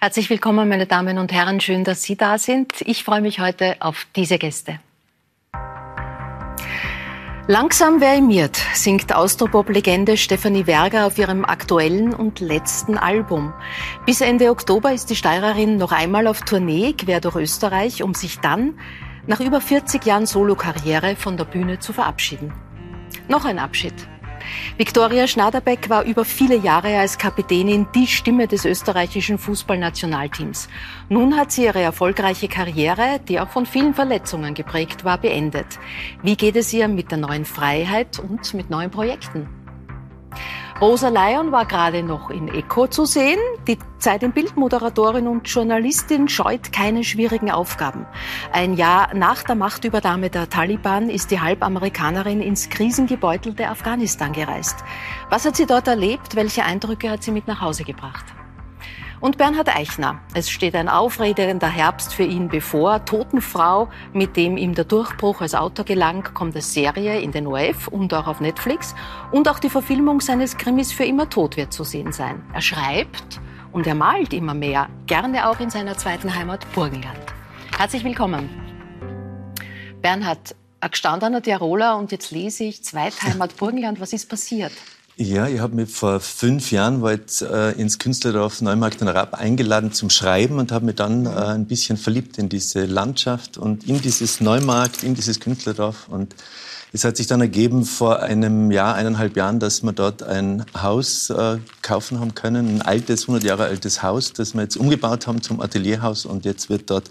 Herzlich 0.00 0.30
willkommen, 0.30 0.68
meine 0.68 0.86
Damen 0.86 1.18
und 1.18 1.32
Herren. 1.32 1.60
Schön, 1.60 1.82
dass 1.82 2.04
Sie 2.04 2.14
da 2.14 2.38
sind. 2.38 2.82
Ich 2.82 3.02
freue 3.02 3.20
mich 3.20 3.40
heute 3.40 3.74
auf 3.80 4.06
diese 4.14 4.38
Gäste. 4.38 4.78
Langsam 7.48 7.98
verimiert 7.98 8.56
singt 8.74 9.12
Austropop-Legende 9.12 10.16
Stefanie 10.16 10.68
Werger 10.68 11.04
auf 11.04 11.18
ihrem 11.18 11.44
aktuellen 11.44 12.14
und 12.14 12.38
letzten 12.38 12.96
Album. 12.96 13.52
Bis 14.06 14.20
Ende 14.20 14.50
Oktober 14.50 14.92
ist 14.92 15.10
die 15.10 15.16
Steirerin 15.16 15.78
noch 15.78 15.90
einmal 15.90 16.28
auf 16.28 16.42
Tournee 16.42 16.92
quer 16.92 17.20
durch 17.20 17.34
Österreich, 17.34 18.04
um 18.04 18.14
sich 18.14 18.38
dann 18.38 18.78
nach 19.26 19.40
über 19.40 19.60
40 19.60 20.06
Jahren 20.06 20.26
Solokarriere 20.26 21.16
von 21.16 21.36
der 21.36 21.44
Bühne 21.44 21.80
zu 21.80 21.92
verabschieden. 21.92 22.52
Noch 23.26 23.44
ein 23.44 23.58
Abschied 23.58 23.94
Viktoria 24.76 25.26
Schnaderbeck 25.26 25.88
war 25.88 26.04
über 26.04 26.24
viele 26.24 26.56
Jahre 26.56 26.98
als 26.98 27.18
Kapitänin 27.18 27.86
die 27.94 28.06
Stimme 28.06 28.46
des 28.46 28.64
österreichischen 28.64 29.38
Fußballnationalteams. 29.38 30.68
Nun 31.08 31.36
hat 31.36 31.52
sie 31.52 31.64
ihre 31.64 31.80
erfolgreiche 31.80 32.48
Karriere, 32.48 33.20
die 33.28 33.40
auch 33.40 33.48
von 33.48 33.66
vielen 33.66 33.94
Verletzungen 33.94 34.54
geprägt 34.54 35.04
war, 35.04 35.18
beendet. 35.18 35.78
Wie 36.22 36.36
geht 36.36 36.56
es 36.56 36.72
ihr 36.72 36.88
mit 36.88 37.10
der 37.10 37.18
neuen 37.18 37.44
Freiheit 37.44 38.18
und 38.18 38.54
mit 38.54 38.70
neuen 38.70 38.90
Projekten? 38.90 39.48
Rosa 40.80 41.08
Lyon 41.08 41.50
war 41.50 41.66
gerade 41.66 42.04
noch 42.04 42.30
in 42.30 42.46
Echo 42.46 42.86
zu 42.86 43.04
sehen. 43.04 43.40
Die 43.66 43.80
Zeit 43.98 44.22
im 44.22 44.30
Bildmoderatorin 44.30 45.26
und 45.26 45.48
Journalistin 45.48 46.28
scheut 46.28 46.72
keine 46.72 47.02
schwierigen 47.02 47.50
Aufgaben. 47.50 48.06
Ein 48.52 48.74
Jahr 48.74 49.12
nach 49.12 49.42
der 49.42 49.56
Machtübernahme 49.56 50.30
der 50.30 50.48
Taliban 50.48 51.10
ist 51.10 51.32
die 51.32 51.40
Halbamerikanerin 51.40 52.40
ins 52.40 52.68
krisengebeutelte 52.68 53.68
Afghanistan 53.68 54.32
gereist. 54.32 54.76
Was 55.30 55.44
hat 55.44 55.56
sie 55.56 55.66
dort 55.66 55.88
erlebt? 55.88 56.36
Welche 56.36 56.64
Eindrücke 56.64 57.10
hat 57.10 57.24
sie 57.24 57.32
mit 57.32 57.48
nach 57.48 57.60
Hause 57.60 57.82
gebracht? 57.82 58.37
Und 59.20 59.36
Bernhard 59.36 59.74
Eichner. 59.74 60.20
Es 60.32 60.48
steht 60.48 60.76
ein 60.76 60.88
aufregender 60.88 61.68
Herbst 61.68 62.14
für 62.14 62.22
ihn 62.22 62.48
bevor. 62.48 63.04
Totenfrau, 63.04 63.88
mit 64.12 64.36
dem 64.36 64.56
ihm 64.56 64.74
der 64.74 64.84
Durchbruch 64.84 65.40
als 65.40 65.56
Autor 65.56 65.84
gelang, 65.84 66.22
kommt 66.34 66.54
als 66.54 66.72
Serie 66.72 67.20
in 67.20 67.32
den 67.32 67.48
ORF 67.48 67.88
und 67.88 68.14
auch 68.14 68.28
auf 68.28 68.40
Netflix. 68.40 68.94
Und 69.32 69.48
auch 69.48 69.58
die 69.58 69.70
Verfilmung 69.70 70.20
seines 70.20 70.56
Krimis 70.56 70.92
für 70.92 71.04
immer 71.04 71.28
tot 71.28 71.56
wird 71.56 71.72
zu 71.72 71.82
sehen 71.82 72.12
sein. 72.12 72.44
Er 72.54 72.60
schreibt 72.60 73.40
und 73.72 73.88
er 73.88 73.96
malt 73.96 74.32
immer 74.32 74.54
mehr, 74.54 74.88
gerne 75.06 75.48
auch 75.48 75.58
in 75.58 75.70
seiner 75.70 75.98
zweiten 75.98 76.34
Heimat 76.34 76.70
Burgenland. 76.72 77.18
Herzlich 77.76 78.04
willkommen. 78.04 78.48
Bernhard, 80.00 80.54
ein 80.80 80.90
gestandener 80.92 81.42
Tiroler 81.42 81.96
und 81.96 82.12
jetzt 82.12 82.30
lese 82.30 82.64
ich 82.64 82.84
Zweitheimat 82.84 83.56
Burgenland. 83.56 84.00
Was 84.00 84.12
ist 84.12 84.28
passiert? 84.28 84.72
Ja, 85.20 85.48
ich 85.48 85.58
habe 85.58 85.74
mich 85.74 85.90
vor 85.90 86.20
fünf 86.20 86.70
Jahren 86.70 87.02
weit, 87.02 87.42
äh, 87.42 87.72
ins 87.72 87.98
Künstlerdorf 87.98 88.62
Neumarkt 88.62 89.02
und 89.02 89.08
Raab 89.08 89.34
eingeladen 89.34 89.90
zum 89.90 90.10
Schreiben 90.10 90.60
und 90.60 90.70
habe 90.70 90.84
mich 90.86 90.94
dann 90.94 91.26
äh, 91.26 91.30
ein 91.30 91.66
bisschen 91.66 91.96
verliebt 91.96 92.38
in 92.38 92.48
diese 92.48 92.84
Landschaft 92.84 93.58
und 93.58 93.88
in 93.88 94.00
dieses 94.00 94.40
Neumarkt, 94.40 95.02
in 95.02 95.16
dieses 95.16 95.40
Künstlerdorf. 95.40 96.06
Und 96.08 96.36
es 96.92 97.02
hat 97.02 97.16
sich 97.16 97.26
dann 97.26 97.40
ergeben 97.40 97.84
vor 97.84 98.22
einem 98.22 98.70
Jahr, 98.70 98.94
eineinhalb 98.94 99.36
Jahren, 99.36 99.58
dass 99.58 99.82
wir 99.82 99.90
dort 99.90 100.22
ein 100.22 100.64
Haus 100.80 101.30
äh, 101.30 101.58
kaufen 101.82 102.20
haben 102.20 102.36
können, 102.36 102.76
ein 102.76 102.82
altes, 102.82 103.22
100 103.22 103.42
Jahre 103.42 103.64
altes 103.64 104.04
Haus, 104.04 104.32
das 104.34 104.54
wir 104.54 104.62
jetzt 104.62 104.76
umgebaut 104.76 105.26
haben 105.26 105.42
zum 105.42 105.60
Atelierhaus 105.60 106.26
und 106.26 106.44
jetzt 106.44 106.70
wird 106.70 106.90
dort 106.90 107.10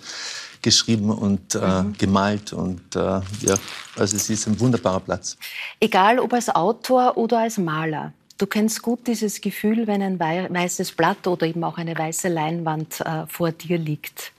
geschrieben 0.68 1.10
und 1.10 1.56
äh, 1.56 1.60
mhm. 1.60 1.94
gemalt. 1.98 2.52
Und 2.52 2.96
äh, 2.96 3.00
ja, 3.00 3.56
also 3.96 4.16
es 4.18 4.30
ist 4.30 4.48
ein 4.48 4.60
wunderbarer 4.60 5.00
Platz. 5.00 5.38
Egal 5.80 6.20
ob 6.20 6.34
als 6.34 6.50
Autor 6.50 7.16
oder 7.16 7.40
als 7.40 7.58
Maler. 7.58 8.12
Du 8.38 8.46
kennst 8.46 8.82
gut 8.82 9.08
dieses 9.08 9.40
Gefühl, 9.40 9.88
wenn 9.88 10.02
ein 10.02 10.20
weißes 10.20 10.92
Blatt 10.92 11.26
oder 11.26 11.48
eben 11.48 11.64
auch 11.64 11.78
eine 11.78 11.98
weiße 11.98 12.28
Leinwand 12.28 13.00
äh, 13.00 13.26
vor 13.28 13.52
dir 13.52 13.78
liegt. 13.78 14.34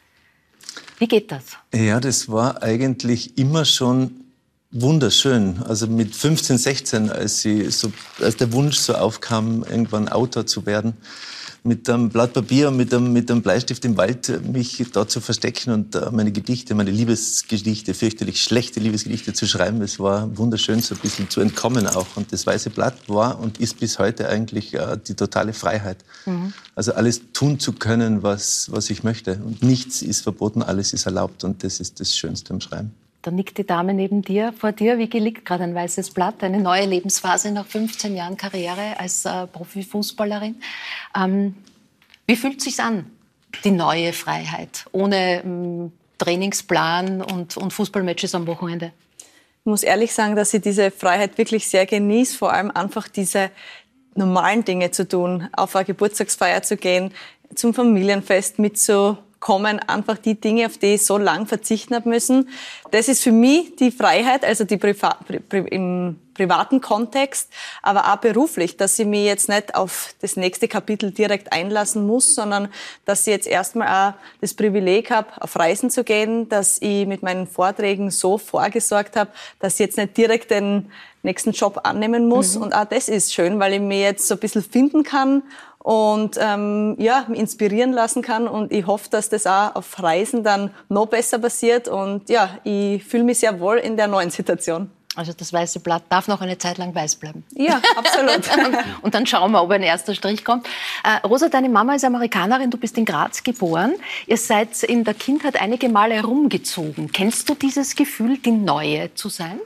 Wie 0.98 1.08
geht 1.08 1.32
das? 1.32 1.44
Ja, 1.74 1.98
das 1.98 2.28
war 2.28 2.62
eigentlich 2.62 3.38
immer 3.38 3.64
schon 3.64 4.10
wunderschön. 4.70 5.62
Also 5.66 5.86
mit 5.86 6.14
15, 6.14 6.58
16, 6.58 7.10
als, 7.10 7.40
sie 7.40 7.70
so, 7.70 7.90
als 8.20 8.36
der 8.36 8.52
Wunsch 8.52 8.76
so 8.76 8.94
aufkam, 8.94 9.64
irgendwann 9.64 10.08
Autor 10.08 10.46
zu 10.46 10.66
werden, 10.66 10.94
mit 11.62 11.88
einem 11.88 12.08
Blatt 12.08 12.32
Papier 12.32 12.68
und 12.68 12.76
mit 12.76 12.92
einem, 12.92 13.12
mit 13.12 13.30
einem 13.30 13.42
Bleistift 13.42 13.84
im 13.84 13.96
Wald 13.96 14.40
mich 14.46 14.84
da 14.92 15.06
zu 15.06 15.20
verstecken 15.20 15.72
und 15.72 15.94
äh, 15.94 16.10
meine 16.10 16.32
Gedichte, 16.32 16.74
meine 16.74 16.90
Liebesgedichte, 16.90 17.94
fürchterlich 17.94 18.42
schlechte 18.42 18.80
Liebesgedichte 18.80 19.32
zu 19.32 19.46
schreiben. 19.46 19.82
Es 19.82 19.98
war 19.98 20.36
wunderschön, 20.36 20.80
so 20.80 20.94
ein 20.94 21.00
bisschen 21.00 21.28
zu 21.30 21.40
entkommen 21.40 21.86
auch. 21.86 22.16
Und 22.16 22.32
das 22.32 22.46
Weiße 22.46 22.70
Blatt 22.70 22.96
war 23.08 23.40
und 23.40 23.58
ist 23.58 23.80
bis 23.80 23.98
heute 23.98 24.28
eigentlich 24.28 24.74
äh, 24.74 24.98
die 25.06 25.14
totale 25.14 25.52
Freiheit. 25.52 25.98
Mhm. 26.26 26.52
Also 26.74 26.92
alles 26.94 27.20
tun 27.32 27.58
zu 27.58 27.72
können, 27.72 28.22
was, 28.22 28.70
was 28.70 28.90
ich 28.90 29.02
möchte. 29.02 29.40
Und 29.44 29.62
nichts 29.62 30.02
ist 30.02 30.22
verboten, 30.22 30.62
alles 30.62 30.92
ist 30.92 31.06
erlaubt. 31.06 31.44
Und 31.44 31.64
das 31.64 31.80
ist 31.80 32.00
das 32.00 32.16
Schönste 32.16 32.54
am 32.54 32.60
Schreiben. 32.60 32.92
Da 33.28 33.32
nickt 33.34 33.58
die 33.58 33.66
Dame 33.66 33.92
neben 33.92 34.22
dir, 34.22 34.54
vor 34.54 34.72
dir. 34.72 34.96
Wie 34.96 35.04
liegt 35.18 35.44
gerade 35.44 35.62
ein 35.62 35.74
weißes 35.74 36.12
Blatt? 36.12 36.42
Eine 36.42 36.60
neue 36.60 36.86
Lebensphase 36.86 37.50
nach 37.52 37.66
15 37.66 38.16
Jahren 38.16 38.38
Karriere 38.38 38.98
als 38.98 39.26
äh, 39.26 39.46
Profifußballerin. 39.46 40.56
Ähm, 41.14 41.54
wie 42.26 42.36
fühlt 42.36 42.56
es 42.56 42.64
sich 42.64 42.80
an, 42.80 43.04
die 43.64 43.70
neue 43.70 44.14
Freiheit, 44.14 44.86
ohne 44.92 45.42
ähm, 45.42 45.92
Trainingsplan 46.16 47.20
und, 47.20 47.58
und 47.58 47.70
Fußballmatches 47.74 48.34
am 48.34 48.46
Wochenende? 48.46 48.92
Ich 49.18 49.66
muss 49.66 49.82
ehrlich 49.82 50.14
sagen, 50.14 50.34
dass 50.34 50.54
ich 50.54 50.62
diese 50.62 50.90
Freiheit 50.90 51.36
wirklich 51.36 51.68
sehr 51.68 51.84
genieße, 51.84 52.34
vor 52.34 52.54
allem 52.54 52.70
einfach 52.70 53.08
diese 53.08 53.50
normalen 54.14 54.64
Dinge 54.64 54.90
zu 54.90 55.06
tun, 55.06 55.50
auf 55.52 55.76
eine 55.76 55.84
Geburtstagsfeier 55.84 56.62
zu 56.62 56.78
gehen, 56.78 57.12
zum 57.54 57.74
Familienfest 57.74 58.58
mitzu 58.58 59.18
kommen 59.40 59.78
einfach 59.78 60.18
die 60.18 60.40
Dinge, 60.40 60.66
auf 60.66 60.78
die 60.78 60.94
ich 60.94 61.06
so 61.06 61.18
lang 61.18 61.46
verzichten 61.46 61.94
habe 61.94 62.08
müssen. 62.08 62.48
Das 62.90 63.08
ist 63.08 63.22
für 63.22 63.32
mich 63.32 63.76
die 63.76 63.90
Freiheit, 63.90 64.44
also 64.44 64.64
die 64.64 64.76
Priva 64.76 65.18
pri 65.26 65.58
im 65.70 66.18
privaten 66.38 66.80
Kontext, 66.80 67.52
aber 67.82 68.12
auch 68.12 68.18
beruflich, 68.18 68.76
dass 68.76 68.96
ich 68.98 69.06
mich 69.06 69.24
jetzt 69.24 69.48
nicht 69.48 69.74
auf 69.74 70.14
das 70.20 70.36
nächste 70.36 70.68
Kapitel 70.68 71.10
direkt 71.10 71.52
einlassen 71.52 72.06
muss, 72.06 72.34
sondern 72.36 72.68
dass 73.04 73.22
ich 73.22 73.32
jetzt 73.32 73.48
erstmal 73.48 73.88
auch 73.88 74.14
das 74.40 74.54
Privileg 74.54 75.10
habe, 75.10 75.28
auf 75.40 75.56
Reisen 75.56 75.90
zu 75.90 76.04
gehen, 76.04 76.48
dass 76.48 76.80
ich 76.80 77.06
mit 77.06 77.24
meinen 77.24 77.48
Vorträgen 77.48 78.12
so 78.12 78.38
vorgesorgt 78.38 79.16
habe, 79.16 79.30
dass 79.58 79.74
ich 79.74 79.80
jetzt 79.80 79.98
nicht 79.98 80.16
direkt 80.16 80.52
den 80.52 80.92
nächsten 81.24 81.50
Job 81.50 81.80
annehmen 81.82 82.28
muss. 82.28 82.54
Mhm. 82.54 82.62
Und 82.62 82.74
auch 82.74 82.84
das 82.84 83.08
ist 83.08 83.34
schön, 83.34 83.58
weil 83.58 83.74
ich 83.74 83.80
mir 83.80 84.00
jetzt 84.00 84.28
so 84.28 84.34
ein 84.34 84.40
bisschen 84.40 84.62
finden 84.62 85.02
kann 85.02 85.42
und 85.88 86.36
ähm, 86.38 86.96
ja, 86.98 87.24
inspirieren 87.32 87.94
lassen 87.94 88.20
kann. 88.20 88.46
Und 88.46 88.72
ich 88.72 88.86
hoffe, 88.86 89.08
dass 89.08 89.30
das 89.30 89.46
auch 89.46 89.74
auf 89.74 90.02
Reisen 90.02 90.44
dann 90.44 90.70
noch 90.90 91.06
besser 91.06 91.38
passiert. 91.38 91.88
Und 91.88 92.28
ja, 92.28 92.58
ich 92.62 93.02
fühle 93.02 93.24
mich 93.24 93.38
sehr 93.38 93.58
wohl 93.58 93.78
in 93.78 93.96
der 93.96 94.06
neuen 94.06 94.28
Situation. 94.28 94.90
Also 95.16 95.32
das 95.32 95.50
weiße 95.50 95.80
Blatt 95.80 96.02
darf 96.10 96.28
noch 96.28 96.42
eine 96.42 96.58
Zeit 96.58 96.76
lang 96.76 96.94
weiß 96.94 97.16
bleiben. 97.16 97.42
Ja, 97.54 97.80
absolut. 97.96 98.42
und 99.02 99.14
dann 99.14 99.24
schauen 99.24 99.50
wir, 99.50 99.62
ob 99.62 99.70
ein 99.70 99.82
erster 99.82 100.14
Strich 100.14 100.44
kommt. 100.44 100.66
Äh, 101.04 101.26
Rosa, 101.26 101.48
deine 101.48 101.70
Mama 101.70 101.94
ist 101.94 102.04
Amerikanerin, 102.04 102.70
du 102.70 102.76
bist 102.76 102.98
in 102.98 103.06
Graz 103.06 103.42
geboren. 103.42 103.94
Ihr 104.26 104.36
seid 104.36 104.82
in 104.82 105.04
der 105.04 105.14
Kindheit 105.14 105.58
einige 105.58 105.88
Male 105.88 106.16
herumgezogen. 106.16 107.12
Kennst 107.12 107.48
du 107.48 107.54
dieses 107.54 107.96
Gefühl, 107.96 108.36
die 108.36 108.50
Neue 108.50 109.14
zu 109.14 109.30
sein? 109.30 109.58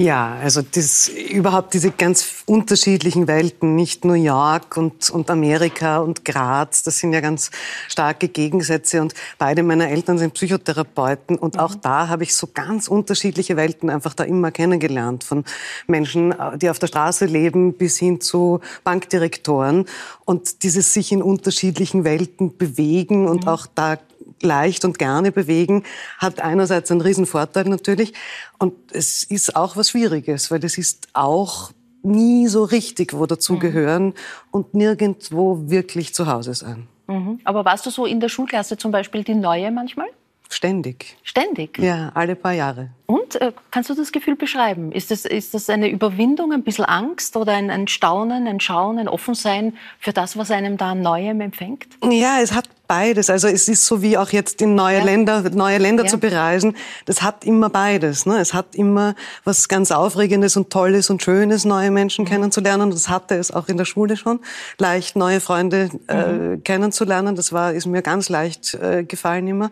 Ja, 0.00 0.38
also 0.42 0.62
das, 0.62 1.08
überhaupt 1.08 1.74
diese 1.74 1.90
ganz 1.90 2.42
unterschiedlichen 2.46 3.28
Welten, 3.28 3.74
nicht 3.74 4.06
New 4.06 4.14
York 4.14 4.78
und, 4.78 5.10
und 5.10 5.28
Amerika 5.28 5.98
und 5.98 6.24
Graz, 6.24 6.82
das 6.82 7.00
sind 7.00 7.12
ja 7.12 7.20
ganz 7.20 7.50
starke 7.86 8.28
Gegensätze. 8.28 9.02
Und 9.02 9.12
beide 9.36 9.62
meiner 9.62 9.90
Eltern 9.90 10.16
sind 10.16 10.32
Psychotherapeuten 10.32 11.36
und 11.36 11.56
mhm. 11.56 11.60
auch 11.60 11.74
da 11.74 12.08
habe 12.08 12.22
ich 12.22 12.34
so 12.34 12.46
ganz 12.46 12.88
unterschiedliche 12.88 13.58
Welten 13.58 13.90
einfach 13.90 14.14
da 14.14 14.24
immer 14.24 14.50
kennengelernt. 14.50 15.22
Von 15.22 15.44
Menschen, 15.86 16.34
die 16.56 16.70
auf 16.70 16.78
der 16.78 16.86
Straße 16.86 17.26
leben, 17.26 17.74
bis 17.74 17.98
hin 17.98 18.22
zu 18.22 18.60
Bankdirektoren. 18.84 19.84
Und 20.24 20.62
dieses 20.62 20.94
sich 20.94 21.12
in 21.12 21.20
unterschiedlichen 21.20 22.04
Welten 22.04 22.56
bewegen 22.56 23.28
und 23.28 23.44
mhm. 23.44 23.48
auch 23.50 23.66
da 23.66 23.98
leicht 24.42 24.84
und 24.84 24.98
gerne 24.98 25.32
bewegen, 25.32 25.84
hat 26.18 26.40
einerseits 26.40 26.90
einen 26.90 27.00
Riesenvorteil 27.00 27.64
natürlich. 27.64 28.14
Und 28.58 28.74
es 28.92 29.24
ist 29.24 29.56
auch 29.56 29.76
was 29.76 29.90
Schwieriges, 29.90 30.50
weil 30.50 30.60
das 30.60 30.78
ist 30.78 31.08
auch 31.12 31.72
nie 32.02 32.46
so 32.46 32.64
richtig 32.64 33.12
wo 33.12 33.26
dazugehören 33.26 34.06
mhm. 34.06 34.14
und 34.50 34.74
nirgendwo 34.74 35.70
wirklich 35.70 36.14
zu 36.14 36.26
Hause 36.26 36.54
sein. 36.54 36.86
Mhm. 37.06 37.40
Aber 37.44 37.64
warst 37.64 37.86
du 37.86 37.90
so 37.90 38.06
in 38.06 38.20
der 38.20 38.28
Schulklasse 38.28 38.76
zum 38.76 38.92
Beispiel 38.92 39.24
die 39.24 39.34
Neue 39.34 39.70
manchmal? 39.70 40.06
Ständig. 40.52 41.16
Ständig? 41.22 41.78
Ja, 41.78 42.10
alle 42.14 42.34
paar 42.34 42.52
Jahre. 42.52 42.90
Und 43.06 43.40
äh, 43.40 43.52
kannst 43.70 43.88
du 43.88 43.94
das 43.94 44.10
Gefühl 44.10 44.34
beschreiben? 44.34 44.90
Ist 44.90 45.12
das, 45.12 45.24
ist 45.24 45.54
das 45.54 45.70
eine 45.70 45.88
Überwindung, 45.88 46.52
ein 46.52 46.64
bisschen 46.64 46.84
Angst 46.84 47.36
oder 47.36 47.52
ein, 47.52 47.70
ein 47.70 47.86
Staunen, 47.86 48.48
ein 48.48 48.58
Schauen, 48.58 48.98
ein 48.98 49.08
Offensein 49.08 49.76
für 50.00 50.12
das, 50.12 50.36
was 50.36 50.50
einem 50.50 50.76
da 50.76 50.90
an 50.90 51.02
Neuem 51.02 51.40
empfängt? 51.40 51.86
Ja, 52.02 52.40
es 52.40 52.52
hat 52.52 52.68
beides. 52.88 53.30
Also 53.30 53.46
es 53.46 53.68
ist 53.68 53.86
so 53.86 54.02
wie 54.02 54.18
auch 54.18 54.30
jetzt 54.30 54.60
in 54.60 54.74
neue 54.74 54.98
ja. 54.98 55.04
Länder, 55.04 55.48
neue 55.50 55.78
Länder 55.78 56.02
ja. 56.02 56.10
zu 56.10 56.18
bereisen. 56.18 56.76
Das 57.04 57.22
hat 57.22 57.44
immer 57.44 57.70
beides. 57.70 58.26
Ne? 58.26 58.38
Es 58.40 58.52
hat 58.52 58.74
immer 58.74 59.14
was 59.44 59.68
ganz 59.68 59.92
Aufregendes 59.92 60.56
und 60.56 60.70
Tolles 60.70 61.10
und 61.10 61.22
Schönes, 61.22 61.64
neue 61.64 61.92
Menschen 61.92 62.24
mhm. 62.24 62.28
kennenzulernen. 62.28 62.90
Das 62.90 63.08
hatte 63.08 63.36
es 63.36 63.52
auch 63.52 63.68
in 63.68 63.76
der 63.76 63.84
Schule 63.84 64.16
schon. 64.16 64.40
Leicht 64.78 65.14
neue 65.14 65.38
Freunde 65.38 65.90
äh, 66.08 66.26
mhm. 66.26 66.64
kennenzulernen. 66.64 67.36
Das 67.36 67.52
war, 67.52 67.72
ist 67.72 67.86
mir 67.86 68.02
ganz 68.02 68.28
leicht 68.28 68.74
äh, 68.74 69.04
gefallen 69.04 69.46
immer. 69.46 69.70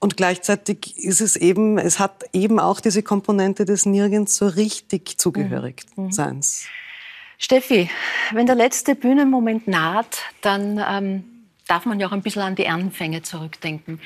Und 0.00 0.16
gleichzeitig 0.16 0.96
ist 0.96 1.20
es 1.20 1.34
eben, 1.34 1.78
es 1.78 1.98
hat 1.98 2.24
eben 2.32 2.60
auch 2.60 2.80
diese 2.80 3.02
Komponente 3.02 3.64
des 3.64 3.84
nirgends 3.84 4.36
so 4.36 4.46
richtig 4.46 5.18
zugehörig 5.18 5.84
mhm. 5.96 6.12
Seins. 6.12 6.66
Steffi, 7.38 7.90
wenn 8.32 8.46
der 8.46 8.54
letzte 8.54 8.94
Bühnenmoment 8.94 9.68
naht, 9.68 10.18
dann 10.40 10.82
ähm, 10.88 11.24
darf 11.66 11.84
man 11.84 12.00
ja 12.00 12.08
auch 12.08 12.12
ein 12.12 12.22
bisschen 12.22 12.42
an 12.42 12.56
die 12.56 12.68
Anfänge 12.68 13.22
zurückdenken. 13.22 14.00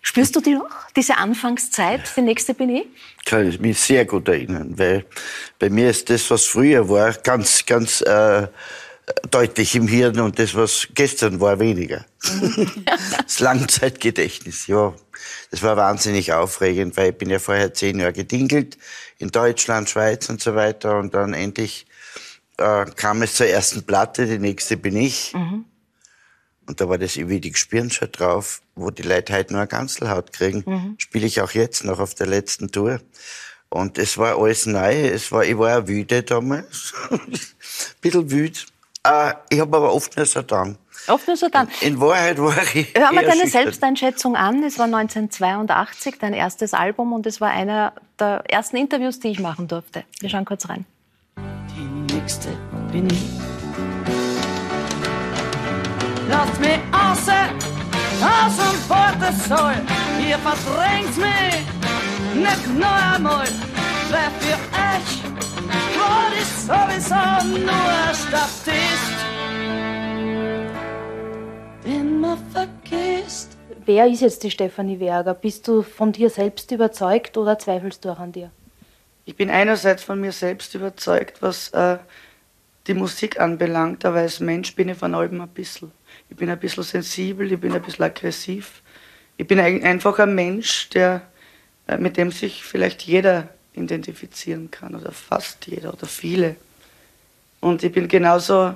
Spürst 0.00 0.34
du 0.36 0.40
die 0.40 0.54
noch, 0.54 0.70
diese 0.96 1.18
Anfangszeit, 1.18 2.00
die 2.16 2.22
nächste 2.22 2.54
bin 2.54 2.70
ich? 2.70 2.86
Kann 3.26 3.48
ich 3.48 3.60
mich 3.60 3.78
sehr 3.78 4.06
gut 4.06 4.28
erinnern, 4.28 4.78
weil 4.78 5.04
bei 5.58 5.68
mir 5.70 5.90
ist 5.90 6.08
das, 6.08 6.30
was 6.30 6.44
früher 6.44 6.88
war, 6.88 7.12
ganz, 7.12 7.66
ganz 7.66 8.00
äh, 8.00 8.46
deutlich 9.30 9.74
im 9.74 9.88
Hirn 9.88 10.20
und 10.20 10.38
das, 10.38 10.54
was 10.54 10.88
gestern 10.94 11.40
war, 11.40 11.58
weniger. 11.58 12.04
das 13.22 13.40
Langzeitgedächtnis, 13.40 14.66
ja. 14.66 14.94
Das 15.50 15.62
war 15.62 15.76
wahnsinnig 15.76 16.32
aufregend, 16.32 16.96
weil 16.96 17.10
ich 17.10 17.18
bin 17.18 17.30
ja 17.30 17.38
vorher 17.38 17.74
zehn 17.74 17.98
Jahre 17.98 18.12
gedingelt 18.12 18.78
in 19.18 19.30
Deutschland, 19.30 19.88
Schweiz 19.88 20.28
und 20.28 20.40
so 20.40 20.54
weiter 20.54 20.98
und 20.98 21.14
dann 21.14 21.34
endlich 21.34 21.86
äh, 22.58 22.84
kam 22.96 23.22
es 23.22 23.34
zur 23.34 23.46
ersten 23.46 23.84
Platte, 23.84 24.26
die 24.26 24.38
nächste 24.38 24.76
bin 24.76 24.96
ich. 24.96 25.32
Mhm. 25.34 25.64
Und 26.66 26.80
da 26.80 26.88
war 26.88 26.98
das 26.98 27.16
ewig 27.16 27.56
Spüren 27.56 27.90
schon 27.90 28.12
drauf, 28.12 28.60
wo 28.74 28.90
die 28.90 29.02
Leute 29.02 29.32
heute 29.32 29.54
nur 29.54 29.62
eine 29.62 29.68
Ganzelhaut 29.68 30.32
kriegen. 30.32 30.64
Mhm. 30.66 30.94
Spiele 30.98 31.26
ich 31.26 31.40
auch 31.40 31.52
jetzt 31.52 31.82
noch 31.84 31.98
auf 31.98 32.14
der 32.14 32.26
letzten 32.26 32.70
Tour. 32.70 33.00
Und 33.70 33.96
es 33.96 34.18
war 34.18 34.38
alles 34.38 34.66
neu. 34.66 35.08
Es 35.08 35.32
war, 35.32 35.44
ich 35.44 35.56
war 35.56 35.78
auch 35.78 35.88
wüde 35.88 36.22
damals. 36.22 36.92
Ein 37.10 37.20
bisschen 38.02 38.30
wüd. 38.30 38.66
Äh, 39.08 39.34
ich 39.48 39.60
habe 39.60 39.76
aber 39.76 39.92
oft 39.92 40.16
nur 40.16 40.26
so 40.26 40.42
dann. 40.42 40.76
Oft 41.06 41.26
nur 41.26 41.36
so 41.36 41.48
dann. 41.48 41.68
In 41.80 41.98
Wahrheit 42.00 42.38
war 42.38 42.56
ich. 42.74 42.94
Hören 42.94 43.14
wir 43.14 43.22
deine 43.22 43.48
Selbsteinschätzung 43.48 44.36
an. 44.36 44.62
Es 44.62 44.78
war 44.78 44.84
1982 44.86 46.18
dein 46.18 46.34
erstes 46.34 46.74
Album 46.74 47.12
und 47.12 47.26
es 47.26 47.40
war 47.40 47.50
einer 47.50 47.94
der 48.18 48.44
ersten 48.48 48.76
Interviews, 48.76 49.18
die 49.20 49.28
ich 49.28 49.40
machen 49.40 49.68
durfte. 49.68 50.04
Wir 50.20 50.28
schauen 50.28 50.44
kurz 50.44 50.68
rein. 50.68 50.84
Die 51.74 52.14
nächste 52.14 52.48
bin 52.92 53.06
ich. 53.06 53.24
Lasst 56.28 56.60
mich 56.60 56.78
aus, 56.92 57.28
aus 58.20 58.56
dem 58.56 58.78
Portesoll. 58.88 59.74
Ihr 60.28 60.38
verdrängt 60.38 61.16
mich 61.16 61.78
nicht 62.34 62.78
noch 62.78 63.14
einmal. 63.14 63.46
Wer 64.10 64.30
für 64.40 64.54
euch 64.54 65.57
war 65.98 66.32
ich 66.32 66.46
sowieso 66.46 67.58
nur 67.58 68.14
Statist. 68.14 69.18
Wenn 71.82 72.20
man 72.20 72.38
vergisst. 72.52 73.56
Wer 73.84 74.06
ist 74.06 74.20
jetzt 74.20 74.42
die 74.42 74.50
Stefanie 74.50 75.00
Werger? 75.00 75.34
Bist 75.34 75.66
du 75.66 75.82
von 75.82 76.12
dir 76.12 76.30
selbst 76.30 76.70
überzeugt 76.72 77.36
oder 77.36 77.58
zweifelst 77.58 78.04
du 78.04 78.10
auch 78.10 78.18
an 78.18 78.32
dir? 78.32 78.50
Ich 79.24 79.36
bin 79.36 79.50
einerseits 79.50 80.02
von 80.02 80.20
mir 80.20 80.32
selbst 80.32 80.74
überzeugt, 80.74 81.42
was 81.42 81.70
äh, 81.70 81.98
die 82.86 82.94
Musik 82.94 83.40
anbelangt, 83.40 84.04
aber 84.04 84.20
als 84.20 84.40
Mensch 84.40 84.74
bin 84.74 84.88
ich 84.88 84.98
von 84.98 85.14
allem 85.14 85.40
ein 85.40 85.48
bisschen. 85.48 85.92
Ich 86.30 86.36
bin 86.36 86.48
ein 86.50 86.58
bisschen 86.58 86.82
sensibel, 86.82 87.50
ich 87.52 87.60
bin 87.60 87.72
ein 87.72 87.82
bisschen 87.82 88.04
aggressiv. 88.04 88.82
Ich 89.36 89.46
bin 89.46 89.60
einfach 89.60 90.18
ein 90.18 90.34
Mensch, 90.34 90.88
der, 90.90 91.22
äh, 91.86 91.98
mit 91.98 92.16
dem 92.16 92.32
sich 92.32 92.64
vielleicht 92.64 93.02
jeder 93.02 93.48
identifizieren 93.84 94.70
kann, 94.70 94.94
oder 94.94 95.12
fast 95.12 95.66
jeder 95.66 95.92
oder 95.92 96.06
viele. 96.06 96.56
Und 97.60 97.82
ich 97.82 97.92
bin 97.92 98.08
genauso 98.08 98.74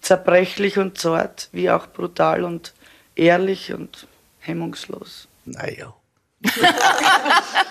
zerbrechlich 0.00 0.78
und 0.78 0.98
zart, 0.98 1.48
wie 1.52 1.70
auch 1.70 1.86
brutal 1.88 2.44
und 2.44 2.72
ehrlich 3.14 3.72
und 3.72 4.06
hemmungslos. 4.40 5.28
Naja. 5.44 5.94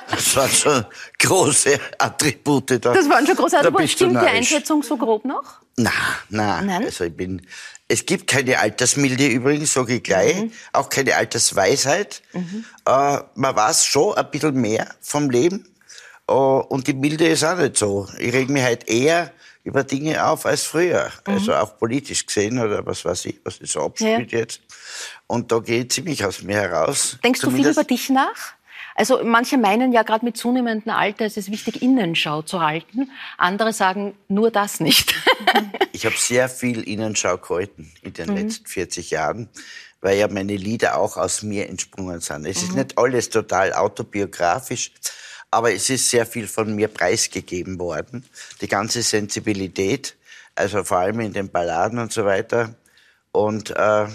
das 0.09 0.35
waren 0.35 0.49
schon 0.49 0.85
große 1.19 1.79
Attribute. 1.97 2.71
Da, 2.71 2.93
das 2.93 3.09
waren 3.09 3.25
schon 3.25 3.35
große 3.35 3.59
Attribute. 3.59 3.89
Stimmt 3.89 4.21
die 4.21 4.27
Einschätzung 4.27 4.83
so 4.83 4.97
grob 4.97 5.23
noch? 5.23 5.61
Na, 5.77 5.91
na, 6.29 6.61
Nein. 6.61 6.83
also 6.83 7.03
ich 7.03 7.15
bin. 7.15 7.45
Es 7.87 8.03
gibt 8.05 8.25
keine 8.25 8.57
Altersmilde 8.57 9.27
übrigens, 9.27 9.73
sage 9.73 9.95
ich 9.95 10.03
gleich. 10.03 10.35
Mhm. 10.35 10.51
Auch 10.73 10.89
keine 10.89 11.15
Altersweisheit. 11.15 12.23
Mhm. 12.33 12.65
Äh, 12.85 13.19
man 13.35 13.55
weiß 13.55 13.85
schon 13.85 14.15
ein 14.17 14.31
bisschen 14.31 14.59
mehr 14.59 14.87
vom 15.01 15.29
Leben. 15.29 15.67
Uh, 16.29 16.63
und 16.69 16.87
die 16.87 16.93
Milde 16.93 17.27
ist 17.27 17.43
auch 17.43 17.57
nicht 17.57 17.77
so. 17.77 18.07
Ich 18.17 18.33
reg 18.33 18.49
mich 18.49 18.63
halt 18.63 18.89
eher 18.89 19.31
über 19.63 19.83
Dinge 19.83 20.25
auf 20.25 20.45
als 20.45 20.63
früher. 20.63 21.11
Mhm. 21.27 21.33
Also 21.33 21.53
auch 21.53 21.77
politisch 21.77 22.25
gesehen 22.25 22.59
oder 22.59 22.85
was 22.85 23.03
weiß 23.03 23.25
ich, 23.25 23.39
was 23.43 23.57
ist 23.57 23.73
so 23.73 23.81
abspielt 23.81 24.31
ja. 24.31 24.39
jetzt. 24.39 24.61
Und 25.27 25.51
da 25.51 25.59
gehe 25.59 25.81
ich 25.81 25.91
ziemlich 25.91 26.23
aus 26.23 26.41
mir 26.41 26.55
heraus. 26.55 27.17
Denkst 27.23 27.41
du 27.41 27.51
viel 27.51 27.67
über 27.67 27.83
dich 27.83 28.09
nach? 28.09 28.53
Also 28.95 29.21
manche 29.23 29.57
meinen 29.57 29.91
ja 29.91 30.03
gerade 30.03 30.23
mit 30.23 30.37
zunehmendem 30.37 30.93
Alter 30.93 31.25
ist 31.25 31.37
es 31.37 31.51
wichtig, 31.51 31.81
Innenschau 31.81 32.43
zu 32.43 32.61
halten. 32.61 33.11
Andere 33.37 33.73
sagen 33.73 34.15
nur 34.29 34.51
das 34.51 34.79
nicht. 34.79 35.13
ich 35.91 36.05
habe 36.05 36.15
sehr 36.15 36.47
viel 36.47 36.81
Innenschau 36.83 37.37
gehalten 37.37 37.91
in 38.03 38.13
den 38.13 38.29
mhm. 38.29 38.37
letzten 38.37 38.67
40 38.67 39.11
Jahren, 39.11 39.49
weil 39.99 40.17
ja 40.17 40.29
meine 40.29 40.55
Lieder 40.55 40.97
auch 40.97 41.17
aus 41.17 41.43
mir 41.43 41.67
entsprungen 41.67 42.21
sind. 42.21 42.45
Es 42.45 42.61
mhm. 42.61 42.69
ist 42.69 42.75
nicht 42.75 42.97
alles 42.97 43.29
total 43.29 43.73
autobiografisch, 43.73 44.91
aber 45.55 45.71
es 45.71 45.89
ist 45.89 46.09
sehr 46.09 46.25
viel 46.25 46.49
von 46.49 46.75
mir 46.75 46.89
preisgegeben 46.89 47.79
worden. 47.79 48.25
Die 48.59 48.67
ganze 48.67 49.01
Sensibilität, 49.01 50.17
also 50.53 50.83
vor 50.83 50.97
allem 50.97 51.21
in 51.21 51.31
den 51.31 51.49
Balladen 51.49 51.97
und 51.97 52.11
so 52.11 52.25
weiter. 52.25 52.75
Und 53.31 53.69
äh, 53.69 54.07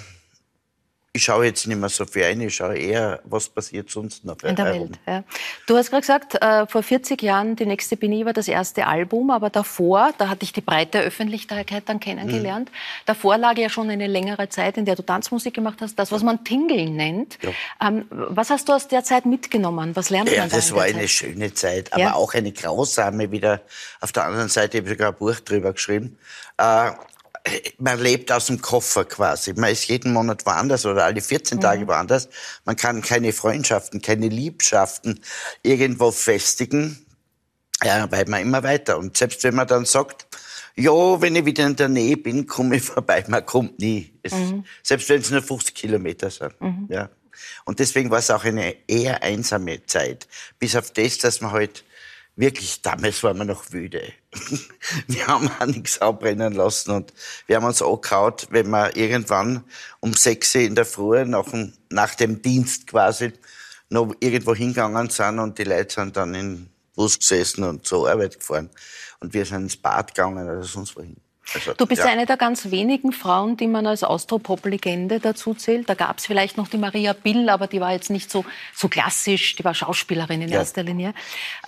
ich 1.12 1.24
schaue 1.24 1.46
jetzt 1.46 1.66
nicht 1.66 1.76
mehr 1.76 1.88
so 1.88 2.06
viel 2.06 2.22
ein, 2.22 2.40
ich 2.40 2.54
schaue 2.54 2.78
eher, 2.78 3.20
was 3.24 3.48
passiert 3.48 3.90
sonst 3.90 4.24
noch. 4.24 4.40
In 4.44 4.54
der. 4.54 4.64
Welt, 4.66 4.98
ja. 5.08 5.24
Du 5.66 5.76
hast 5.76 5.90
gerade 5.90 6.02
gesagt, 6.02 6.40
äh, 6.40 6.68
vor 6.68 6.84
40 6.84 7.20
Jahren, 7.20 7.56
die 7.56 7.66
nächste 7.66 7.96
Bini 7.96 8.24
war 8.24 8.32
das 8.32 8.46
erste 8.46 8.86
Album, 8.86 9.30
aber 9.32 9.50
davor, 9.50 10.12
da 10.18 10.28
hatte 10.28 10.44
ich 10.44 10.52
die 10.52 10.60
breite 10.60 11.00
Öffentlichkeit 11.00 11.82
dann 11.86 11.98
kennengelernt. 11.98 12.70
Mhm. 12.70 13.04
Davor 13.06 13.38
lag 13.38 13.58
ja 13.58 13.68
schon 13.68 13.90
eine 13.90 14.06
längere 14.06 14.48
Zeit, 14.50 14.76
in 14.76 14.84
der 14.84 14.94
du 14.94 15.02
Tanzmusik 15.02 15.52
gemacht 15.52 15.78
hast, 15.80 15.98
das, 15.98 16.12
was 16.12 16.22
man 16.22 16.44
Tingeln 16.44 16.94
nennt. 16.94 17.38
Ja. 17.42 17.88
Ähm, 17.88 18.04
was 18.10 18.50
hast 18.50 18.68
du 18.68 18.72
aus 18.72 18.86
der 18.86 19.02
Zeit 19.02 19.26
mitgenommen? 19.26 19.96
Was 19.96 20.10
lernt 20.10 20.30
ja, 20.30 20.42
man 20.42 20.48
da 20.48 20.56
Das 20.56 20.72
war 20.72 20.84
eine 20.84 21.00
Zeit? 21.00 21.10
schöne 21.10 21.52
Zeit, 21.52 21.92
aber 21.92 22.02
ja. 22.02 22.14
auch 22.14 22.34
eine 22.34 22.52
grausame 22.52 23.32
wieder. 23.32 23.62
Auf 24.00 24.12
der 24.12 24.26
anderen 24.26 24.48
Seite 24.48 24.78
habe 24.78 24.86
ich 24.86 24.92
sogar 24.92 25.10
ein 25.10 25.18
Buch 25.18 25.40
drüber 25.40 25.72
geschrieben. 25.72 26.18
Äh, 26.56 26.92
man 27.78 28.00
lebt 28.00 28.32
aus 28.32 28.46
dem 28.46 28.60
Koffer 28.60 29.04
quasi. 29.04 29.52
Man 29.54 29.70
ist 29.70 29.88
jeden 29.88 30.12
Monat 30.12 30.44
woanders 30.46 30.86
oder 30.86 31.04
alle 31.04 31.20
14 31.20 31.56
mhm. 31.56 31.62
Tage 31.62 31.88
woanders. 31.88 32.28
Man 32.64 32.76
kann 32.76 33.02
keine 33.02 33.32
Freundschaften, 33.32 34.02
keine 34.02 34.28
Liebschaften 34.28 35.20
irgendwo 35.62 36.10
festigen. 36.10 37.06
Ja, 37.82 38.10
weil 38.10 38.26
man 38.26 38.42
immer 38.42 38.62
weiter. 38.62 38.98
Und 38.98 39.16
selbst 39.16 39.42
wenn 39.44 39.54
man 39.54 39.66
dann 39.66 39.86
sagt, 39.86 40.26
ja, 40.76 41.20
wenn 41.20 41.36
ich 41.36 41.44
wieder 41.46 41.66
in 41.66 41.76
der 41.76 41.88
Nähe 41.88 42.16
bin, 42.16 42.46
komme 42.46 42.76
ich 42.76 42.82
vorbei. 42.84 43.24
Man 43.28 43.44
kommt 43.44 43.78
nie. 43.78 44.12
Es, 44.22 44.32
mhm. 44.32 44.64
Selbst 44.82 45.08
wenn 45.08 45.20
es 45.20 45.30
nur 45.30 45.42
50 45.42 45.74
Kilometer 45.74 46.30
sind. 46.30 46.60
Mhm. 46.60 46.86
Ja. 46.90 47.08
Und 47.64 47.78
deswegen 47.78 48.10
war 48.10 48.18
es 48.18 48.30
auch 48.30 48.44
eine 48.44 48.76
eher 48.86 49.22
einsame 49.22 49.84
Zeit. 49.86 50.28
Bis 50.58 50.76
auf 50.76 50.90
das, 50.90 51.18
dass 51.18 51.40
man 51.40 51.52
halt 51.52 51.84
wirklich, 52.36 52.82
damals 52.82 53.22
waren 53.22 53.38
wir 53.38 53.44
noch 53.44 53.70
wüde. 53.72 54.12
Wir 55.06 55.26
haben 55.26 55.50
auch 55.58 55.66
nichts 55.66 56.00
abbrennen 56.00 56.54
lassen 56.54 56.92
und 56.92 57.12
wir 57.46 57.56
haben 57.56 57.64
uns 57.64 57.82
angehaut, 57.82 58.46
wenn 58.50 58.70
wir 58.70 58.96
irgendwann 58.96 59.64
um 59.98 60.14
sechs 60.14 60.54
in 60.54 60.74
der 60.74 60.84
Früh 60.84 61.24
nach 61.24 61.50
dem, 61.50 61.72
nach 61.90 62.14
dem 62.14 62.40
Dienst 62.40 62.86
quasi 62.86 63.32
noch 63.88 64.14
irgendwo 64.20 64.54
hingegangen 64.54 65.10
sind 65.10 65.40
und 65.40 65.58
die 65.58 65.64
Leute 65.64 65.92
sind 65.92 66.16
dann 66.16 66.34
in 66.34 66.70
Bus 66.94 67.18
gesessen 67.18 67.64
und 67.64 67.86
zur 67.86 68.08
Arbeit 68.08 68.38
gefahren. 68.38 68.70
Und 69.18 69.34
wir 69.34 69.44
sind 69.44 69.62
ins 69.62 69.76
Bad 69.76 70.14
gegangen 70.14 70.48
oder 70.48 70.62
sonst 70.62 70.96
wohin. 70.96 71.16
Also, 71.54 71.74
du 71.74 71.86
bist 71.86 72.02
ja. 72.02 72.08
eine 72.08 72.26
der 72.26 72.36
ganz 72.36 72.70
wenigen 72.70 73.12
Frauen, 73.12 73.56
die 73.56 73.66
man 73.66 73.86
als 73.86 74.04
Austropop-Legende 74.04 75.20
dazu 75.20 75.54
zählt. 75.54 75.88
Da 75.88 75.94
gab 75.94 76.18
es 76.18 76.26
vielleicht 76.26 76.56
noch 76.56 76.68
die 76.68 76.78
Maria 76.78 77.12
Bill, 77.12 77.48
aber 77.48 77.66
die 77.66 77.80
war 77.80 77.92
jetzt 77.92 78.10
nicht 78.10 78.30
so, 78.30 78.44
so 78.74 78.88
klassisch. 78.88 79.56
Die 79.56 79.64
war 79.64 79.74
Schauspielerin 79.74 80.42
in 80.42 80.48
ja. 80.48 80.58
erster 80.58 80.82
Linie. 80.82 81.14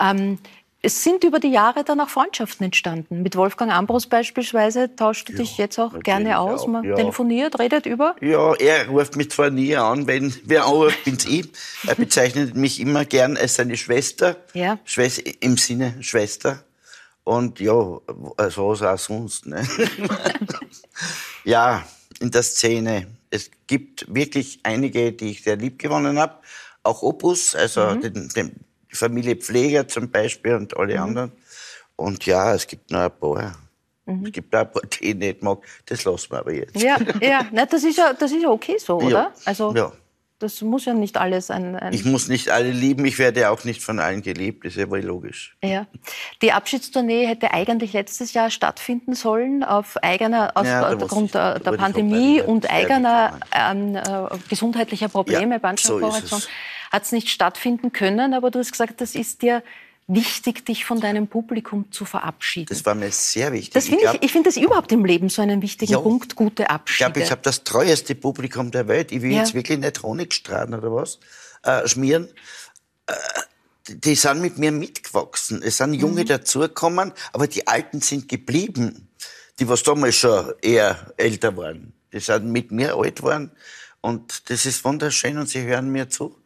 Ähm, 0.00 0.38
es 0.84 1.04
sind 1.04 1.22
über 1.22 1.38
die 1.38 1.50
Jahre 1.50 1.84
dann 1.84 2.00
auch 2.00 2.08
Freundschaften 2.08 2.64
entstanden. 2.64 3.22
Mit 3.22 3.36
Wolfgang 3.36 3.72
Ambros 3.72 4.08
beispielsweise 4.08 4.94
tauscht 4.96 5.28
du 5.28 5.32
ja, 5.32 5.38
dich 5.38 5.56
jetzt 5.56 5.78
auch 5.78 5.98
gerne 6.00 6.40
aus. 6.40 6.66
Man 6.66 6.82
ja. 6.82 6.96
telefoniert, 6.96 7.58
redet 7.60 7.86
über? 7.86 8.16
Ja, 8.20 8.52
er 8.54 8.88
ruft 8.88 9.16
mich 9.16 9.30
zwar 9.30 9.50
nie 9.50 9.76
an, 9.76 10.08
wenn 10.08 10.34
wer 10.44 10.66
anruft, 10.66 11.04
bin's 11.04 11.24
ich. 11.24 11.48
Er 11.86 11.94
bezeichnet 11.94 12.56
mich 12.56 12.80
immer 12.80 13.04
gern 13.04 13.36
als 13.36 13.54
seine 13.54 13.76
Schwester. 13.76 14.36
Ja. 14.54 14.78
Schwester 14.84 15.22
Im 15.40 15.56
Sinne 15.56 15.94
Schwester. 16.00 16.64
Und 17.25 17.61
ja, 17.61 18.00
also 18.37 18.69
was 18.69 18.83
auch 18.83 18.99
sonst. 18.99 19.47
Ne? 19.47 19.67
ja, 21.45 21.85
in 22.21 22.31
der 22.31 22.43
Szene. 22.43 23.07
Es 23.31 23.50
gibt 23.67 24.12
wirklich 24.12 24.61
einige, 24.62 25.12
die 25.12 25.31
ich 25.31 25.43
sehr 25.43 25.57
lieb 25.57 25.79
gewonnen 25.79 26.19
habe. 26.19 26.35
Auch 26.83 27.02
Opus, 27.02 27.55
also 27.55 27.81
mhm. 27.87 28.00
den, 28.00 28.29
den 28.29 28.64
Familie 28.88 29.37
Pfleger 29.37 29.87
zum 29.88 30.11
Beispiel 30.11 30.55
und 30.55 30.76
alle 30.76 30.95
mhm. 30.95 31.02
anderen. 31.02 31.33
Und 31.97 32.26
ja, 32.26 32.55
es 32.55 32.67
gibt 32.67 32.91
noch 32.91 33.00
ein 33.00 33.19
paar. 33.19 33.57
Mhm. 34.05 34.26
Es 34.26 34.33
gibt 34.33 34.55
auch 34.55 34.61
ein 34.61 34.73
paar, 34.73 34.83
die 34.83 35.11
ich 35.11 35.14
nicht 35.14 35.43
mag. 35.43 35.59
Das 35.87 36.05
lassen 36.05 36.33
wir 36.33 36.38
aber 36.41 36.52
jetzt. 36.52 36.81
Ja, 36.81 36.99
ja. 37.21 37.47
Na, 37.52 37.67
das, 37.67 37.85
ist 37.85 37.97
ja 37.97 38.12
das 38.12 38.33
ist 38.33 38.43
ja 38.43 38.49
okay 38.49 38.76
so, 38.79 38.97
oder? 38.97 39.09
Ja. 39.09 39.33
Also, 39.45 39.75
ja. 39.75 39.93
Das 40.42 40.61
muss 40.61 40.87
ja 40.87 40.94
nicht 40.94 41.16
alles 41.16 41.50
ein, 41.50 41.76
ein, 41.76 41.92
Ich 41.92 42.04
muss 42.04 42.28
nicht 42.28 42.50
alle 42.50 42.70
lieben, 42.70 43.04
ich 43.04 43.18
werde 43.18 43.49
auch 43.50 43.62
nicht 43.62 43.80
von 43.80 44.00
allen 44.00 44.22
geliebt, 44.22 44.64
ist 44.64 44.76
ja 44.76 44.90
wohl 44.90 45.00
logisch. 45.00 45.56
Ja. 45.62 45.87
Die 46.42 46.52
Abschiedstournee 46.52 47.26
hätte 47.26 47.52
eigentlich 47.52 47.92
letztes 47.92 48.32
Jahr 48.34 48.50
stattfinden 48.50 49.14
sollen, 49.14 49.62
auf 49.62 49.96
eigener, 50.02 50.52
aus, 50.56 50.66
ja, 50.66 50.92
aufgrund 50.92 51.34
der, 51.34 51.61
der 51.61 51.72
Pandemie 51.72 52.42
und 52.42 52.68
eigener 52.68 53.38
ähm, 53.52 53.94
äh, 53.94 54.00
gesundheitlicher 54.49 55.08
Probleme, 55.08 55.61
ja. 55.62 55.76
So 55.76 56.00
hat 56.00 57.04
es 57.04 57.12
nicht 57.12 57.30
stattfinden 57.30 57.92
können, 57.92 58.34
aber 58.34 58.50
du 58.50 58.58
hast 58.58 58.72
gesagt, 58.72 59.00
das 59.00 59.14
ist 59.14 59.42
dir 59.42 59.62
wichtig, 60.14 60.64
dich 60.64 60.85
von 60.85 61.00
deinem 61.00 61.28
Publikum 61.28 61.90
zu 61.90 62.04
verabschieden. 62.04 62.66
Das 62.69 62.85
war 62.85 62.95
mir 62.95 63.11
sehr 63.11 63.52
wichtig. 63.52 63.75
Das 63.75 63.87
find 63.87 64.02
ich 64.02 64.14
ich, 64.14 64.23
ich 64.23 64.33
finde 64.33 64.50
das 64.50 64.57
überhaupt 64.57 64.92
im 64.92 65.04
Leben 65.04 65.28
so 65.28 65.42
einen 65.42 65.62
wichtigen 65.62 65.92
ja, 65.92 66.00
Punkt, 66.00 66.35
gute 66.37 66.71
Abschiede. 66.71 67.09
Ich 67.09 67.14
glaube, 67.14 67.25
ich 67.25 67.31
habe 67.31 67.42
das 67.42 67.64
treueste 67.64 68.14
Publikum 68.14 68.71
der 68.71 68.88
Welt. 68.88 69.12
Ich 69.12 69.23
will 69.23 69.33
ja. 69.33 69.38
jetzt 69.38 69.54
wirklich 69.54 69.78
nicht 69.78 70.02
Honigstraten 70.02 70.75
oder 70.75 70.92
was 70.92 71.19
äh, 71.62 71.87
schmieren. 71.87 72.28
Äh, 73.07 73.14
die 73.88 74.14
sind 74.14 74.40
mit 74.40 74.59
mir 74.59 74.73
mitgewachsen. 74.73 75.62
Es 75.62 75.78
sind 75.78 75.95
Junge 75.95 76.23
mhm. 76.23 76.28
dazugekommen, 76.28 77.12
aber 77.33 77.47
die 77.47 77.66
Alten 77.66 78.00
sind 78.00 78.28
geblieben. 78.28 79.09
Die, 79.59 79.69
was 79.69 79.83
damals 79.83 80.16
schon 80.16 80.52
eher 80.62 81.12
älter 81.16 81.57
waren. 81.57 81.92
Die 82.12 82.21
sind 82.21 82.47
mit 82.50 82.73
mir 82.73 82.97
alt 82.97 83.16
geworden. 83.16 83.50
Und 84.00 84.50
das 84.50 84.66
ist 84.66 84.85
wunderschön 84.85 85.38
und 85.38 85.49
sie 85.49 85.62
hören 85.62 85.90
mir 85.90 86.09
zu. 86.09 86.37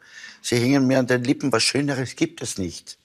Sie 0.42 0.56
hängen 0.56 0.86
mir 0.86 0.98
an 0.98 1.06
den 1.06 1.24
Lippen, 1.24 1.50
was 1.52 1.62
Schöneres 1.62 2.16
gibt 2.16 2.42
es 2.42 2.58
nicht. 2.58 2.98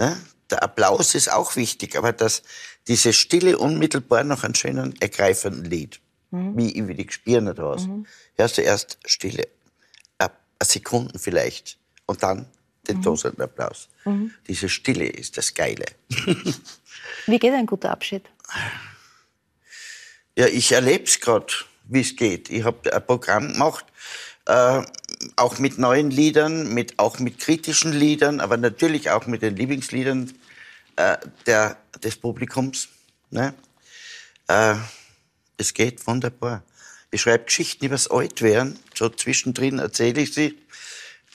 Ja? 0.00 0.16
Der 0.50 0.62
Applaus 0.62 1.14
ist 1.14 1.30
auch 1.30 1.56
wichtig, 1.56 1.96
aber 1.96 2.12
dass 2.12 2.42
diese 2.86 3.12
Stille 3.12 3.58
unmittelbar 3.58 4.24
noch 4.24 4.44
einen 4.44 4.54
schönen, 4.54 4.98
ergreifenden 5.00 5.64
Lied, 5.64 6.00
mhm. 6.30 6.56
wie 6.56 6.72
ich 6.72 6.86
will 6.86 6.94
die 6.94 7.06
spüren 7.10 7.48
oder 7.48 7.68
was, 7.70 7.86
mhm. 7.86 8.06
hörst 8.36 8.56
du 8.56 8.62
erst 8.62 8.98
Stille, 9.04 9.46
eine 10.18 10.30
Sekunden 10.62 11.18
vielleicht, 11.18 11.78
und 12.06 12.22
dann 12.22 12.46
den 12.88 12.98
mhm. 12.98 13.02
tosenden 13.02 13.42
Applaus. 13.42 13.88
Mhm. 14.04 14.32
Diese 14.46 14.68
Stille 14.68 15.06
ist 15.06 15.36
das 15.36 15.52
Geile. 15.54 15.84
wie 17.26 17.38
geht 17.38 17.52
ein 17.52 17.66
guter 17.66 17.90
Abschied? 17.90 18.24
Ja, 20.36 20.46
ich 20.46 20.72
erlebe 20.72 21.04
es 21.04 21.20
gerade, 21.20 21.52
wie 21.84 22.00
es 22.00 22.16
geht. 22.16 22.48
Ich 22.48 22.64
habe 22.64 22.92
ein 22.92 23.06
Programm 23.06 23.52
gemacht, 23.52 23.84
äh, 24.46 24.82
auch 25.36 25.58
mit 25.58 25.78
neuen 25.78 26.10
Liedern, 26.10 26.72
mit, 26.72 26.98
auch 26.98 27.18
mit 27.18 27.38
kritischen 27.38 27.92
Liedern, 27.92 28.40
aber 28.40 28.56
natürlich 28.56 29.10
auch 29.10 29.26
mit 29.26 29.42
den 29.42 29.56
Lieblingsliedern 29.56 30.32
äh, 30.96 31.16
der, 31.46 31.76
des 32.02 32.16
Publikums. 32.16 32.88
Ne? 33.30 33.54
Äh, 34.48 34.74
es 35.56 35.74
geht 35.74 36.06
wunderbar. 36.06 36.62
Ich 37.10 37.22
schreibe 37.22 37.44
Geschichten 37.44 37.86
über 37.86 37.94
das 37.94 38.10
Altwerden. 38.10 38.78
So 38.94 39.08
zwischendrin 39.08 39.78
erzähle 39.78 40.20
ich 40.20 40.34
sie. 40.34 40.58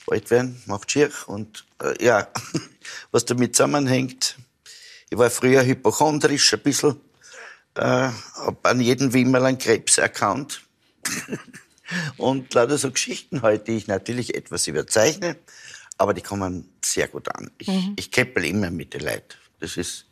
Altwerden 0.06 0.62
macht 0.66 0.90
schier. 0.90 1.10
Und 1.26 1.64
äh, 1.82 2.04
ja, 2.04 2.28
was 3.10 3.24
damit 3.24 3.56
zusammenhängt. 3.56 4.36
Ich 5.10 5.18
war 5.18 5.30
früher 5.30 5.64
hypochondrisch 5.64 6.52
ein 6.54 6.60
bisschen. 6.60 7.00
Äh, 7.74 8.10
hab 8.36 8.66
an 8.66 8.80
jedem 8.80 9.12
Wimmerl 9.12 9.46
einen 9.46 9.58
Krebs 9.58 9.98
erkannt. 9.98 10.62
Und 12.16 12.52
lauter 12.54 12.78
so 12.78 12.90
Geschichten 12.90 13.42
halt, 13.42 13.68
die 13.68 13.76
ich 13.76 13.86
natürlich 13.86 14.34
etwas 14.34 14.66
überzeichne, 14.66 15.36
aber 15.98 16.14
die 16.14 16.22
kommen 16.22 16.68
sehr 16.84 17.08
gut 17.08 17.34
an. 17.34 17.50
Ich, 17.58 17.68
mhm. 17.68 17.94
ich 17.96 18.10
keppel 18.10 18.44
immer 18.44 18.70
mit 18.70 18.94
den 18.94 19.02
Leuten. 19.02 19.36
Das 19.60 19.76
ist, 19.76 20.06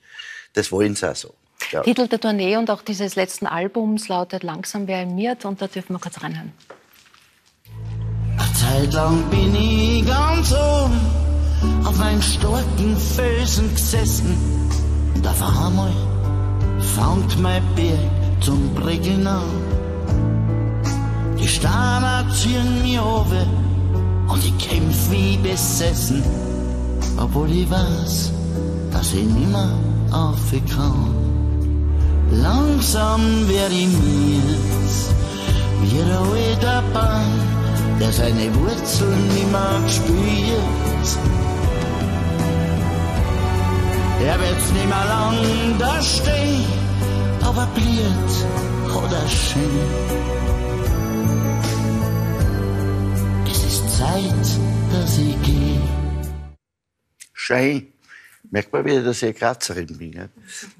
das 0.52 0.70
wollen 0.72 0.94
sie 0.94 1.10
auch 1.10 1.16
so. 1.16 1.34
Ja. 1.70 1.82
Titel 1.82 2.08
der 2.08 2.20
Tournee 2.20 2.56
und 2.56 2.70
auch 2.70 2.82
dieses 2.82 3.14
letzten 3.14 3.46
Albums 3.46 4.08
lautet 4.08 4.42
Langsam 4.42 4.86
wer 4.88 5.06
miert 5.06 5.44
und 5.44 5.62
da 5.62 5.68
dürfen 5.68 5.94
wir 5.94 6.00
kurz 6.00 6.20
reinhören. 6.22 6.52
Eine 8.36 8.52
Zeit 8.54 8.92
lang 8.92 9.30
bin 9.30 9.54
ich 9.54 10.04
ganz 10.06 10.52
oben 10.52 11.00
auf 11.84 12.00
einem 12.00 12.22
starken 12.22 12.96
Felsen 12.96 13.72
gesessen 13.74 14.36
und 15.14 15.26
auf 15.26 15.42
einmal 15.42 15.92
fängt 16.80 17.40
mein 17.40 17.62
Berg 17.74 18.42
zum 18.42 18.74
Prickeln 18.74 19.26
an. 19.26 19.71
Die 21.42 21.48
Steine 21.48 22.24
ziehen 22.32 22.82
mich 22.82 23.00
over 23.00 23.44
und 24.28 24.44
ich 24.44 24.56
kämpf 24.58 25.10
wie 25.10 25.36
besessen, 25.38 26.22
obwohl 27.18 27.50
ich 27.50 27.68
weiß, 27.68 28.32
dass 28.92 29.12
ich 29.12 29.24
nimmer 29.24 29.70
kann. 30.12 31.14
Langsam 32.30 33.48
werde 33.48 33.74
ich 33.74 33.88
mir 33.88 34.42
wie 35.80 35.96
der 35.96 36.20
alte 36.20 36.82
Baum, 36.94 37.40
der 37.98 38.12
seine 38.12 38.54
Wurzeln 38.54 39.28
nimmer 39.34 39.80
spürt. 39.88 41.08
Er 44.24 44.38
wird 44.38 44.62
nimmer 44.74 45.04
lang 45.08 45.78
da 45.80 46.00
stehen, 46.00 46.64
aber 47.42 47.66
blüht 47.74 48.96
oder 48.96 49.28
schön. 49.28 50.51
Zeit, 54.12 54.60
dass 54.92 55.18
ich 55.18 55.42
gehe. 55.42 55.80
Schein. 57.32 57.92
Merkt 58.50 58.70
man 58.72 58.84
wieder, 58.84 59.02
dass 59.02 59.18
ich 59.18 59.24
eine 59.24 59.34
Grazerin 59.34 59.86
bin. 59.98 60.12
Ja? 60.12 60.28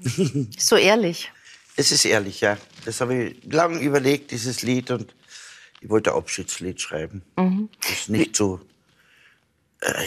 So 0.57 0.75
ehrlich. 0.75 1.31
Es 1.75 1.91
ist 1.91 2.05
ehrlich, 2.05 2.41
ja. 2.41 2.57
Das 2.85 3.01
habe 3.01 3.15
ich 3.15 3.43
lange 3.51 3.79
überlegt, 3.79 4.29
dieses 4.29 4.61
Lied, 4.61 4.91
und 4.91 5.15
ich 5.81 5.89
wollte 5.89 6.11
ein 6.11 6.17
Abschiedslied 6.17 6.79
schreiben. 6.79 7.23
Mhm. 7.35 7.69
Das 7.81 7.91
ist 7.91 8.09
nicht 8.09 8.35
so 8.35 8.61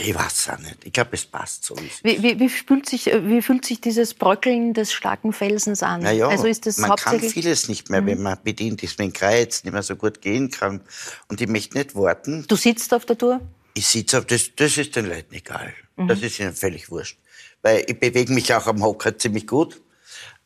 ich 0.02 0.14
weiß 0.14 0.50
auch 0.50 0.59
nicht. 0.59 0.85
Ich 0.85 0.92
glaube, 0.92 1.11
es 1.12 1.26
passt 1.26 1.64
so. 1.64 1.76
Wie, 2.02 2.23
wie, 2.23 2.38
wie, 2.38 2.49
fühlt 2.49 2.88
sich, 2.88 3.12
äh, 3.12 3.28
wie 3.28 3.42
fühlt 3.42 3.64
sich 3.64 3.80
dieses 3.80 4.14
Bröckeln 4.14 4.73
des 4.73 4.92
starken 4.92 5.33
Felsens 5.33 5.83
an? 5.83 6.02
Naja, 6.02 6.28
also 6.28 6.47
ist 6.47 6.66
das 6.66 6.78
man 6.78 6.97
kann 6.97 7.21
vieles 7.21 7.68
nicht 7.68 7.90
mehr, 7.90 8.00
mhm. 8.00 8.06
wenn 8.06 8.23
man 8.23 8.38
bedient 8.42 8.83
ist, 8.83 8.99
wenn 8.99 9.12
Kreuz 9.12 9.64
nicht 9.64 9.73
mehr 9.73 9.83
so 9.83 9.97
gut 9.97 10.23
gehen 10.23 10.50
kann. 10.50 10.80
Und 11.28 11.40
ich 11.40 11.49
möchte 11.49 11.76
nicht 11.76 11.95
warten. 11.95 12.47
Du 12.49 12.56
sitzt 12.56 12.95
auf 12.95 13.04
der 13.04 13.18
Tour? 13.18 13.40
Ich 13.75 13.87
sitze 13.87 14.18
auf, 14.18 14.25
das, 14.25 14.50
das 14.56 14.78
ist 14.78 14.97
den 14.97 15.06
Leuten 15.06 15.35
egal. 15.35 15.75
Mhm. 15.97 16.09
Das 16.09 16.23
ist 16.23 16.40
ihnen 16.40 16.54
völlig 16.54 16.90
wurscht. 16.90 17.18
Weil 17.61 17.85
ich 17.87 18.00
bewege 18.00 18.33
mich 18.33 18.54
auch 18.54 18.66
am 18.66 18.83
Hocker 18.83 19.18
ziemlich 19.18 19.47
gut. 19.47 19.83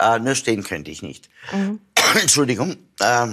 Äh, 0.01 0.19
nur 0.19 0.35
stehen 0.35 0.65
könnte 0.65 0.91
ich 0.91 1.03
nicht. 1.03 1.29
Mhm. 1.53 1.81
Entschuldigung. 2.21 2.77
Äh, 2.99 3.29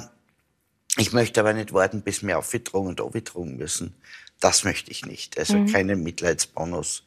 ich 0.98 1.14
möchte 1.14 1.40
aber 1.40 1.54
nicht 1.54 1.74
warten, 1.74 2.02
bis 2.02 2.26
wir 2.26 2.38
aufgedrungen 2.38 2.90
und 2.90 3.02
aufgedrungen 3.02 3.58
müssen. 3.58 3.96
Das 4.40 4.64
möchte 4.64 4.92
ich 4.92 5.06
nicht. 5.06 5.38
Also 5.38 5.58
mhm. 5.58 5.72
keinen 5.72 6.04
Mitleidsbonus. 6.04 7.04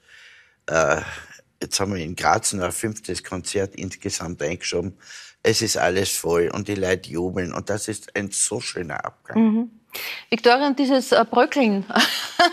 Äh, 0.67 1.01
jetzt 1.63 1.79
haben 1.79 1.95
wir 1.95 2.03
in 2.03 2.17
Graz 2.17 2.53
ein 2.53 2.73
fünftes 2.73 3.23
Konzert 3.23 3.75
insgesamt 3.75 4.43
eingeschoben. 4.43 4.97
Es 5.43 5.63
ist 5.63 5.77
alles 5.77 6.11
voll 6.11 6.51
und 6.53 6.69
die 6.69 6.75
Leute 6.75 7.11
jubeln 7.11 7.55
und 7.55 7.71
das 7.71 7.89
ist 7.89 8.15
ein 8.15 8.31
so 8.31 8.61
schöner 8.61 9.05
Abgang. 9.05 9.43
Mhm. 9.43 9.71
Victoria, 10.29 10.69
und 10.69 10.79
dieses 10.79 11.13
äh, 11.13 11.25
Bröckeln, 11.29 11.85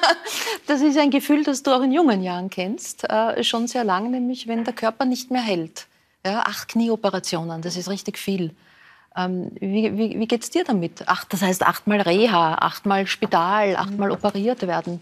das 0.68 0.82
ist 0.82 0.98
ein 0.98 1.12
Gefühl, 1.12 1.44
das 1.44 1.62
du 1.62 1.72
auch 1.72 1.82
in 1.82 1.92
jungen 1.92 2.24
Jahren 2.24 2.50
kennst, 2.50 3.04
äh, 3.10 3.44
schon 3.44 3.68
sehr 3.68 3.84
lang, 3.84 4.10
nämlich 4.10 4.48
wenn 4.48 4.64
der 4.64 4.74
Körper 4.74 5.06
nicht 5.06 5.30
mehr 5.30 5.42
hält. 5.42 5.88
Ja, 6.26 6.42
acht 6.42 6.70
Knieoperationen, 6.70 7.62
das 7.62 7.78
ist 7.78 7.90
richtig 7.90 8.18
viel. 8.18 8.56
Ähm, 9.18 9.52
wie 9.60 9.98
wie, 9.98 10.20
wie 10.20 10.28
geht 10.28 10.44
es 10.44 10.52
dir 10.52 10.64
damit? 10.64 11.04
Ach, 11.08 11.26
das 11.26 11.42
heißt 11.42 11.66
achtmal 11.66 12.02
Reha, 12.02 12.56
achtmal 12.56 13.08
Spital, 13.08 13.76
achtmal 13.76 14.12
operiert 14.12 14.66
werden. 14.68 15.02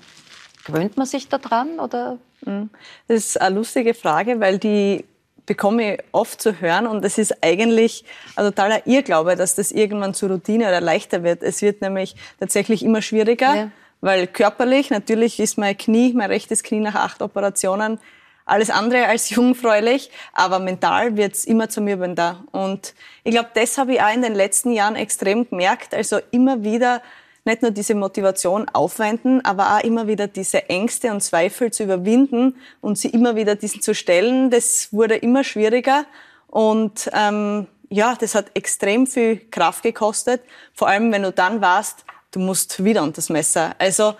Gewöhnt 0.66 0.98
man 0.98 1.06
sich 1.06 1.28
daran 1.28 1.80
oder? 1.80 2.18
Mhm. 2.46 2.70
Das 3.08 3.18
ist 3.18 3.42
eine 3.42 3.56
lustige 3.56 3.94
Frage, 3.94 4.40
weil 4.40 4.58
die 4.58 5.04
bekomme 5.46 5.96
ich 5.96 6.04
oft 6.12 6.42
zu 6.42 6.60
hören 6.60 6.88
und 6.88 7.04
es 7.06 7.18
ist 7.18 7.44
eigentlich 7.44 8.04
ein 8.36 8.46
totaler 8.46 8.88
Irrglaube, 8.88 9.36
dass 9.36 9.56
das 9.56 9.72
irgendwann 9.72 10.14
zur 10.14 10.30
Routine 10.30 10.68
oder 10.68 10.82
leichter 10.82 11.24
wird. 11.24 11.44
Es 11.44 11.62
wird 11.62 11.82
nämlich 11.82 12.16
tatsächlich 12.40 12.84
immer 12.84 13.02
schwieriger, 13.02 13.56
ja. 13.56 13.72
weil 14.02 14.28
körperlich 14.28 14.90
natürlich 14.90 15.40
ist 15.40 15.58
mein 15.58 15.78
Knie, 15.78 16.14
mein 16.14 16.32
rechtes 16.32 16.64
Knie 16.64 16.80
nach 16.80 16.96
acht 16.96 17.22
Operationen 17.22 18.00
alles 18.46 18.70
andere 18.70 19.08
als 19.08 19.30
jungfräulich, 19.32 20.12
aber 20.34 20.60
mental 20.60 21.18
wird's 21.18 21.46
immer 21.46 21.68
zermürbender. 21.68 22.44
Und 22.52 22.94
ich 23.24 23.32
glaube, 23.32 23.50
das 23.54 23.78
habe 23.78 23.96
ich 23.96 24.02
auch 24.02 24.14
in 24.14 24.22
den 24.22 24.36
letzten 24.36 24.72
Jahren 24.72 24.96
extrem 24.96 25.50
gemerkt. 25.50 25.94
Also 25.96 26.20
immer 26.32 26.64
wieder 26.64 27.02
nicht 27.44 27.62
nur 27.62 27.72
diese 27.72 27.94
Motivation 27.94 28.68
aufwenden, 28.70 29.44
aber 29.46 29.76
auch 29.78 29.84
immer 29.84 30.08
wieder 30.08 30.28
diese 30.28 30.68
Ängste 30.70 31.12
und 31.12 31.22
Zweifel 31.22 31.72
zu 31.72 31.84
überwinden 31.84 32.56
und 32.82 32.98
sie 32.98 33.10
immer 33.10 33.36
wieder 33.36 33.56
diesen 33.56 33.82
zu 33.82 33.94
stellen. 33.94 34.50
Das 34.50 34.92
wurde 34.92 35.16
immer 35.16 35.44
schwieriger 35.44 36.06
und 36.48 37.10
ähm, 37.14 37.68
ja, 37.90 38.16
das 38.20 38.34
hat 38.34 38.52
extrem 38.56 39.06
viel 39.06 39.38
Kraft 39.52 39.84
gekostet. 39.84 40.42
Vor 40.74 40.88
allem, 40.88 41.12
wenn 41.12 41.22
du 41.22 41.32
dann 41.32 41.62
warst, 41.62 42.04
du 42.32 42.40
musst 42.40 42.84
wieder 42.84 43.04
unter 43.04 43.18
das 43.18 43.30
Messer. 43.30 43.76
Also 43.78 44.16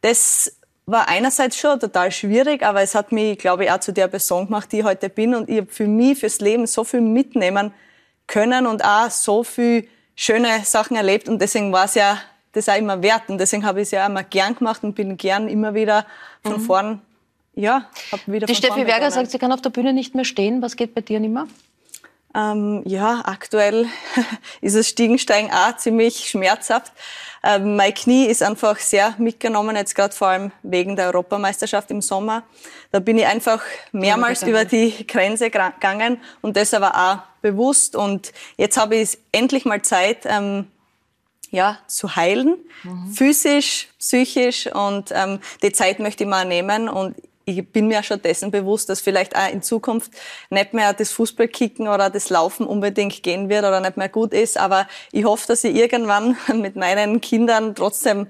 das 0.00 0.56
war 0.92 1.08
einerseits 1.08 1.56
schon 1.56 1.80
total 1.80 2.12
schwierig, 2.12 2.62
aber 2.62 2.82
es 2.82 2.94
hat 2.94 3.10
mich, 3.10 3.38
glaube 3.38 3.64
ich, 3.64 3.70
auch 3.70 3.80
zu 3.80 3.92
der 3.92 4.08
Person 4.08 4.46
gemacht, 4.46 4.70
die 4.70 4.80
ich 4.80 4.84
heute 4.84 5.08
bin. 5.08 5.34
Und 5.34 5.48
ich 5.48 5.58
habe 5.58 5.72
für 5.72 5.86
mich, 5.86 6.18
fürs 6.18 6.40
Leben 6.40 6.66
so 6.66 6.84
viel 6.84 7.00
mitnehmen 7.00 7.72
können 8.26 8.66
und 8.66 8.84
auch 8.84 9.10
so 9.10 9.42
viel 9.42 9.88
schöne 10.14 10.64
Sachen 10.64 10.96
erlebt. 10.96 11.28
Und 11.28 11.40
deswegen 11.40 11.72
war 11.72 11.86
es 11.86 11.94
ja 11.94 12.18
das 12.52 12.68
auch 12.68 12.76
immer 12.76 13.02
wert. 13.02 13.22
Und 13.28 13.38
deswegen 13.38 13.64
habe 13.64 13.80
ich 13.80 13.88
es 13.88 13.90
ja 13.90 14.06
immer 14.06 14.22
gern 14.22 14.54
gemacht 14.54 14.84
und 14.84 14.94
bin 14.94 15.16
gern 15.16 15.48
immer 15.48 15.74
wieder 15.74 16.06
von 16.42 16.54
mhm. 16.54 16.60
vorn, 16.60 17.02
ja, 17.54 17.88
habe 18.12 18.22
wieder 18.26 18.46
Die 18.46 18.54
Steffi 18.54 18.86
Werger 18.86 19.10
sagt, 19.10 19.30
sie 19.30 19.38
kann 19.38 19.52
auf 19.52 19.62
der 19.62 19.70
Bühne 19.70 19.92
nicht 19.92 20.14
mehr 20.14 20.24
stehen. 20.24 20.62
Was 20.62 20.76
geht 20.76 20.94
bei 20.94 21.00
dir 21.00 21.18
nicht 21.20 21.32
mehr? 21.32 21.46
Ähm, 22.34 22.82
ja, 22.86 23.22
aktuell 23.24 23.86
ist 24.60 24.76
das 24.76 24.88
Stiegensteigen 24.88 25.50
auch 25.50 25.76
ziemlich 25.76 26.28
schmerzhaft. 26.28 26.92
Ähm, 27.44 27.76
mein 27.76 27.92
Knie 27.92 28.26
ist 28.26 28.42
einfach 28.42 28.78
sehr 28.78 29.14
mitgenommen, 29.18 29.74
jetzt 29.74 29.94
gerade 29.94 30.14
vor 30.14 30.28
allem 30.28 30.52
wegen 30.62 30.94
der 30.96 31.06
Europameisterschaft 31.06 31.90
im 31.90 32.00
Sommer. 32.00 32.44
Da 32.92 33.00
bin 33.00 33.18
ich 33.18 33.26
einfach 33.26 33.62
mehrmals 33.90 34.42
über 34.42 34.64
die 34.64 35.06
Grenze 35.06 35.50
gegangen 35.50 36.20
und 36.40 36.56
das 36.56 36.72
aber 36.72 36.94
auch 36.94 37.40
bewusst. 37.42 37.96
Und 37.96 38.32
jetzt 38.56 38.76
habe 38.76 38.96
ich 38.96 39.18
endlich 39.32 39.64
mal 39.64 39.82
Zeit, 39.82 40.24
ähm, 40.24 40.68
ja, 41.50 41.78
zu 41.86 42.16
heilen, 42.16 42.56
mhm. 42.82 43.12
physisch, 43.12 43.88
psychisch 43.98 44.68
und 44.68 45.10
ähm, 45.12 45.38
die 45.62 45.72
Zeit 45.72 45.98
möchte 45.98 46.24
ich 46.24 46.30
mal 46.30 46.46
nehmen 46.46 46.88
und 46.88 47.14
ich 47.44 47.66
bin 47.68 47.88
mir 47.88 48.02
schon 48.02 48.20
dessen 48.22 48.50
bewusst, 48.50 48.88
dass 48.88 49.00
vielleicht 49.00 49.36
auch 49.36 49.50
in 49.50 49.62
Zukunft 49.62 50.12
nicht 50.50 50.74
mehr 50.74 50.92
das 50.92 51.12
Fußballkicken 51.12 51.88
oder 51.88 52.10
das 52.10 52.30
Laufen 52.30 52.66
unbedingt 52.66 53.22
gehen 53.22 53.48
wird 53.48 53.64
oder 53.64 53.80
nicht 53.80 53.96
mehr 53.96 54.08
gut 54.08 54.32
ist. 54.32 54.58
Aber 54.58 54.86
ich 55.10 55.24
hoffe, 55.24 55.46
dass 55.48 55.64
ich 55.64 55.74
irgendwann 55.74 56.36
mit 56.54 56.76
meinen 56.76 57.20
Kindern 57.20 57.74
trotzdem 57.74 58.28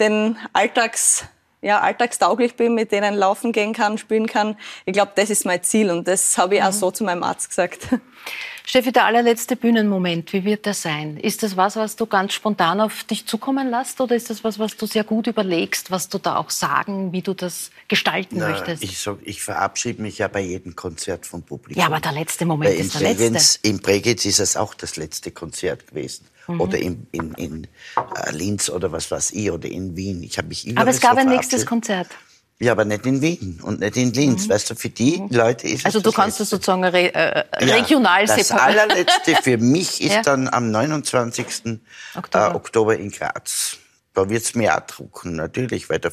den 0.00 0.36
Alltags 0.52 1.24
ja, 1.60 1.80
alltagstauglich 1.80 2.54
bin, 2.54 2.74
mit 2.74 2.92
denen 2.92 3.14
laufen 3.14 3.50
gehen 3.50 3.72
kann, 3.72 3.98
spielen 3.98 4.28
kann. 4.28 4.56
Ich 4.84 4.92
glaube, 4.92 5.12
das 5.16 5.28
ist 5.28 5.44
mein 5.44 5.62
Ziel 5.62 5.90
und 5.90 6.06
das 6.06 6.38
habe 6.38 6.56
ich 6.56 6.62
auch 6.62 6.68
mhm. 6.68 6.72
so 6.72 6.90
zu 6.92 7.04
meinem 7.04 7.24
Arzt 7.24 7.48
gesagt. 7.48 7.88
Steffi, 8.68 8.92
der 8.92 9.06
allerletzte 9.06 9.56
Bühnenmoment, 9.56 10.34
wie 10.34 10.44
wird 10.44 10.66
der 10.66 10.74
sein? 10.74 11.16
Ist 11.16 11.42
das 11.42 11.56
was, 11.56 11.76
was 11.76 11.96
du 11.96 12.04
ganz 12.04 12.34
spontan 12.34 12.82
auf 12.82 13.02
dich 13.04 13.24
zukommen 13.24 13.70
lässt 13.70 13.98
oder 13.98 14.14
ist 14.14 14.28
das 14.28 14.44
was, 14.44 14.58
was 14.58 14.76
du 14.76 14.84
sehr 14.84 15.04
gut 15.04 15.26
überlegst, 15.26 15.90
was 15.90 16.10
du 16.10 16.18
da 16.18 16.36
auch 16.36 16.50
sagen, 16.50 17.10
wie 17.10 17.22
du 17.22 17.32
das 17.32 17.70
gestalten 17.88 18.36
Na, 18.40 18.50
möchtest? 18.50 18.84
Ich, 18.84 18.98
sag, 18.98 19.20
ich 19.22 19.40
verabschiede 19.40 20.02
mich 20.02 20.18
ja 20.18 20.28
bei 20.28 20.42
jedem 20.42 20.76
Konzert 20.76 21.24
vom 21.24 21.44
Publikum. 21.44 21.80
Ja, 21.80 21.86
aber 21.86 21.98
der 22.00 22.12
letzte 22.12 22.44
Moment 22.44 22.70
Weil 22.70 22.80
ist 22.80 23.00
der 23.00 23.14
letzte. 23.14 23.66
In 23.66 23.78
Bregenz 23.78 24.26
ist 24.26 24.38
es 24.38 24.54
auch 24.58 24.74
das 24.74 24.96
letzte 24.96 25.30
Konzert 25.30 25.86
gewesen. 25.86 26.26
Mhm. 26.46 26.60
Oder 26.60 26.78
in, 26.78 27.06
in, 27.10 27.32
in 27.38 27.66
äh, 27.96 28.32
Linz 28.32 28.68
oder 28.68 28.92
was 28.92 29.10
weiß 29.10 29.30
ich, 29.30 29.50
oder 29.50 29.66
in 29.70 29.96
Wien. 29.96 30.22
Ich 30.22 30.36
habe 30.36 30.48
mich 30.48 30.66
immer 30.66 30.82
Aber 30.82 30.90
es 30.90 31.00
gab 31.00 31.14
so 31.14 31.20
ein 31.20 31.28
nächstes 31.30 31.64
Konzert. 31.64 32.08
Ja, 32.60 32.72
aber 32.72 32.84
nicht 32.84 33.06
in 33.06 33.22
Wien 33.22 33.60
und 33.62 33.80
nicht 33.80 33.96
in 33.96 34.12
Linz. 34.12 34.46
Mhm. 34.46 34.50
Weißt 34.50 34.70
du, 34.70 34.74
für 34.74 34.88
die 34.88 35.18
mhm. 35.18 35.28
Leute 35.30 35.68
ist 35.68 35.86
Also 35.86 35.98
es 35.98 36.04
du 36.04 36.10
kannst 36.10 36.40
das 36.40 36.50
sozusagen 36.50 36.84
re 36.84 37.14
äh, 37.14 37.44
regional 37.64 38.26
ja, 38.26 38.36
Das 38.36 38.50
allerletzte 38.50 39.36
für 39.42 39.58
mich 39.58 40.02
ist 40.02 40.14
ja. 40.14 40.22
dann 40.22 40.48
am 40.48 40.70
29. 40.70 41.78
Oktober, 42.16 42.50
äh, 42.50 42.54
Oktober 42.54 42.96
in 42.96 43.10
Graz. 43.10 43.76
Da 44.12 44.28
wird's 44.28 44.56
mir 44.56 44.76
auch 44.76 44.80
drucken, 44.80 45.36
natürlich, 45.36 45.88
weil 45.88 46.00
da 46.00 46.10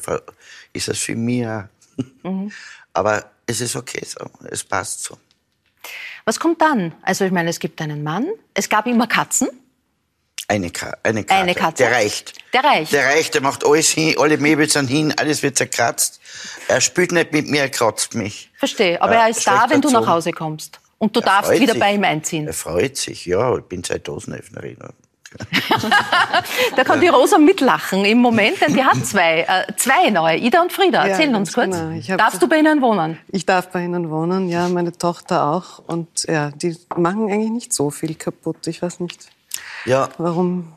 ist 0.72 0.88
es 0.88 0.98
für 1.00 1.16
mich. 1.16 1.46
Mhm. 2.22 2.52
aber 2.92 3.24
es 3.46 3.60
ist 3.60 3.74
okay 3.74 4.04
so, 4.04 4.30
es 4.48 4.62
passt 4.62 5.02
so. 5.02 5.18
Was 6.24 6.38
kommt 6.38 6.60
dann? 6.60 6.94
Also 7.02 7.24
ich 7.24 7.32
meine, 7.32 7.50
es 7.50 7.58
gibt 7.58 7.80
einen 7.80 8.02
Mann, 8.02 8.28
es 8.54 8.68
gab 8.68 8.86
immer 8.86 9.06
Katzen. 9.06 9.48
Eine, 10.48 10.70
Ka 10.70 10.96
eine 11.02 11.24
Karte. 11.24 11.42
Eine 11.42 11.54
Katze. 11.54 11.82
Der 11.82 11.92
reicht. 11.92 12.32
Der 12.52 12.62
reicht. 12.62 12.92
Der 12.92 13.04
reicht, 13.06 13.34
der 13.34 13.42
macht 13.42 13.66
alles 13.66 13.90
hin, 13.90 14.14
alle 14.18 14.38
Möbel 14.38 14.68
sind 14.68 14.86
hin, 14.86 15.12
alles 15.16 15.42
wird 15.42 15.56
zerkratzt. 15.56 16.20
Er 16.68 16.80
spielt 16.80 17.12
nicht 17.12 17.32
mit 17.32 17.48
mir, 17.48 17.62
er 17.62 17.68
kratzt 17.68 18.14
mich. 18.14 18.50
Verstehe, 18.56 19.00
aber 19.02 19.16
er 19.16 19.28
ist 19.28 19.46
da, 19.46 19.66
wenn 19.68 19.80
du 19.80 19.90
nach 19.90 20.06
Hause 20.06 20.30
kommst. 20.32 20.78
Und 20.98 21.14
du 21.16 21.20
er 21.20 21.26
darfst 21.26 21.52
wieder 21.52 21.72
sich. 21.72 21.80
bei 21.80 21.94
ihm 21.94 22.04
einziehen. 22.04 22.46
Er 22.46 22.52
freut 22.52 22.96
sich, 22.96 23.26
ja, 23.26 23.56
ich 23.56 23.64
bin 23.64 23.82
seit 23.82 24.06
Dosenöffnerin. 24.06 24.78
da 26.76 26.84
kann 26.84 27.00
die 27.00 27.08
Rosa 27.08 27.36
mitlachen 27.36 28.04
im 28.04 28.18
Moment, 28.18 28.60
denn 28.60 28.72
die 28.72 28.82
hat 28.82 29.04
zwei, 29.04 29.40
äh, 29.40 29.74
zwei 29.76 30.08
neue, 30.08 30.38
Ida 30.38 30.62
und 30.62 30.72
Frieda. 30.72 31.04
Erzähl 31.04 31.30
ja, 31.30 31.36
uns 31.36 31.52
kurz. 31.52 31.76
Genau. 31.76 32.16
Darfst 32.16 32.40
du 32.40 32.48
bei 32.48 32.58
ihnen 32.58 32.80
wohnen? 32.80 33.18
Ich 33.32 33.44
darf 33.44 33.68
bei 33.70 33.84
ihnen 33.84 34.08
wohnen, 34.08 34.48
ja, 34.48 34.68
meine 34.68 34.92
Tochter 34.92 35.48
auch. 35.48 35.80
Und 35.80 36.24
ja, 36.26 36.52
die 36.52 36.76
machen 36.96 37.30
eigentlich 37.30 37.50
nicht 37.50 37.72
so 37.74 37.90
viel 37.90 38.14
kaputt. 38.14 38.66
Ich 38.66 38.80
weiß 38.80 39.00
nicht. 39.00 39.28
Ja. 39.84 40.08
Warum? 40.18 40.72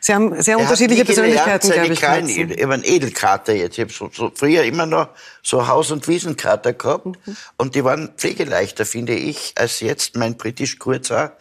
Sie 0.00 0.14
haben 0.14 0.40
sehr 0.42 0.56
er 0.56 0.62
unterschiedliche 0.62 1.04
Persönlichkeiten, 1.04 1.70
glaube 1.70 1.92
ich. 1.92 1.98
Kleinen, 1.98 2.28
ich 2.28 2.62
habe 2.62 2.74
einen 2.74 2.84
Edelkater 2.84 3.54
jetzt. 3.54 3.78
Ich 3.78 3.80
habe 3.80 3.92
so, 3.92 4.10
so, 4.12 4.32
früher 4.34 4.64
immer 4.64 4.86
noch 4.86 5.08
so 5.42 5.66
Haus- 5.66 5.90
und 5.90 6.06
Wiesenkater 6.08 6.72
gehabt. 6.72 7.06
Mhm. 7.06 7.36
Und 7.56 7.74
die 7.74 7.84
waren 7.84 8.10
pflegeleichter, 8.16 8.86
finde 8.86 9.14
ich, 9.14 9.52
als 9.56 9.80
jetzt 9.80 10.16
mein 10.16 10.36
britisch 10.36 10.78
Kurzer. 10.78 11.36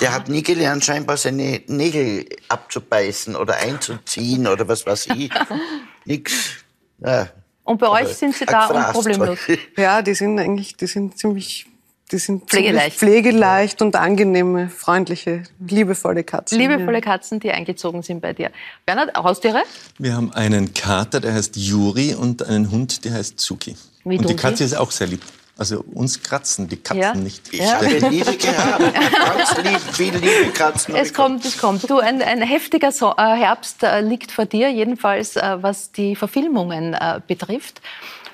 Der 0.00 0.12
hat 0.12 0.28
nie 0.28 0.42
gelernt, 0.42 0.84
scheinbar 0.84 1.16
seine 1.16 1.62
Nägel 1.66 2.26
abzubeißen 2.48 3.34
oder 3.34 3.56
einzuziehen 3.56 4.46
oder 4.46 4.68
was 4.68 4.86
weiß 4.86 5.08
ich. 5.16 5.30
Nix. 6.04 6.32
Ja. 6.98 7.28
Und 7.64 7.78
bei 7.78 7.88
euch 7.88 8.08
sind 8.08 8.34
sie 8.34 8.46
da 8.46 8.66
unproblemlos? 8.66 9.38
Ja, 9.76 10.02
die 10.02 10.14
sind 10.14 10.38
eigentlich, 10.38 10.76
die 10.76 10.86
sind 10.86 11.16
ziemlich 11.18 11.66
die 12.10 12.18
sind 12.18 12.48
pflegeleicht, 12.50 12.98
pflegeleicht 12.98 13.82
und 13.82 13.96
angenehme, 13.96 14.68
freundliche, 14.68 15.44
liebevolle 15.66 16.24
Katzen. 16.24 16.58
Liebevolle 16.58 17.00
Katzen, 17.00 17.40
die 17.40 17.52
eingezogen 17.52 18.02
sind 18.02 18.20
bei 18.20 18.32
dir. 18.32 18.50
Bernhard, 18.84 19.16
Haustiere? 19.16 19.62
Wir 19.98 20.14
haben 20.14 20.32
einen 20.32 20.74
Kater, 20.74 21.20
der 21.20 21.34
heißt 21.34 21.56
Juri, 21.56 22.14
und 22.14 22.42
einen 22.42 22.70
Hund, 22.70 23.04
der 23.04 23.14
heißt 23.14 23.38
Zuki. 23.38 23.76
Wie 24.04 24.18
und 24.18 24.28
die 24.28 24.36
Katze 24.36 24.64
ist 24.64 24.76
auch 24.76 24.90
sehr 24.90 25.06
lieb. 25.06 25.22
Also 25.60 25.84
uns 25.92 26.22
kratzen 26.22 26.68
die 26.68 26.78
Katzen 26.78 27.02
ja. 27.02 27.14
nicht. 27.14 27.52
Ich 27.52 27.60
ja. 27.60 27.74
habe 27.74 27.86
Liebe 28.08 28.34
gehabt. 28.34 28.94
Ganz 28.94 29.56
lieb, 29.62 29.80
viel 29.92 30.14
liebe 30.14 30.52
Katzen. 30.54 30.96
Es 30.96 31.12
kommt, 31.12 31.44
es 31.44 31.58
kommt. 31.58 31.88
Du, 31.90 31.98
ein, 31.98 32.22
ein 32.22 32.40
heftiger 32.40 32.92
so 32.92 33.12
äh, 33.18 33.36
Herbst 33.36 33.82
äh, 33.82 34.00
liegt 34.00 34.32
vor 34.32 34.46
dir, 34.46 34.70
jedenfalls 34.70 35.36
äh, 35.36 35.58
was 35.60 35.92
die 35.92 36.16
Verfilmungen 36.16 36.94
äh, 36.94 37.20
betrifft. 37.26 37.82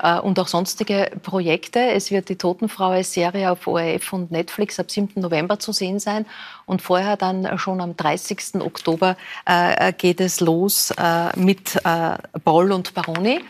Äh, 0.03 0.19
und 0.21 0.39
auch 0.39 0.49
sonstige 0.49 1.11
Projekte. 1.23 1.81
Es 1.81 2.11
wird 2.11 2.29
die 2.29 2.37
Totenfrau 2.37 2.91
als 2.91 3.13
Serie 3.13 3.51
auf 3.51 3.67
ORF 3.67 4.13
und 4.13 4.31
Netflix 4.31 4.79
ab 4.79 4.91
7. 4.91 5.21
November 5.21 5.59
zu 5.59 5.73
sehen 5.73 6.01
sein. 6.01 6.27
Und 6.67 6.83
vorher 6.83 7.17
dann 7.17 7.59
schon 7.59 7.81
am 7.81 7.97
30. 7.97 8.57
Oktober 8.61 9.17
äh, 9.45 9.93
geht 9.93 10.21
es 10.21 10.41
los 10.41 10.93
äh, 10.99 11.39
mit 11.39 11.81
Paul 12.45 12.73
und 12.73 12.95
Baroni 12.95 13.41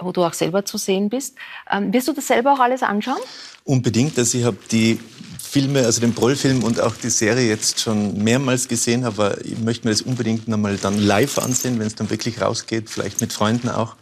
wo 0.00 0.12
du 0.12 0.22
auch 0.22 0.32
selber 0.32 0.64
zu 0.64 0.78
sehen 0.78 1.08
bist. 1.08 1.34
Ähm, 1.70 1.92
wirst 1.92 2.08
du 2.08 2.12
das 2.12 2.28
selber 2.28 2.52
auch 2.52 2.60
alles 2.60 2.82
anschauen? 2.82 3.18
Unbedingt. 3.64 4.18
Also 4.18 4.38
ich 4.38 4.44
habe 4.44 4.58
die 4.70 5.00
Filme, 5.48 5.86
also 5.86 6.00
den 6.00 6.12
Broll-Film 6.12 6.62
und 6.62 6.80
auch 6.80 6.94
die 6.96 7.08
Serie 7.08 7.48
jetzt 7.48 7.80
schon 7.80 8.22
mehrmals 8.22 8.68
gesehen, 8.68 9.04
aber 9.04 9.42
ich 9.44 9.58
möchte 9.58 9.86
mir 9.86 9.92
das 9.92 10.02
unbedingt 10.02 10.46
nochmal 10.46 10.76
dann 10.76 10.98
live 10.98 11.38
ansehen, 11.38 11.78
wenn 11.78 11.86
es 11.86 11.94
dann 11.94 12.10
wirklich 12.10 12.42
rausgeht, 12.42 12.90
vielleicht 12.90 13.22
mit 13.22 13.32
Freunden 13.32 13.70
auch. 13.70 13.96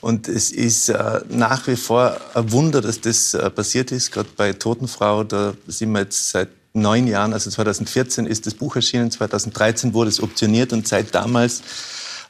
Und 0.00 0.26
es 0.26 0.50
ist 0.50 0.88
äh, 0.88 1.20
nach 1.28 1.68
wie 1.68 1.76
vor 1.76 2.16
ein 2.34 2.50
Wunder, 2.50 2.80
dass 2.80 3.00
das 3.00 3.34
äh, 3.34 3.50
passiert 3.50 3.92
ist. 3.92 4.10
Gerade 4.10 4.28
bei 4.36 4.52
Totenfrau, 4.52 5.22
da 5.22 5.54
sind 5.68 5.92
wir 5.92 6.00
jetzt 6.00 6.30
seit 6.30 6.48
neun 6.72 7.06
Jahren, 7.06 7.32
also 7.32 7.50
2014 7.50 8.26
ist 8.26 8.46
das 8.46 8.54
Buch 8.54 8.74
erschienen, 8.74 9.10
2013 9.10 9.94
wurde 9.94 10.10
es 10.10 10.20
optioniert 10.20 10.72
und 10.72 10.88
seit 10.88 11.14
damals 11.14 11.62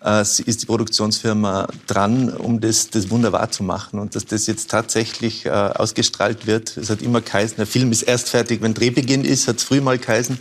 äh, 0.05 0.23
ist 0.23 0.63
die 0.63 0.67
Produktionsfirma 0.67 1.69
dran, 1.87 2.31
um 2.31 2.61
das, 2.61 2.91
das 2.91 3.11
Wunder 3.11 3.33
wahrzumachen. 3.33 3.99
Und 3.99 4.15
dass 4.15 4.27
das 4.27 4.47
jetzt 4.47 4.71
tatsächlich 4.71 5.47
äh, 5.47 5.51
ausgestrahlt 5.51 6.47
wird. 6.47 6.77
Es 6.77 6.91
hat 6.91 7.03
immer 7.03 7.21
geheißen, 7.21 7.57
der 7.57 7.67
Film 7.67 7.93
ist 7.93 8.03
erst 8.03 8.31
fertig, 8.31 8.63
wenn 8.63 8.75
Drehbeginn 8.75 9.25
ist, 9.25 9.49
hat 9.49 9.59
es 9.59 9.65
früh 9.65 9.81
mal 9.81 9.99
geheißen. 9.99 10.39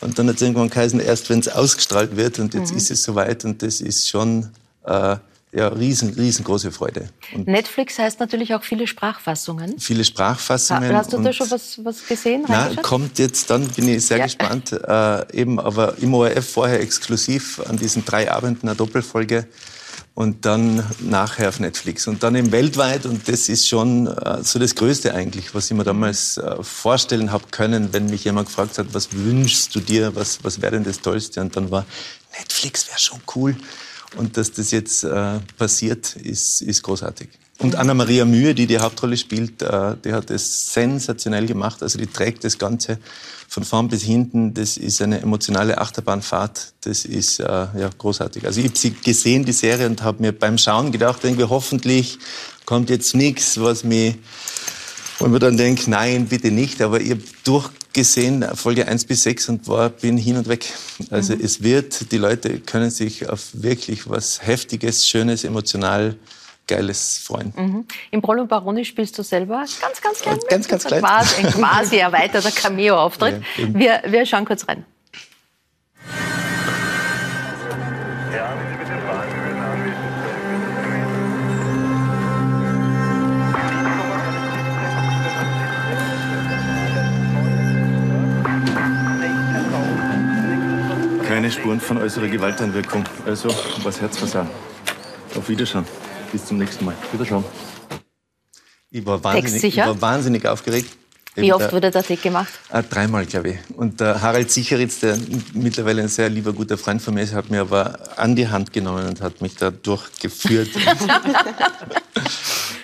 Und 0.00 0.18
dann 0.18 0.28
hat 0.28 0.36
es 0.36 0.42
irgendwann 0.42 0.70
geheißen, 0.70 1.00
erst 1.00 1.30
wenn 1.30 1.40
es 1.40 1.48
ausgestrahlt 1.48 2.16
wird. 2.16 2.38
Und 2.38 2.54
jetzt 2.54 2.72
mhm. 2.72 2.78
ist 2.78 2.90
es 2.90 3.02
soweit. 3.02 3.44
Und 3.44 3.62
das 3.62 3.80
ist 3.80 4.08
schon 4.08 4.50
äh, 4.84 5.16
ja, 5.52 5.68
riesen, 5.68 6.10
riesengroße 6.10 6.72
Freude. 6.72 7.08
Und 7.34 7.46
Netflix 7.46 7.98
heißt 7.98 8.20
natürlich 8.20 8.54
auch 8.54 8.62
viele 8.62 8.86
Sprachfassungen. 8.86 9.78
Viele 9.78 10.04
Sprachfassungen. 10.04 10.94
Hast 10.94 11.12
du 11.12 11.18
da 11.18 11.32
schon 11.32 11.50
was, 11.50 11.82
was 11.84 12.06
gesehen? 12.06 12.44
Na, 12.48 12.70
kommt 12.82 13.18
jetzt 13.18 13.48
dann, 13.50 13.66
bin 13.68 13.88
ich 13.88 14.06
sehr 14.06 14.18
ja. 14.18 14.24
gespannt. 14.24 14.72
Äh, 14.72 15.40
eben, 15.40 15.58
aber 15.58 15.96
im 15.98 16.12
ORF 16.12 16.48
vorher 16.48 16.80
exklusiv 16.80 17.60
an 17.66 17.76
diesen 17.76 18.04
drei 18.04 18.30
Abenden 18.30 18.68
eine 18.68 18.76
Doppelfolge. 18.76 19.46
und 20.14 20.44
dann 20.44 20.84
nachher 20.98 21.48
auf 21.48 21.60
Netflix 21.60 22.08
und 22.08 22.24
dann 22.24 22.34
eben 22.34 22.50
weltweit 22.50 23.06
und 23.06 23.28
das 23.28 23.48
ist 23.48 23.68
schon 23.68 24.08
äh, 24.08 24.42
so 24.42 24.58
das 24.58 24.74
Größte 24.74 25.14
eigentlich, 25.14 25.54
was 25.54 25.70
ich 25.70 25.76
mir 25.76 25.84
damals 25.84 26.38
äh, 26.38 26.60
vorstellen 26.60 27.30
habe 27.30 27.44
können, 27.52 27.92
wenn 27.92 28.06
mich 28.06 28.24
jemand 28.24 28.48
gefragt 28.48 28.78
hat, 28.78 28.88
was 28.94 29.12
wünschst 29.12 29.76
du 29.76 29.80
dir, 29.80 30.16
was, 30.16 30.42
was 30.42 30.60
wäre 30.60 30.72
denn 30.72 30.82
das 30.82 31.00
Tollste 31.02 31.40
und 31.40 31.54
dann 31.54 31.70
war 31.70 31.86
Netflix 32.36 32.88
wäre 32.88 32.98
schon 32.98 33.20
cool 33.36 33.54
und 34.16 34.36
dass 34.36 34.52
das 34.52 34.70
jetzt 34.70 35.04
äh, 35.04 35.38
passiert, 35.56 36.16
ist, 36.16 36.62
ist 36.62 36.82
großartig. 36.82 37.28
Und 37.58 37.74
Anna-Maria 37.74 38.24
Mühe, 38.24 38.54
die 38.54 38.66
die 38.66 38.78
Hauptrolle 38.78 39.16
spielt, 39.16 39.62
äh, 39.62 39.96
die 40.04 40.12
hat 40.12 40.30
es 40.30 40.72
sensationell 40.72 41.46
gemacht. 41.46 41.82
Also 41.82 41.98
die 41.98 42.06
trägt 42.06 42.44
das 42.44 42.56
Ganze 42.56 42.98
von 43.48 43.64
vorn 43.64 43.88
bis 43.88 44.02
hinten. 44.02 44.54
Das 44.54 44.76
ist 44.76 45.02
eine 45.02 45.20
emotionale 45.20 45.78
Achterbahnfahrt. 45.78 46.74
Das 46.82 47.04
ist 47.04 47.40
äh, 47.40 47.44
ja 47.44 47.90
großartig. 47.98 48.46
Also 48.46 48.60
ich 48.60 48.66
habe 48.66 48.78
sie 48.78 48.92
gesehen, 48.92 49.44
die 49.44 49.52
Serie, 49.52 49.86
und 49.86 50.02
habe 50.02 50.22
mir 50.22 50.32
beim 50.32 50.56
Schauen 50.56 50.92
gedacht, 50.92 51.24
irgendwie 51.24 51.44
hoffentlich 51.44 52.18
kommt 52.64 52.90
jetzt 52.90 53.16
nichts, 53.16 53.60
was 53.60 53.82
mich, 53.82 54.14
ich 55.18 55.26
mir 55.26 55.38
dann 55.40 55.56
denke, 55.56 55.90
nein, 55.90 56.26
bitte 56.26 56.52
nicht. 56.52 56.80
Aber 56.80 57.00
ich 57.00 57.10
habe 57.10 57.22
durchgesehen, 57.98 58.44
Folge 58.54 58.86
1 58.86 59.04
bis 59.06 59.24
6 59.24 59.48
und 59.48 59.68
war, 59.68 59.90
bin 59.90 60.16
hin 60.16 60.36
und 60.36 60.48
weg. 60.48 60.66
Also 61.10 61.34
mhm. 61.34 61.44
es 61.44 61.62
wird, 61.62 62.12
die 62.12 62.18
Leute 62.18 62.60
können 62.60 62.90
sich 62.90 63.28
auf 63.28 63.50
wirklich 63.52 64.08
was 64.08 64.46
Heftiges, 64.46 65.06
Schönes, 65.06 65.44
emotional 65.44 66.16
geiles 66.68 67.18
Freund. 67.18 67.56
Mhm. 67.56 67.86
Im 68.10 68.22
Prolo 68.22 68.46
Baroni 68.46 68.84
spielst 68.84 69.18
du 69.18 69.22
selber 69.22 69.64
ganz, 69.80 70.00
ganz 70.00 70.20
klein. 70.20 70.38
Ganz, 70.48 70.68
ganz 70.68 70.84
klein. 70.84 71.00
Quasi, 71.00 71.42
ein 71.42 71.52
quasi 71.52 71.96
erweiterter 71.96 72.50
Cameo-Auftritt. 72.54 73.42
Ja, 73.56 73.74
wir, 73.74 74.02
wir 74.12 74.26
schauen 74.26 74.44
kurz 74.44 74.68
rein. 74.68 74.84
Keine 91.48 91.60
Spuren 91.60 91.80
von 91.80 91.96
äußerer 91.96 92.28
Gewalteinwirkung. 92.28 93.04
Also 93.24 93.48
was 93.82 93.98
Herzversagen. 94.02 94.50
Auf 95.34 95.48
Wiederschauen. 95.48 95.86
Bis 96.30 96.44
zum 96.44 96.58
nächsten 96.58 96.84
Mal. 96.84 96.94
Wiederschauen. 97.10 97.42
Ich 98.90 99.06
war 99.06 99.24
wahnsinnig, 99.24 99.64
ich 99.64 99.76
war 99.78 99.98
wahnsinnig 99.98 100.46
aufgeregt. 100.46 100.90
Wie 101.40 101.52
oft 101.52 101.72
wurde 101.72 101.90
der 101.90 102.02
Take 102.02 102.20
gemacht? 102.20 102.52
Äh, 102.70 102.82
dreimal, 102.82 103.26
glaube 103.26 103.50
ich. 103.50 103.76
Und 103.76 104.00
der 104.00 104.20
Harald 104.20 104.50
Sicheritz, 104.50 105.00
der 105.00 105.18
mittlerweile 105.54 106.02
ein 106.02 106.08
sehr 106.08 106.28
lieber, 106.28 106.52
guter 106.52 106.78
Freund 106.78 107.02
von 107.02 107.14
mir 107.14 107.22
ist, 107.22 107.34
hat 107.34 107.50
mir 107.50 107.60
aber 107.60 107.98
an 108.16 108.36
die 108.36 108.48
Hand 108.48 108.72
genommen 108.72 109.08
und 109.08 109.20
hat 109.20 109.40
mich 109.40 109.56
da 109.56 109.70
durchgeführt. 109.70 110.70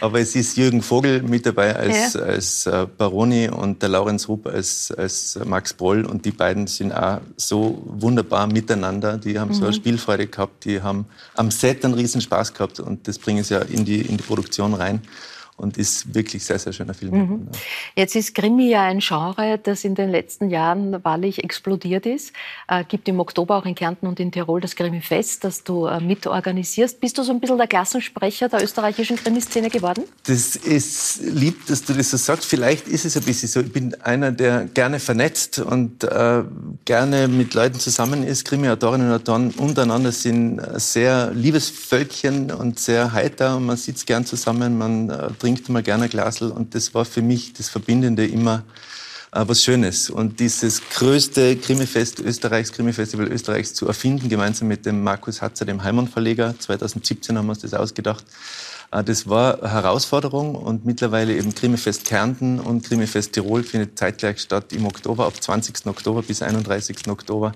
aber 0.00 0.20
es 0.20 0.34
ist 0.36 0.56
Jürgen 0.56 0.82
Vogel 0.82 1.22
mit 1.22 1.46
dabei 1.46 1.74
als, 1.74 2.14
ja. 2.14 2.20
als 2.20 2.66
äh, 2.66 2.86
Baroni 2.96 3.48
und 3.48 3.82
der 3.82 3.88
Laurenz 3.88 4.28
Rupp 4.28 4.46
als, 4.46 4.92
als 4.92 5.38
Max 5.44 5.72
Broll. 5.72 6.04
Und 6.04 6.24
die 6.24 6.32
beiden 6.32 6.66
sind 6.66 6.92
auch 6.92 7.20
so 7.36 7.82
wunderbar 7.86 8.46
miteinander. 8.46 9.18
Die 9.18 9.38
haben 9.38 9.48
mhm. 9.48 9.54
so 9.54 9.64
eine 9.64 9.72
Spielfreude 9.72 10.26
gehabt. 10.26 10.64
Die 10.64 10.82
haben 10.82 11.06
am 11.34 11.50
Set 11.50 11.84
einen 11.84 11.94
riesen 11.94 12.20
Spaß 12.20 12.54
gehabt. 12.54 12.80
Und 12.80 13.08
das 13.08 13.18
bringen 13.18 13.44
sie 13.44 13.54
ja 13.54 13.60
in 13.60 13.84
die, 13.84 14.02
in 14.02 14.16
die 14.16 14.24
Produktion 14.24 14.74
rein 14.74 15.02
und 15.56 15.78
ist 15.78 16.14
wirklich 16.14 16.44
sehr, 16.44 16.58
sehr 16.58 16.72
schöner 16.72 16.94
Film. 16.94 17.14
Mhm. 17.14 17.48
Jetzt 17.94 18.16
ist 18.16 18.34
Krimi 18.34 18.70
ja 18.70 18.82
ein 18.82 19.00
Genre, 19.00 19.58
das 19.62 19.84
in 19.84 19.94
den 19.94 20.10
letzten 20.10 20.50
Jahren 20.50 21.02
wahrlich 21.04 21.42
explodiert 21.42 22.06
ist. 22.06 22.32
Äh, 22.68 22.84
gibt 22.84 23.08
im 23.08 23.20
Oktober 23.20 23.56
auch 23.56 23.64
in 23.64 23.74
Kärnten 23.74 24.06
und 24.06 24.20
in 24.20 24.32
Tirol 24.32 24.60
das 24.60 24.76
Krimi-Fest, 24.76 25.44
das 25.44 25.64
du 25.64 25.86
äh, 25.86 26.00
mitorganisierst. 26.00 27.00
Bist 27.00 27.18
du 27.18 27.22
so 27.22 27.32
ein 27.32 27.40
bisschen 27.40 27.58
der 27.58 27.66
Klassensprecher 27.66 28.48
der 28.48 28.62
österreichischen 28.62 29.16
Krimiszene 29.16 29.70
geworden? 29.70 30.04
Das 30.26 30.56
ist 30.56 31.20
lieb, 31.22 31.66
dass 31.66 31.84
du 31.84 31.94
das 31.94 32.10
so 32.10 32.16
sagst. 32.16 32.46
Vielleicht 32.46 32.88
ist 32.88 33.04
es 33.04 33.16
ein 33.16 33.22
bisschen 33.22 33.48
so. 33.48 33.60
Ich 33.60 33.72
bin 33.72 33.94
einer, 34.02 34.32
der 34.32 34.64
gerne 34.66 34.98
vernetzt 34.98 35.58
und 35.58 36.04
äh, 36.04 36.42
gerne 36.84 37.28
mit 37.28 37.54
Leuten 37.54 37.78
zusammen 37.78 38.22
ist. 38.22 38.44
Krimi-Autorinnen 38.44 39.08
und 39.08 39.14
Autoren 39.14 39.50
untereinander 39.52 40.12
sind 40.12 40.60
sehr 40.76 41.30
liebes 41.32 41.70
Völkchen 41.70 42.50
und 42.50 42.78
sehr 42.78 43.12
heiter 43.12 43.54
man 43.60 43.76
sitzt 43.76 44.06
gern 44.06 44.24
zusammen, 44.24 44.78
man 44.78 45.10
äh, 45.10 45.30
trinkt 45.44 45.68
mal 45.68 45.82
gerne 45.82 46.04
ein 46.04 46.08
Glasl 46.08 46.50
und 46.50 46.74
das 46.74 46.94
war 46.94 47.04
für 47.04 47.20
mich 47.20 47.52
das 47.52 47.68
Verbindende 47.68 48.26
immer 48.26 48.64
äh, 49.30 49.44
was 49.46 49.62
Schönes. 49.62 50.08
Und 50.08 50.40
dieses 50.40 50.80
größte 50.88 51.56
Krimifest 51.56 52.18
Österreichs, 52.20 52.72
Krimifestival 52.72 53.28
Österreichs 53.30 53.74
zu 53.74 53.86
erfinden, 53.86 54.30
gemeinsam 54.30 54.68
mit 54.68 54.86
dem 54.86 55.02
Markus 55.02 55.42
Hatzer, 55.42 55.66
dem 55.66 55.84
Heimann 55.84 56.08
Verleger, 56.08 56.54
2017 56.58 57.36
haben 57.36 57.44
wir 57.44 57.50
uns 57.50 57.60
das 57.60 57.74
ausgedacht, 57.74 58.24
das 59.02 59.28
war 59.28 59.62
eine 59.62 59.72
Herausforderung 59.72 60.54
und 60.54 60.84
mittlerweile 60.84 61.34
eben 61.36 61.54
Krimifest 61.54 62.04
Kärnten 62.04 62.60
und 62.60 62.84
Krimifest 62.84 63.32
Tirol 63.32 63.62
findet 63.62 63.98
zeitgleich 63.98 64.40
statt 64.40 64.72
im 64.72 64.86
Oktober, 64.86 65.26
ab 65.26 65.42
20. 65.42 65.86
Oktober 65.86 66.22
bis 66.22 66.42
31. 66.42 67.08
Oktober 67.08 67.52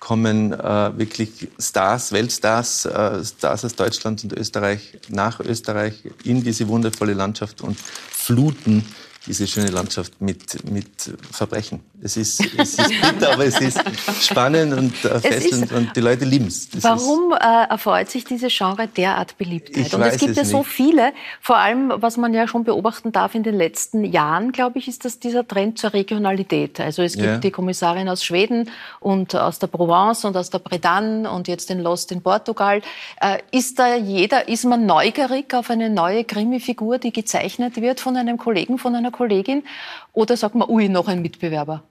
kommen 0.00 0.52
äh, 0.52 0.98
wirklich 0.98 1.48
Stars, 1.58 2.12
Weltstars, 2.12 2.86
äh, 2.86 3.24
Stars 3.24 3.64
aus 3.64 3.74
Deutschland 3.74 4.24
und 4.24 4.32
Österreich 4.32 4.98
nach 5.08 5.40
Österreich 5.40 6.04
in 6.24 6.42
diese 6.42 6.68
wundervolle 6.68 7.14
Landschaft 7.14 7.60
und 7.60 7.78
fluten 7.78 8.84
diese 9.28 9.46
schöne 9.46 9.70
Landschaft 9.70 10.20
mit, 10.20 10.70
mit 10.70 10.88
Verbrechen. 11.30 11.80
Es 12.02 12.16
ist, 12.16 12.40
es 12.56 12.78
ist 12.78 12.88
bitter, 12.88 13.32
aber 13.32 13.44
es 13.44 13.60
ist 13.60 13.78
spannend 14.22 14.72
und 14.72 15.04
äh, 15.04 15.20
fesselnd 15.20 15.72
und 15.72 15.94
die 15.94 16.00
Leute 16.00 16.24
lieben 16.24 16.46
es. 16.46 16.68
Warum 16.80 17.32
äh, 17.32 17.68
erfreut 17.68 18.08
sich 18.08 18.24
diese 18.24 18.48
Genre 18.48 18.88
derart 18.88 19.36
Beliebtheit? 19.36 19.92
Und 19.92 20.02
es 20.02 20.18
gibt 20.18 20.30
es 20.30 20.36
ja 20.36 20.42
nicht. 20.44 20.52
so 20.52 20.62
viele, 20.62 21.12
vor 21.40 21.58
allem, 21.58 21.92
was 21.96 22.16
man 22.16 22.32
ja 22.32 22.48
schon 22.48 22.64
beobachten 22.64 23.12
darf 23.12 23.34
in 23.34 23.42
den 23.42 23.56
letzten 23.56 24.04
Jahren, 24.04 24.52
glaube 24.52 24.78
ich, 24.78 24.88
ist 24.88 25.04
das 25.04 25.18
dieser 25.18 25.46
Trend 25.46 25.78
zur 25.78 25.92
Regionalität. 25.92 26.80
Also 26.80 27.02
es 27.02 27.14
gibt 27.14 27.26
ja. 27.26 27.38
die 27.38 27.50
Kommissarin 27.50 28.08
aus 28.08 28.24
Schweden 28.24 28.70
und 29.00 29.34
aus 29.34 29.58
der 29.58 29.66
Provence 29.66 30.24
und 30.24 30.36
aus 30.36 30.50
der 30.50 30.60
Bretagne 30.60 31.30
und 31.30 31.48
jetzt 31.48 31.68
den 31.68 31.80
Lost 31.80 32.12
in 32.12 32.22
Portugal. 32.22 32.80
Äh, 33.20 33.38
ist 33.50 33.78
da 33.78 33.96
jeder, 33.96 34.48
ist 34.48 34.64
man 34.64 34.86
neugierig 34.86 35.52
auf 35.52 35.68
eine 35.68 35.90
neue 35.90 36.24
Krimi-Figur, 36.24 36.98
die 36.98 37.12
gezeichnet 37.12 37.80
wird 37.80 38.00
von 38.00 38.16
einem 38.16 38.38
Kollegen, 38.38 38.78
von 38.78 38.94
einer 38.94 39.10
Kollegin? 39.18 39.64
Oder 40.12 40.36
sagt 40.36 40.54
man, 40.54 40.68
ui, 40.68 40.88
noch 40.88 41.08
ein 41.08 41.20
Mitbewerber? 41.20 41.82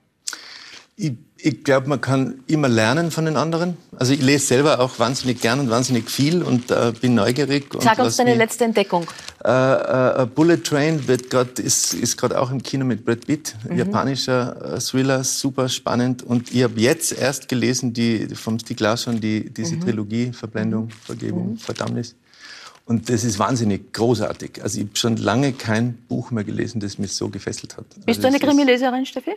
Ich, 0.96 1.12
ich 1.36 1.62
glaube, 1.62 1.88
man 1.88 2.00
kann 2.00 2.42
immer 2.48 2.66
lernen 2.66 3.12
von 3.12 3.24
den 3.24 3.36
anderen. 3.36 3.76
Also 3.96 4.12
ich 4.12 4.20
lese 4.20 4.46
selber 4.46 4.80
auch 4.80 4.98
wahnsinnig 4.98 5.40
gern 5.40 5.60
und 5.60 5.70
wahnsinnig 5.70 6.10
viel 6.10 6.42
und 6.42 6.72
äh, 6.72 6.92
bin 7.00 7.14
neugierig. 7.14 7.66
Sag 7.78 8.00
uns 8.00 8.16
deine 8.16 8.30
mich, 8.30 8.38
letzte 8.38 8.64
Entdeckung. 8.64 9.06
Äh, 9.44 10.22
äh, 10.22 10.26
Bullet 10.26 10.56
Train 10.56 11.06
wird 11.06 11.30
grad, 11.30 11.60
ist, 11.60 11.94
ist 11.94 12.16
gerade 12.16 12.40
auch 12.40 12.50
im 12.50 12.60
Kino 12.60 12.84
mit 12.84 13.04
Brad 13.04 13.24
Pitt, 13.26 13.54
mhm. 13.68 13.78
japanischer 13.78 14.74
äh, 14.74 14.80
Thriller, 14.80 15.22
super 15.22 15.68
spannend. 15.68 16.24
Und 16.24 16.52
ich 16.52 16.64
habe 16.64 16.80
jetzt 16.80 17.12
erst 17.12 17.48
gelesen, 17.48 17.92
die 17.92 18.26
vom 18.34 18.58
Stieg 18.58 18.80
Larsson, 18.80 19.20
die, 19.20 19.50
diese 19.50 19.76
mhm. 19.76 19.82
Trilogie, 19.82 20.32
Verblendung, 20.32 20.86
mhm. 20.86 20.90
Vergebung, 20.90 21.50
mhm. 21.50 21.58
Verdammnis. 21.58 22.16
Und 22.88 23.10
das 23.10 23.22
ist 23.22 23.38
wahnsinnig 23.38 23.92
großartig. 23.92 24.62
Also 24.62 24.78
ich 24.78 24.86
habe 24.86 24.96
schon 24.96 25.16
lange 25.18 25.52
kein 25.52 25.98
Buch 26.08 26.30
mehr 26.30 26.42
gelesen, 26.42 26.80
das 26.80 26.96
mich 26.96 27.12
so 27.12 27.28
gefesselt 27.28 27.76
hat. 27.76 27.84
Bist 28.06 28.08
also 28.08 28.22
du 28.22 28.26
eine 28.28 28.38
Krimileserin, 28.40 29.04
Steffi? 29.04 29.32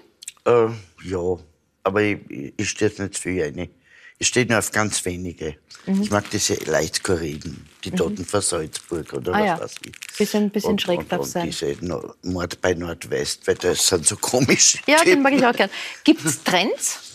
Äh, 0.46 0.68
ja, 1.04 1.38
aber 1.84 2.02
ich, 2.02 2.54
ich 2.56 2.70
stehe 2.70 2.90
nicht 2.98 3.20
für 3.20 3.44
eine. 3.44 3.68
Ich 4.20 4.28
stehe 4.28 4.46
nur 4.46 4.58
auf 4.58 4.72
ganz 4.72 5.04
wenige. 5.04 5.56
Mhm. 5.86 6.02
Ich 6.02 6.12
mag 6.12 6.30
diese 6.30 6.54
leicht 6.64 6.98
skurrilen, 6.98 7.68
die 7.84 7.92
mhm. 7.92 7.96
Toten 7.98 8.26
vor 8.26 8.42
Salzburg 8.42 9.12
oder 9.12 9.34
ah, 9.34 9.40
was 9.40 9.46
ja. 9.46 9.60
weiß 9.60 9.76
ich. 9.86 10.18
Bisschen, 10.18 10.50
bisschen 10.50 10.72
und, 10.72 10.82
schräg 10.82 11.10
darf 11.10 11.26
sein. 11.26 11.48
diese 11.48 11.76
no 11.82 12.14
Mord 12.24 12.62
bei 12.62 12.74
Nordwest, 12.74 13.46
weil 13.48 13.56
das 13.56 13.86
sind 13.86 14.08
so 14.08 14.16
komisch. 14.16 14.78
Ja, 14.88 15.04
den 15.04 15.22
mag 15.22 15.34
ich 15.34 15.46
auch 15.46 15.54
gern. 15.54 15.70
Gibt 16.06 16.24
es 16.24 16.42
Trends? 16.46 17.11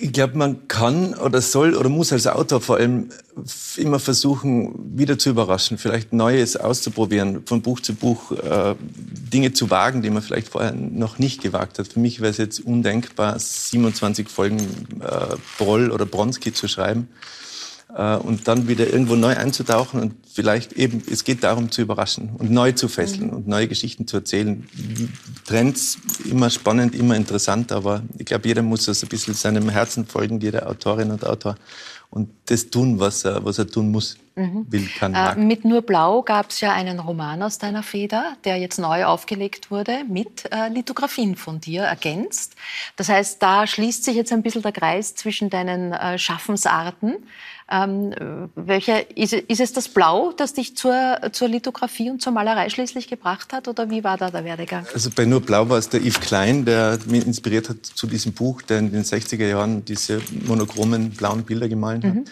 Ich 0.00 0.12
glaube, 0.12 0.36
man 0.36 0.66
kann 0.68 1.14
oder 1.14 1.40
soll 1.40 1.74
oder 1.74 1.88
muss 1.88 2.12
als 2.12 2.26
Autor 2.26 2.60
vor 2.60 2.76
allem 2.76 3.10
immer 3.76 3.98
versuchen, 3.98 4.74
wieder 4.96 5.18
zu 5.18 5.30
überraschen, 5.30 5.78
vielleicht 5.78 6.12
Neues 6.12 6.56
auszuprobieren, 6.56 7.46
von 7.46 7.62
Buch 7.62 7.80
zu 7.80 7.94
Buch 7.94 8.32
äh, 8.32 8.74
Dinge 8.80 9.52
zu 9.52 9.70
wagen, 9.70 10.02
die 10.02 10.10
man 10.10 10.22
vielleicht 10.22 10.48
vorher 10.48 10.72
noch 10.72 11.18
nicht 11.18 11.42
gewagt 11.42 11.78
hat. 11.78 11.88
Für 11.88 12.00
mich 12.00 12.20
wäre 12.20 12.30
es 12.30 12.38
jetzt 12.38 12.60
undenkbar, 12.60 13.38
27 13.38 14.28
Folgen 14.28 14.58
äh, 15.00 15.36
Broll 15.58 15.90
oder 15.90 16.06
Bronski 16.06 16.52
zu 16.52 16.68
schreiben 16.68 17.08
äh, 17.94 18.16
und 18.16 18.48
dann 18.48 18.68
wieder 18.68 18.86
irgendwo 18.86 19.16
neu 19.16 19.36
einzutauchen 19.36 20.00
und 20.00 20.14
vielleicht 20.32 20.72
eben, 20.72 21.02
es 21.10 21.24
geht 21.24 21.44
darum 21.44 21.70
zu 21.70 21.82
überraschen 21.82 22.30
und 22.38 22.50
neu 22.50 22.72
zu 22.72 22.88
fesseln 22.88 23.28
mhm. 23.28 23.32
und 23.32 23.48
neue 23.48 23.68
Geschichten 23.68 24.06
zu 24.06 24.18
erzählen. 24.18 24.66
Trends 25.46 25.98
immer 26.24 26.50
spannend, 26.50 26.94
immer 26.94 27.16
interessant, 27.16 27.72
aber 27.72 28.02
ich 28.18 28.26
glaube, 28.26 28.48
jeder 28.48 28.62
muss 28.62 28.86
das 28.86 29.02
ein 29.02 29.08
bisschen 29.08 29.34
seinem 29.34 29.68
Herzen 29.68 30.06
folgen, 30.06 30.40
jeder 30.40 30.68
Autorin 30.68 31.10
und 31.10 31.24
Autor 31.24 31.56
und 32.14 32.30
das 32.46 32.70
tun, 32.70 33.00
was 33.00 33.24
er, 33.24 33.44
was 33.44 33.58
er 33.58 33.66
tun 33.66 33.90
muss. 33.90 34.16
mhm. 34.36 34.66
will, 34.68 34.88
kann, 34.98 35.14
äh, 35.14 35.36
Mit 35.36 35.64
Nur 35.64 35.82
Blau 35.82 36.22
gab 36.22 36.50
es 36.50 36.60
ja 36.60 36.72
einen 36.72 37.00
Roman 37.00 37.42
aus 37.42 37.58
deiner 37.58 37.82
Feder, 37.82 38.36
der 38.44 38.56
jetzt 38.56 38.78
neu 38.78 39.04
aufgelegt 39.04 39.72
wurde, 39.72 40.04
mit 40.08 40.44
äh, 40.52 40.68
Lithografien 40.68 41.34
von 41.34 41.60
dir 41.60 41.82
ergänzt. 41.82 42.54
Das 42.96 43.08
heißt, 43.08 43.42
da 43.42 43.66
schließt 43.66 44.04
sich 44.04 44.14
jetzt 44.14 44.32
ein 44.32 44.42
bisschen 44.42 44.62
der 44.62 44.72
Kreis 44.72 45.16
zwischen 45.16 45.50
deinen 45.50 45.92
äh, 45.92 46.16
Schaffensarten. 46.16 47.16
Ähm, 47.70 48.14
welcher, 48.54 49.16
ist, 49.16 49.32
ist, 49.32 49.60
es 49.60 49.72
das 49.72 49.88
Blau, 49.88 50.32
das 50.32 50.52
dich 50.52 50.76
zur, 50.76 51.18
zur 51.32 51.48
Lithografie 51.48 52.10
und 52.10 52.20
zur 52.20 52.32
Malerei 52.32 52.68
schließlich 52.68 53.08
gebracht 53.08 53.54
hat? 53.54 53.68
Oder 53.68 53.88
wie 53.88 54.04
war 54.04 54.18
da 54.18 54.30
der 54.30 54.44
Werdegang? 54.44 54.86
Also 54.92 55.08
bei 55.10 55.24
Nur 55.24 55.40
Blau 55.40 55.68
war 55.70 55.78
es 55.78 55.88
der 55.88 56.00
Yves 56.02 56.20
Klein, 56.20 56.66
der 56.66 56.98
mich 57.06 57.26
inspiriert 57.26 57.70
hat 57.70 57.84
zu 57.86 58.06
diesem 58.06 58.34
Buch, 58.34 58.60
der 58.62 58.80
in 58.80 58.92
den 58.92 59.02
60er 59.02 59.46
Jahren 59.46 59.84
diese 59.84 60.20
monochromen 60.46 61.10
blauen 61.10 61.44
Bilder 61.44 61.68
gemalt 61.68 62.03
hat. 62.04 62.14
Mhm. 62.14 62.24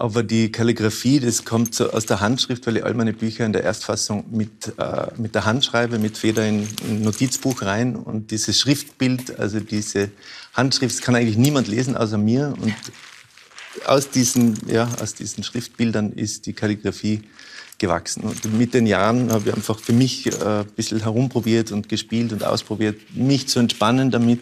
Aber 0.00 0.22
die 0.22 0.50
Kalligrafie, 0.50 1.20
das 1.20 1.44
kommt 1.44 1.74
so 1.74 1.90
aus 1.90 2.06
der 2.06 2.20
Handschrift, 2.20 2.66
weil 2.66 2.78
ich 2.78 2.84
all 2.84 2.94
meine 2.94 3.12
Bücher 3.12 3.44
in 3.44 3.52
der 3.52 3.64
Erstfassung 3.64 4.24
mit, 4.30 4.72
äh, 4.78 5.08
mit 5.18 5.34
der 5.34 5.44
Hand 5.44 5.62
schreibe, 5.62 5.98
mit 5.98 6.16
Feder 6.16 6.48
in 6.48 6.66
ein 6.88 7.02
Notizbuch 7.02 7.60
rein. 7.60 7.96
Und 7.96 8.30
dieses 8.30 8.58
Schriftbild, 8.58 9.38
also 9.38 9.60
diese 9.60 10.10
Handschrift, 10.54 10.96
das 10.96 11.02
kann 11.02 11.16
eigentlich 11.16 11.36
niemand 11.36 11.68
lesen 11.68 11.98
außer 11.98 12.16
mir. 12.16 12.54
Und 12.62 12.74
aus 13.84 14.08
diesen, 14.08 14.58
ja, 14.66 14.88
aus 15.02 15.14
diesen 15.14 15.44
Schriftbildern 15.44 16.12
ist 16.12 16.46
die 16.46 16.54
Kalligrafie 16.54 17.20
gewachsen. 17.76 18.22
Und 18.22 18.56
mit 18.56 18.72
den 18.72 18.86
Jahren 18.86 19.30
habe 19.30 19.50
ich 19.50 19.54
einfach 19.54 19.78
für 19.78 19.92
mich 19.92 20.26
äh, 20.28 20.60
ein 20.60 20.66
bisschen 20.76 21.02
herumprobiert 21.02 21.72
und 21.72 21.90
gespielt 21.90 22.32
und 22.32 22.42
ausprobiert, 22.42 22.98
mich 23.14 23.48
zu 23.48 23.58
entspannen 23.58 24.10
damit. 24.10 24.40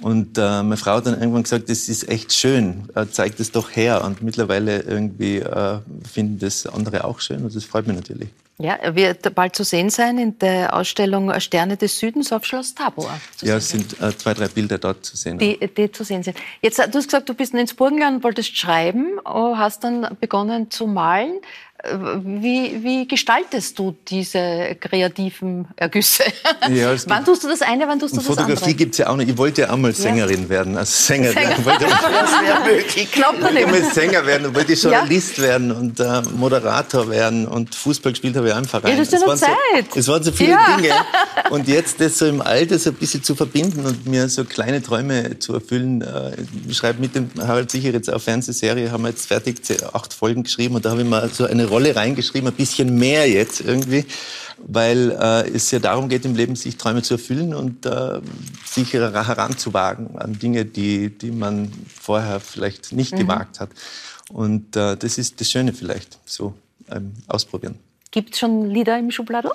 Und 0.00 0.38
äh, 0.38 0.40
meine 0.40 0.76
Frau 0.76 0.96
hat 0.96 1.06
dann 1.06 1.20
irgendwann 1.20 1.44
gesagt, 1.44 1.70
das 1.70 1.88
ist 1.88 2.08
echt 2.08 2.32
schön, 2.32 2.88
äh, 2.94 3.06
zeigt 3.06 3.38
es 3.40 3.52
doch 3.52 3.74
her. 3.74 4.02
Und 4.04 4.22
mittlerweile 4.22 4.80
irgendwie 4.80 5.38
äh, 5.38 5.78
finden 6.10 6.38
das 6.40 6.66
andere 6.66 7.04
auch 7.04 7.20
schön 7.20 7.44
und 7.44 7.54
das 7.54 7.64
freut 7.64 7.86
mich 7.86 7.96
natürlich. 7.96 8.28
Ja, 8.58 8.74
er 8.74 8.94
wird 8.94 9.34
bald 9.34 9.56
zu 9.56 9.64
sehen 9.64 9.90
sein 9.90 10.16
in 10.16 10.38
der 10.38 10.74
Ausstellung 10.74 11.32
Sterne 11.40 11.76
des 11.76 11.98
Südens 11.98 12.32
auf 12.32 12.44
Schloss 12.44 12.72
Tabor. 12.74 13.10
Ja, 13.42 13.56
es 13.56 13.68
sind 13.68 14.00
äh, 14.00 14.16
zwei, 14.16 14.32
drei 14.32 14.46
Bilder 14.46 14.78
dort 14.78 15.04
zu 15.04 15.16
sehen. 15.16 15.38
Die, 15.38 15.58
die, 15.58 15.90
zu 15.90 16.04
sehen 16.04 16.22
sind. 16.22 16.36
Jetzt, 16.62 16.78
du 16.78 16.82
hast 16.82 17.06
gesagt, 17.06 17.28
du 17.28 17.34
bist 17.34 17.52
ins 17.52 17.74
Burgenland 17.74 18.18
und 18.18 18.24
wolltest 18.24 18.56
schreiben, 18.56 19.18
oh, 19.24 19.56
hast 19.56 19.82
dann 19.82 20.16
begonnen 20.20 20.70
zu 20.70 20.86
malen. 20.86 21.40
Wie, 22.24 22.82
wie 22.82 23.06
gestaltest 23.06 23.78
du 23.78 23.96
diese 24.08 24.76
kreativen 24.80 25.68
Ergüsse? 25.76 26.24
Ja, 26.70 26.88
also 26.90 27.08
wann 27.08 27.24
tust 27.24 27.44
du 27.44 27.48
das 27.48 27.62
eine, 27.62 27.86
wann 27.86 27.98
tust 27.98 28.14
du 28.14 28.18
das 28.18 28.26
Fotografie 28.26 28.52
andere? 28.52 28.56
Fotografie 28.56 28.76
gibt 28.76 28.92
es 28.92 28.98
ja 28.98 29.08
auch 29.08 29.16
noch. 29.16 29.24
Ich 29.24 29.36
wollte 29.36 29.62
ja 29.62 29.70
einmal 29.70 29.92
Sängerin 29.92 30.44
ja. 30.44 30.48
werden. 30.48 30.76
Also 30.76 30.92
Sänger, 30.92 31.32
Sänger. 31.32 31.58
Ich 31.58 31.64
wollte. 31.64 31.86
Ich 32.94 33.20
wollte 33.22 33.66
mal 33.66 33.92
Sänger 33.92 34.26
werden 34.26 34.46
und 34.46 34.54
wollte 34.54 34.72
Journalist 34.74 35.38
ja. 35.38 35.44
werden 35.44 35.72
und 35.72 36.00
äh, 36.00 36.22
Moderator 36.36 37.08
werden 37.10 37.46
und 37.46 37.74
Fußball 37.74 38.12
gespielt 38.12 38.36
habe 38.36 38.48
ich 38.48 38.54
einfach 38.54 38.82
rein. 38.82 38.92
Ja, 38.92 38.98
das 38.98 39.12
ist 39.12 39.20
ja 39.20 39.26
noch 39.26 39.34
Zeit. 39.36 39.92
So, 39.92 40.00
es 40.00 40.08
waren 40.08 40.22
so 40.22 40.32
viele. 40.32 40.56
Dinge. 40.76 40.94
Und 41.50 41.68
jetzt 41.68 42.00
das 42.00 42.18
so 42.18 42.26
im 42.26 42.40
Alter 42.40 42.78
so 42.78 42.90
ein 42.90 42.96
bisschen 42.96 43.22
zu 43.22 43.34
verbinden 43.34 43.84
und 43.84 44.06
mir 44.06 44.28
so 44.28 44.44
kleine 44.44 44.82
Träume 44.82 45.38
zu 45.38 45.54
erfüllen. 45.54 46.02
Äh, 46.02 46.36
ich 46.68 46.76
schreibe 46.76 47.00
mit 47.00 47.14
dem 47.14 47.30
Harald 47.40 47.70
Sicher 47.70 47.90
jetzt 47.90 48.12
auf 48.12 48.22
Fernsehserie, 48.22 48.90
haben 48.90 49.02
wir 49.02 49.10
jetzt 49.10 49.26
fertig 49.26 49.60
acht 49.92 50.14
Folgen 50.14 50.44
geschrieben 50.44 50.74
und 50.76 50.84
da 50.84 50.90
habe 50.90 51.02
ich 51.02 51.08
mal 51.08 51.28
so 51.32 51.44
eine 51.44 51.66
Rolle 51.74 51.96
reingeschrieben, 51.96 52.48
ein 52.48 52.54
bisschen 52.54 52.96
mehr 52.96 53.28
jetzt 53.28 53.60
irgendwie, 53.60 54.04
weil 54.58 55.10
äh, 55.10 55.50
es 55.50 55.70
ja 55.70 55.78
darum 55.78 56.08
geht 56.08 56.24
im 56.24 56.36
Leben, 56.36 56.56
sich 56.56 56.76
Träume 56.76 57.02
zu 57.02 57.14
erfüllen 57.14 57.52
und 57.54 57.84
äh, 57.84 58.20
sich 58.64 58.92
heranzuwagen 58.92 60.16
an 60.18 60.38
Dinge, 60.38 60.64
die, 60.64 61.10
die 61.10 61.30
man 61.30 61.70
vorher 62.00 62.40
vielleicht 62.40 62.92
nicht 62.92 63.12
mhm. 63.12 63.18
gewagt 63.18 63.60
hat. 63.60 63.70
Und 64.32 64.76
äh, 64.76 64.96
das 64.96 65.18
ist 65.18 65.40
das 65.40 65.50
Schöne 65.50 65.72
vielleicht, 65.72 66.18
so 66.24 66.54
ähm, 66.90 67.12
ausprobieren. 67.26 67.76
Gibt 68.10 68.34
es 68.34 68.38
schon 68.38 68.70
Lieder 68.70 68.98
im 68.98 69.10
Schubladel? 69.10 69.50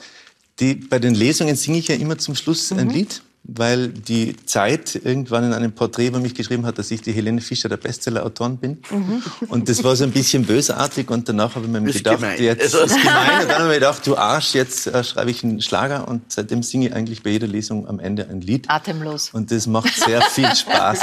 Die, 0.60 0.76
bei 0.76 1.00
den 1.00 1.16
Lesungen 1.16 1.56
singe 1.56 1.78
ich 1.78 1.88
ja 1.88 1.96
immer 1.96 2.18
zum 2.18 2.36
Schluss 2.36 2.72
mhm. 2.72 2.80
ein 2.80 2.90
Lied 2.90 3.22
weil 3.44 3.90
die 3.90 4.36
Zeit 4.46 5.00
irgendwann 5.04 5.44
in 5.44 5.54
einem 5.54 5.72
Porträt 5.72 6.08
über 6.08 6.20
mich 6.20 6.36
geschrieben 6.36 6.66
hat, 6.66 6.78
dass 6.78 6.92
ich 6.92 7.02
die 7.02 7.12
Helene 7.12 7.42
Fischer 7.42 7.70
der 7.70 7.78
Bestseller-Autorin 7.78 8.58
bin. 8.58 8.78
Mhm. 8.92 9.24
Und 9.48 9.70
das 9.70 9.84
war 9.84 9.96
so 9.96 10.04
ein 10.04 10.12
bisschen 10.12 10.46
bösartig 10.46 11.10
und 11.10 11.28
danach 11.28 11.56
habe 11.56 11.66
ich 11.66 11.72
mir 11.72 11.82
gedacht, 11.82 12.18
gemein. 12.18 12.42
jetzt 12.42 12.74
ist 12.74 12.98
gemein. 12.98 13.42
Und 13.42 13.50
dann 13.50 13.62
habe 13.64 13.70
ich 13.70 13.80
gedacht, 13.80 14.06
du 14.06 14.18
Arsch, 14.18 14.54
jetzt 14.54 14.88
äh, 14.88 15.04
schreibe 15.04 15.32
ich 15.32 15.44
einen 15.44 15.62
Schlager 15.62 16.08
und 16.08 16.32
seitdem 16.32 16.64
singe 16.64 16.88
ich 16.88 16.94
eigentlich 16.94 17.24
bei 17.24 17.32
jeder 17.32 17.48
Lesung 17.48 17.88
am 17.88 18.00
Ende 18.00 18.28
ein 18.30 18.42
Lied. 18.42 18.70
Atemlos. 18.70 19.30
Und 19.34 19.52
das 19.52 19.68
macht 19.68 19.96
sehr 19.96 20.22
viel 20.22 20.54
Spaß. 20.54 21.00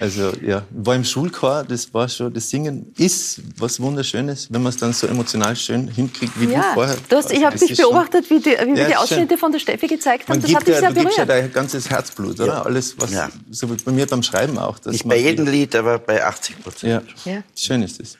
Also 0.00 0.32
ja, 0.46 0.62
war 0.70 0.94
im 0.94 1.04
Schulchor, 1.04 1.64
das 1.64 1.92
war 1.92 2.08
schon, 2.08 2.32
das 2.32 2.48
Singen 2.48 2.92
ist 2.96 3.40
was 3.56 3.80
Wunderschönes, 3.80 4.46
wenn 4.52 4.62
man 4.62 4.70
es 4.70 4.76
dann 4.76 4.92
so 4.92 5.08
emotional 5.08 5.56
schön 5.56 5.88
hinkriegt, 5.88 6.40
wie 6.40 6.52
ja, 6.52 6.60
du 6.60 6.74
vorher. 6.74 6.96
Du 7.08 7.16
hast, 7.16 7.32
ich 7.32 7.44
habe 7.44 7.58
dich 7.58 7.76
beobachtet, 7.76 8.30
wie, 8.30 8.38
die, 8.38 8.50
wie 8.50 8.78
ja, 8.78 8.86
die 8.86 8.96
Ausschnitte 8.96 9.30
schön. 9.30 9.38
von 9.38 9.50
der 9.50 9.58
Steffi 9.58 9.88
gezeigt 9.88 10.28
haben. 10.28 10.38
Man 10.38 10.40
das 10.40 10.54
hat 10.54 10.68
dich 10.68 10.76
sehr 10.76 10.92
berührt. 10.92 11.54
Ganzes 11.58 11.90
Herzblut, 11.90 12.38
oder? 12.38 12.46
Ja. 12.46 12.62
Alles, 12.62 12.94
was 13.00 13.10
ja. 13.10 13.28
so 13.50 13.68
wie 13.68 13.82
bei 13.82 13.90
mir 13.90 14.06
beim 14.06 14.22
Schreiben 14.22 14.56
auch. 14.58 14.78
Nicht 14.84 15.08
bei 15.08 15.16
jedem 15.16 15.44
Lied, 15.44 15.74
aber 15.74 15.98
bei 15.98 16.24
80 16.24 16.62
Prozent. 16.62 17.04
Ja. 17.24 17.32
ja. 17.32 17.42
Schön 17.56 17.82
ist 17.82 17.98
es. 17.98 18.16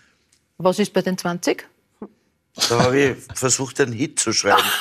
Was 0.56 0.80
ist 0.80 0.92
bei 0.92 1.02
den 1.02 1.16
20? 1.16 1.64
Da 2.68 2.82
habe 2.82 2.98
ich 2.98 3.16
versucht, 3.34 3.80
einen 3.80 3.92
Hit 3.92 4.18
zu 4.18 4.32
schreiben. 4.32 4.60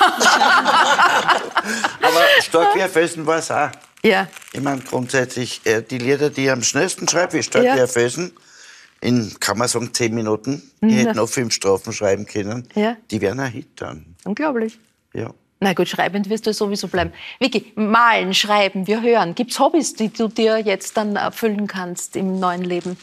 aber 2.02 2.20
stark 2.40 2.74
wie 2.74 2.80
Felsen 2.88 3.24
war 3.26 3.38
es 3.38 3.48
auch. 3.52 3.70
Ja. 4.02 4.26
Ich 4.52 4.60
meine, 4.60 4.80
grundsätzlich, 4.80 5.60
äh, 5.64 5.80
die 5.82 5.98
Lieder, 5.98 6.30
die 6.30 6.46
ich 6.46 6.50
am 6.50 6.64
schnellsten 6.64 7.06
schreibe, 7.06 7.34
wie 7.34 7.44
Stark 7.44 7.62
ja. 7.62 7.76
wie 7.80 7.86
Felsen, 7.86 8.32
in, 9.00 9.38
kann 9.38 9.56
man 9.56 9.68
sagen, 9.68 9.94
zehn 9.94 10.12
Minuten, 10.12 10.68
die 10.80 10.86
mhm. 10.86 10.90
hätten 10.90 11.18
auch 11.20 11.28
fünf 11.28 11.54
Strophen 11.54 11.92
schreiben 11.92 12.26
können, 12.26 12.68
ja. 12.74 12.96
die 13.08 13.20
wären 13.20 13.38
ein 13.38 13.52
Hit 13.52 13.68
dann. 13.76 14.16
Unglaublich. 14.24 14.80
Ja. 15.14 15.32
Na 15.60 15.72
gut, 15.72 15.88
schreibend 15.88 16.30
wirst 16.30 16.46
du 16.46 16.52
sowieso 16.52 16.86
bleiben. 16.88 17.12
Vicky, 17.40 17.72
malen, 17.74 18.32
schreiben, 18.32 18.86
wir 18.86 19.02
hören. 19.02 19.34
Gibt 19.34 19.50
es 19.50 19.58
Hobbys, 19.58 19.94
die 19.94 20.08
du 20.08 20.28
dir 20.28 20.58
jetzt 20.58 20.96
dann 20.96 21.16
erfüllen 21.16 21.66
kannst 21.66 22.14
im 22.14 22.38
neuen 22.38 22.62
Leben? 22.62 22.96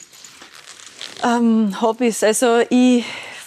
Ähm, 1.24 1.82
Hobbys, 1.82 2.24
also 2.24 2.62
ich 2.70 3.04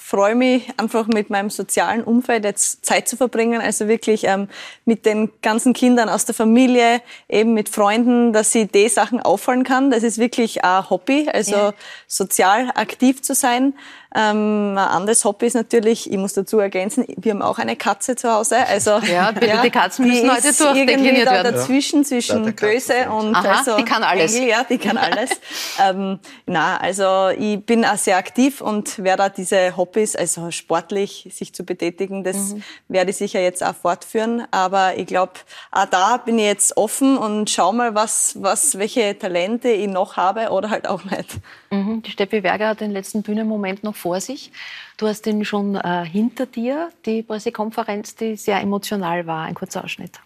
freue 0.09 0.35
mich 0.35 0.69
einfach 0.79 1.07
mit 1.07 1.29
meinem 1.29 1.51
sozialen 1.51 2.03
Umfeld 2.03 2.45
jetzt 2.45 2.85
Zeit 2.87 3.09
zu 3.09 3.19
verbringen, 3.19 3.61
also 3.61 3.89
wirklich 3.89 4.25
ähm, 4.25 4.49
mit 4.87 5.05
den 5.05 5.31
ganzen 5.43 5.75
Kindern 5.75 6.09
aus 6.09 6.25
der 6.25 6.35
Familie, 6.35 7.03
eben 7.29 7.53
mit 7.53 7.69
Freunden, 7.69 8.33
dass 8.33 8.55
ich 8.55 8.71
die 8.71 8.89
Sachen 8.89 9.21
auffallen 9.21 9.65
kann. 9.65 9.91
Das 9.91 10.03
ist 10.03 10.17
wirklich 10.17 10.65
ein 10.65 10.89
Hobby, 10.89 11.29
also 11.31 11.57
ja. 11.57 11.75
sozial 12.07 12.71
aktiv 12.75 13.21
zu 13.21 13.35
sein. 13.35 13.75
Ähm, 14.15 14.73
ein 14.73 14.79
anderes 14.79 15.25
Hobby 15.27 15.47
ist 15.47 15.55
natürlich, 15.55 16.11
ich 16.11 16.17
muss 16.17 16.33
dazu 16.33 16.59
ergänzen, 16.59 17.05
wir 17.17 17.33
haben 17.33 17.43
auch 17.43 17.59
eine 17.59 17.77
Katze 17.77 18.17
zu 18.17 18.33
Hause. 18.33 18.57
Also, 18.67 18.99
ja, 19.13 19.33
bitte, 19.33 19.47
ja, 19.47 19.63
die 19.63 19.71
Katzen 19.71 20.07
müssen 20.07 20.31
heute 20.31 20.53
durchdekliniert 20.55 21.27
da 21.27 21.33
werden. 21.33 21.55
dazwischen, 21.55 22.05
zwischen 22.05 22.45
ja, 22.45 22.51
böse 22.53 23.11
und 23.11 23.35
Aha, 23.35 23.59
also, 23.59 23.77
die 23.77 23.85
kann 23.85 24.03
alles. 24.03 24.35
Engel, 24.35 24.49
ja, 24.49 24.65
die 24.65 24.79
kann 24.79 24.97
alles. 24.97 25.31
ähm, 25.83 26.19
na, 26.47 26.79
also 26.79 27.29
ich 27.39 27.65
bin 27.65 27.85
auch 27.85 27.97
sehr 27.97 28.17
aktiv 28.17 28.63
und 28.63 29.03
werde 29.05 29.31
diese 29.37 29.77
Hobbys, 29.77 30.17
also 30.17 30.51
sportlich 30.51 31.29
sich 31.31 31.55
zu 31.55 31.65
betätigen, 31.65 32.25
das 32.25 32.55
mhm. 32.55 32.63
werde 32.89 33.11
ich 33.11 33.19
sicher 33.19 33.41
jetzt 33.41 33.63
auch 33.63 33.75
fortführen. 33.75 34.45
Aber 34.51 34.97
ich 34.97 35.07
glaube, 35.07 35.33
auch 35.71 35.87
da 35.87 36.17
bin 36.17 36.39
ich 36.39 36.47
jetzt 36.47 36.77
offen 36.79 37.19
und 37.19 37.51
schau 37.51 37.73
mal, 37.73 37.95
was, 37.95 38.37
was, 38.41 38.79
welche 38.79 39.19
Talente 39.19 39.69
ich 39.69 39.89
noch 39.89 40.17
habe 40.17 40.49
oder 40.49 40.71
halt 40.71 40.89
auch 40.89 41.05
nicht. 41.05 41.39
Mhm. 41.71 42.03
Die 42.03 42.11
Steffi 42.11 42.43
Werger 42.43 42.69
hat 42.69 42.81
den 42.81 42.91
letzten 42.91 43.23
Bühnenmoment 43.23 43.85
noch 43.85 43.97
vor 43.97 44.21
sich. 44.21 44.53
Du 44.97 45.07
hast 45.07 45.27
ihn 45.27 45.45
schon 45.45 45.77
äh, 45.77 46.05
hinter 46.05 46.47
dir, 46.47 46.91
die 47.05 47.23
Pressekonferenz, 47.23 48.15
die 48.15 48.37
sehr 48.37 48.61
emotional 48.61 49.27
war. 49.27 49.45
Ein 49.45 49.55
kurzer 49.55 49.85
Ausschnitt. 49.85 50.21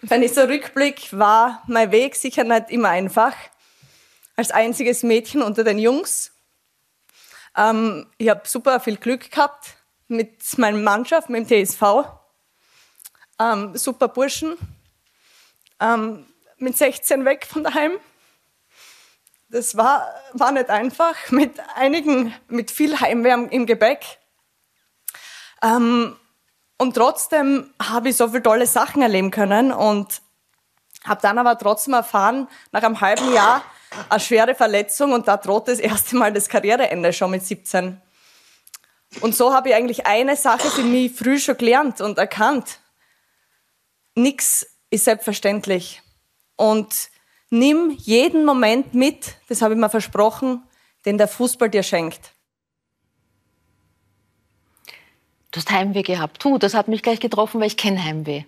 Wenn 0.00 0.22
ich 0.22 0.32
so 0.32 0.42
rückblick, 0.42 1.12
war 1.12 1.62
mein 1.66 1.90
Weg 1.92 2.16
sicher 2.16 2.44
nicht 2.44 2.70
immer 2.70 2.88
einfach. 2.88 3.34
Als 4.36 4.50
einziges 4.50 5.02
Mädchen 5.02 5.42
unter 5.42 5.64
den 5.64 5.78
Jungs. 5.78 6.32
Ähm, 7.56 8.06
ich 8.18 8.28
habe 8.28 8.42
super 8.44 8.80
viel 8.80 8.96
Glück 8.96 9.30
gehabt 9.30 9.76
mit 10.08 10.58
meiner 10.58 10.78
Mannschaft, 10.78 11.30
mit 11.30 11.50
dem 11.50 11.66
TSV. 11.66 11.82
Ähm, 13.38 13.76
super 13.76 14.08
Burschen. 14.08 14.56
Ähm, 15.80 16.26
mit 16.58 16.76
16 16.76 17.24
weg 17.24 17.46
von 17.46 17.64
daheim 17.64 17.92
das 19.52 19.76
war, 19.76 20.08
war 20.32 20.50
nicht 20.50 20.70
einfach, 20.70 21.14
mit 21.30 21.60
einigen, 21.76 22.34
mit 22.48 22.70
viel 22.70 22.98
Heimweh 22.98 23.48
im 23.50 23.66
Gebäck. 23.66 24.18
Ähm, 25.62 26.16
und 26.78 26.94
trotzdem 26.94 27.72
habe 27.80 28.08
ich 28.08 28.16
so 28.16 28.28
viele 28.28 28.42
tolle 28.42 28.66
Sachen 28.66 29.02
erleben 29.02 29.30
können 29.30 29.70
und 29.70 30.22
habe 31.04 31.20
dann 31.20 31.38
aber 31.38 31.56
trotzdem 31.58 31.94
erfahren, 31.94 32.48
nach 32.72 32.82
einem 32.82 33.00
halben 33.00 33.32
Jahr 33.32 33.62
eine 34.08 34.20
schwere 34.20 34.54
Verletzung 34.54 35.12
und 35.12 35.28
da 35.28 35.36
droht 35.36 35.68
das 35.68 35.78
erste 35.78 36.16
Mal 36.16 36.32
das 36.32 36.48
Karriereende 36.48 37.12
schon 37.12 37.30
mit 37.30 37.44
17. 37.44 38.00
Und 39.20 39.36
so 39.36 39.52
habe 39.52 39.68
ich 39.68 39.74
eigentlich 39.74 40.06
eine 40.06 40.34
Sache 40.34 40.70
für 40.70 40.82
mich 40.82 41.12
früh 41.12 41.38
schon 41.38 41.58
gelernt 41.58 42.00
und 42.00 42.16
erkannt. 42.16 42.80
Nichts 44.14 44.66
ist 44.88 45.04
selbstverständlich. 45.04 46.02
Und 46.56 47.10
Nimm 47.54 47.94
jeden 47.98 48.46
Moment 48.46 48.94
mit, 48.94 49.34
das 49.50 49.60
habe 49.60 49.74
ich 49.74 49.80
mir 49.80 49.90
versprochen, 49.90 50.62
den 51.04 51.18
der 51.18 51.28
Fußball 51.28 51.68
dir 51.68 51.82
schenkt. 51.82 52.32
Du 55.50 55.58
hast 55.58 55.70
Heimweh 55.70 56.00
gehabt. 56.00 56.42
Du, 56.42 56.56
das 56.56 56.72
hat 56.72 56.88
mich 56.88 57.02
gleich 57.02 57.20
getroffen, 57.20 57.60
weil 57.60 57.66
ich 57.66 57.76
kenne 57.76 58.02
Heimweh. 58.02 58.44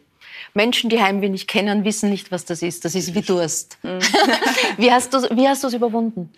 Menschen, 0.55 0.89
die 0.89 1.03
Heimweh 1.03 1.29
nicht 1.29 1.49
kennen, 1.49 1.85
wissen 1.85 2.09
nicht, 2.09 2.33
was 2.33 2.47
das 2.47 2.63
ist. 2.63 2.87
Das 2.87 2.95
ist 2.95 3.15
wie 3.15 3.21
Durst. 3.21 3.77
Mhm. 3.83 4.01
wie 4.79 4.91
hast 4.91 5.13
du 5.13 5.19
wie 5.37 5.47
hast 5.47 5.63
du 5.63 5.67
es 5.67 5.75
überwunden? 5.75 6.33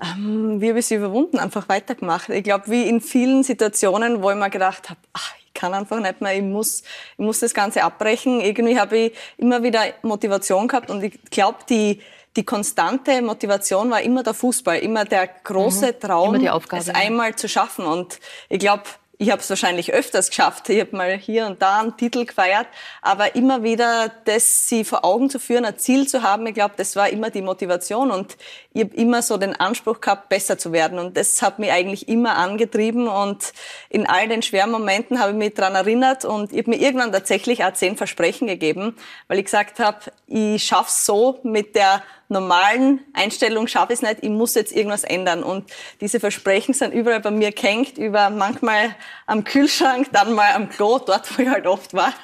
Ähm, 0.00 0.60
wie 0.60 0.68
habe 0.68 0.78
ich 0.78 0.84
es 0.84 0.92
überwunden? 0.92 1.40
Einfach 1.40 1.68
weitergemacht. 1.68 2.28
Ich 2.28 2.44
glaube, 2.44 2.70
wie 2.70 2.84
in 2.84 3.00
vielen 3.00 3.42
Situationen, 3.42 4.22
wo 4.22 4.30
ich 4.30 4.36
mir 4.36 4.50
gedacht 4.50 4.88
habe, 4.88 5.00
ach, 5.14 5.34
kann 5.62 5.74
einfach 5.74 6.00
nicht 6.00 6.20
mehr, 6.20 6.34
ich 6.34 6.42
muss, 6.42 6.82
ich 7.16 7.24
muss 7.24 7.38
das 7.38 7.54
Ganze 7.54 7.84
abbrechen. 7.84 8.40
Irgendwie 8.40 8.78
habe 8.78 8.98
ich 8.98 9.12
immer 9.38 9.62
wieder 9.62 9.80
Motivation 10.02 10.66
gehabt 10.66 10.90
und 10.90 11.02
ich 11.04 11.20
glaube, 11.30 11.58
die 11.68 12.00
die 12.34 12.44
konstante 12.44 13.20
Motivation 13.20 13.90
war 13.90 14.00
immer 14.00 14.22
der 14.22 14.32
Fußball, 14.32 14.78
immer 14.78 15.04
der 15.04 15.28
große 15.44 15.88
mhm. 15.88 16.00
Traum, 16.00 16.34
es 16.72 16.88
einmal 16.88 17.36
zu 17.36 17.46
schaffen. 17.46 17.84
Und 17.84 18.20
ich 18.48 18.58
glaube, 18.58 18.84
ich 19.18 19.30
habe 19.30 19.40
es 19.40 19.50
wahrscheinlich 19.50 19.92
öfters 19.92 20.30
geschafft. 20.30 20.68
Ich 20.70 20.80
habe 20.80 20.96
mal 20.96 21.16
hier 21.16 21.46
und 21.46 21.62
da 21.62 21.80
einen 21.80 21.96
Titel 21.96 22.24
gefeiert, 22.24 22.66
aber 23.02 23.36
immer 23.36 23.62
wieder 23.62 24.10
das 24.24 24.66
sie 24.68 24.82
vor 24.82 25.04
Augen 25.04 25.30
zu 25.30 25.38
führen, 25.38 25.64
ein 25.64 25.78
Ziel 25.78 26.08
zu 26.08 26.22
haben, 26.22 26.46
ich 26.46 26.54
glaube, 26.54 26.74
das 26.76 26.96
war 26.96 27.08
immer 27.10 27.30
die 27.30 27.42
Motivation 27.42 28.10
und 28.10 28.36
ich 28.74 28.82
habe 28.82 28.94
immer 28.94 29.22
so 29.22 29.36
den 29.36 29.58
Anspruch 29.58 30.00
gehabt, 30.00 30.28
besser 30.28 30.58
zu 30.58 30.72
werden 30.72 30.98
und 30.98 31.16
das 31.16 31.42
hat 31.42 31.58
mich 31.58 31.70
eigentlich 31.70 32.08
immer 32.08 32.36
angetrieben 32.36 33.06
und 33.06 33.52
in 33.90 34.06
all 34.06 34.28
den 34.28 34.42
schweren 34.42 34.70
Momenten 34.70 35.20
habe 35.20 35.32
ich 35.32 35.36
mich 35.36 35.54
daran 35.54 35.74
erinnert 35.74 36.24
und 36.24 36.52
ich 36.52 36.58
habe 36.58 36.70
mir 36.70 36.80
irgendwann 36.80 37.12
tatsächlich 37.12 37.64
auch 37.64 37.72
zehn 37.74 37.96
Versprechen 37.96 38.46
gegeben, 38.46 38.96
weil 39.28 39.38
ich 39.38 39.44
gesagt 39.44 39.78
habe, 39.78 39.98
ich 40.26 40.64
schaff's 40.64 41.04
so 41.04 41.40
mit 41.42 41.76
der 41.76 42.02
normalen 42.32 43.00
Einstellung 43.12 43.68
schaffe 43.68 43.92
ich 43.92 43.98
es 43.98 44.02
nicht, 44.02 44.22
ich 44.22 44.30
muss 44.30 44.54
jetzt 44.54 44.72
irgendwas 44.72 45.04
ändern. 45.04 45.44
Und 45.44 45.70
diese 46.00 46.18
Versprechen 46.18 46.74
sind 46.74 46.92
überall 46.92 47.20
bei 47.20 47.30
mir 47.30 47.52
gehängt, 47.52 47.98
über 47.98 48.30
manchmal 48.30 48.96
am 49.26 49.44
Kühlschrank, 49.44 50.08
dann 50.12 50.32
mal 50.32 50.54
am 50.54 50.68
Klo, 50.68 50.98
dort 50.98 51.38
wo 51.38 51.42
ich 51.42 51.48
halt 51.48 51.66
oft 51.66 51.94
war. 51.94 52.12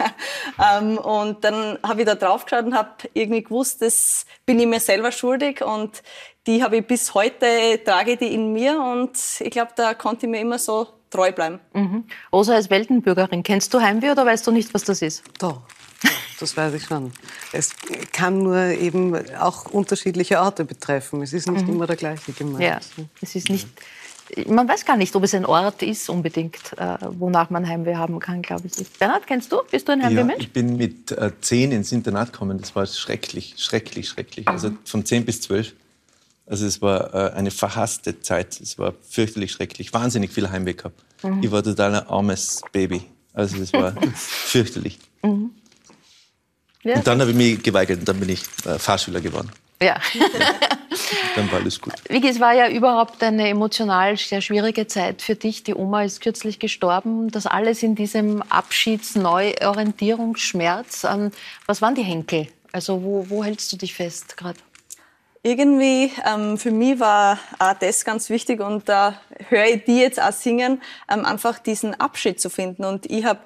Ähm, 0.60 0.98
und 0.98 1.44
dann 1.44 1.78
habe 1.84 2.00
ich 2.00 2.06
da 2.06 2.14
drauf 2.14 2.44
geschaut 2.44 2.64
und 2.64 2.74
habe 2.74 2.90
irgendwie 3.12 3.44
gewusst, 3.44 3.80
das 3.82 4.26
bin 4.44 4.58
ich 4.58 4.66
mir 4.66 4.80
selber 4.80 5.12
schuldig 5.12 5.62
und 5.62 6.02
die 6.46 6.62
habe 6.62 6.78
ich 6.78 6.86
bis 6.86 7.14
heute, 7.14 7.80
trage 7.84 8.16
die 8.16 8.32
in 8.32 8.52
mir 8.52 8.80
und 8.80 9.18
ich 9.40 9.50
glaube, 9.50 9.72
da 9.76 9.94
konnte 9.94 10.26
ich 10.26 10.30
mir 10.30 10.40
immer 10.40 10.58
so 10.58 10.88
treu 11.10 11.32
bleiben. 11.32 11.60
Mhm. 11.72 12.04
Rosa 12.32 12.54
als 12.54 12.70
Weltenbürgerin, 12.70 13.42
kennst 13.42 13.72
du 13.74 13.80
Heimweh 13.80 14.10
oder 14.10 14.24
weißt 14.24 14.46
du 14.46 14.50
nicht, 14.50 14.72
was 14.74 14.84
das 14.84 15.02
ist? 15.02 15.22
Doch 15.38 15.62
das 16.40 16.56
weiß 16.56 16.74
ich 16.74 16.84
schon. 16.84 17.12
Es 17.52 17.70
kann 18.12 18.38
nur 18.42 18.56
eben 18.56 19.14
auch 19.36 19.66
unterschiedliche 19.66 20.40
Orte 20.40 20.64
betreffen. 20.64 21.22
Es 21.22 21.32
ist 21.32 21.50
nicht 21.50 21.66
mhm. 21.66 21.74
immer 21.74 21.86
der 21.86 21.96
gleiche 21.96 22.32
gemeint. 22.32 22.62
Ja, 22.62 22.80
es 23.20 23.34
ist 23.34 23.48
nicht, 23.48 23.68
man 24.46 24.68
weiß 24.68 24.84
gar 24.84 24.96
nicht, 24.96 25.14
ob 25.16 25.24
es 25.24 25.34
ein 25.34 25.44
Ort 25.44 25.82
ist 25.82 26.08
unbedingt, 26.08 26.74
äh, 26.76 26.96
wonach 27.18 27.50
man 27.50 27.66
Heimweh 27.66 27.96
haben 27.96 28.20
kann, 28.20 28.42
glaube 28.42 28.68
ich. 28.68 28.88
Bernhard, 28.98 29.26
kennst 29.26 29.50
du? 29.50 29.62
Bist 29.70 29.88
du 29.88 29.92
ein 29.92 30.02
Heimwehmensch? 30.02 30.38
Ja, 30.38 30.40
ich 30.40 30.52
bin 30.52 30.76
mit 30.76 31.10
äh, 31.12 31.32
zehn 31.40 31.72
ins 31.72 31.92
Internat 31.92 32.32
gekommen. 32.32 32.58
Das 32.58 32.76
war 32.76 32.86
schrecklich, 32.86 33.54
schrecklich, 33.58 34.08
schrecklich. 34.08 34.46
Also 34.48 34.70
von 34.84 35.04
zehn 35.04 35.24
bis 35.24 35.40
zwölf. 35.40 35.74
Also 36.48 36.66
es 36.66 36.80
war 36.80 37.14
äh, 37.14 37.32
eine 37.34 37.50
verhasste 37.50 38.20
Zeit. 38.20 38.60
Es 38.60 38.78
war 38.78 38.94
fürchterlich 39.08 39.52
schrecklich. 39.52 39.92
Wahnsinnig 39.92 40.32
viel 40.32 40.50
Heimweh 40.50 40.74
gehabt. 40.74 41.00
Mhm. 41.22 41.42
Ich 41.42 41.50
war 41.50 41.62
total 41.62 41.94
ein 41.94 42.08
armes 42.08 42.62
Baby. 42.72 43.02
Also 43.34 43.58
es 43.58 43.72
war 43.72 43.94
fürchterlich. 44.14 44.98
Mhm. 45.22 45.50
Ja. 46.84 46.96
Und 46.96 47.06
dann 47.06 47.20
habe 47.20 47.30
ich 47.30 47.36
mich 47.36 47.62
geweigert 47.62 48.00
und 48.00 48.08
dann 48.08 48.18
bin 48.18 48.30
ich 48.30 48.42
äh, 48.64 48.78
Fahrschüler 48.78 49.20
geworden. 49.20 49.50
Ja. 49.82 50.00
dann 51.36 51.52
war 51.52 51.60
alles 51.60 51.78
gut. 51.80 51.94
Vicky, 52.08 52.28
es 52.28 52.40
war 52.40 52.54
ja 52.54 52.68
überhaupt 52.68 53.22
eine 53.22 53.48
emotional 53.48 54.16
sehr 54.16 54.40
schwierige 54.40 54.86
Zeit 54.86 55.20
für 55.22 55.34
dich. 55.34 55.64
Die 55.64 55.74
Oma 55.74 56.04
ist 56.04 56.20
kürzlich 56.20 56.58
gestorben. 56.58 57.30
Das 57.30 57.46
alles 57.46 57.82
in 57.82 57.94
diesem 57.94 58.42
Abschieds-Neuorientierungsschmerz. 58.42 61.04
Ähm, 61.04 61.30
was 61.66 61.82
waren 61.82 61.94
die 61.94 62.02
Henkel? 62.02 62.48
Also 62.72 63.02
wo, 63.02 63.26
wo 63.28 63.44
hältst 63.44 63.70
du 63.72 63.76
dich 63.76 63.94
fest 63.94 64.36
gerade? 64.36 64.58
Irgendwie 65.48 66.12
ähm, 66.26 66.58
für 66.58 66.70
mich 66.70 67.00
war 67.00 67.38
auch 67.58 67.72
das 67.72 68.04
ganz 68.04 68.28
wichtig 68.28 68.60
und 68.60 68.86
da 68.86 69.18
höre 69.48 69.64
ich 69.64 69.84
die 69.84 69.98
jetzt 69.98 70.20
auch 70.20 70.30
singen, 70.30 70.82
ähm, 71.10 71.24
einfach 71.24 71.58
diesen 71.58 71.98
Abschied 71.98 72.38
zu 72.38 72.50
finden. 72.50 72.84
Und 72.84 73.10
ich 73.10 73.24
habe 73.24 73.40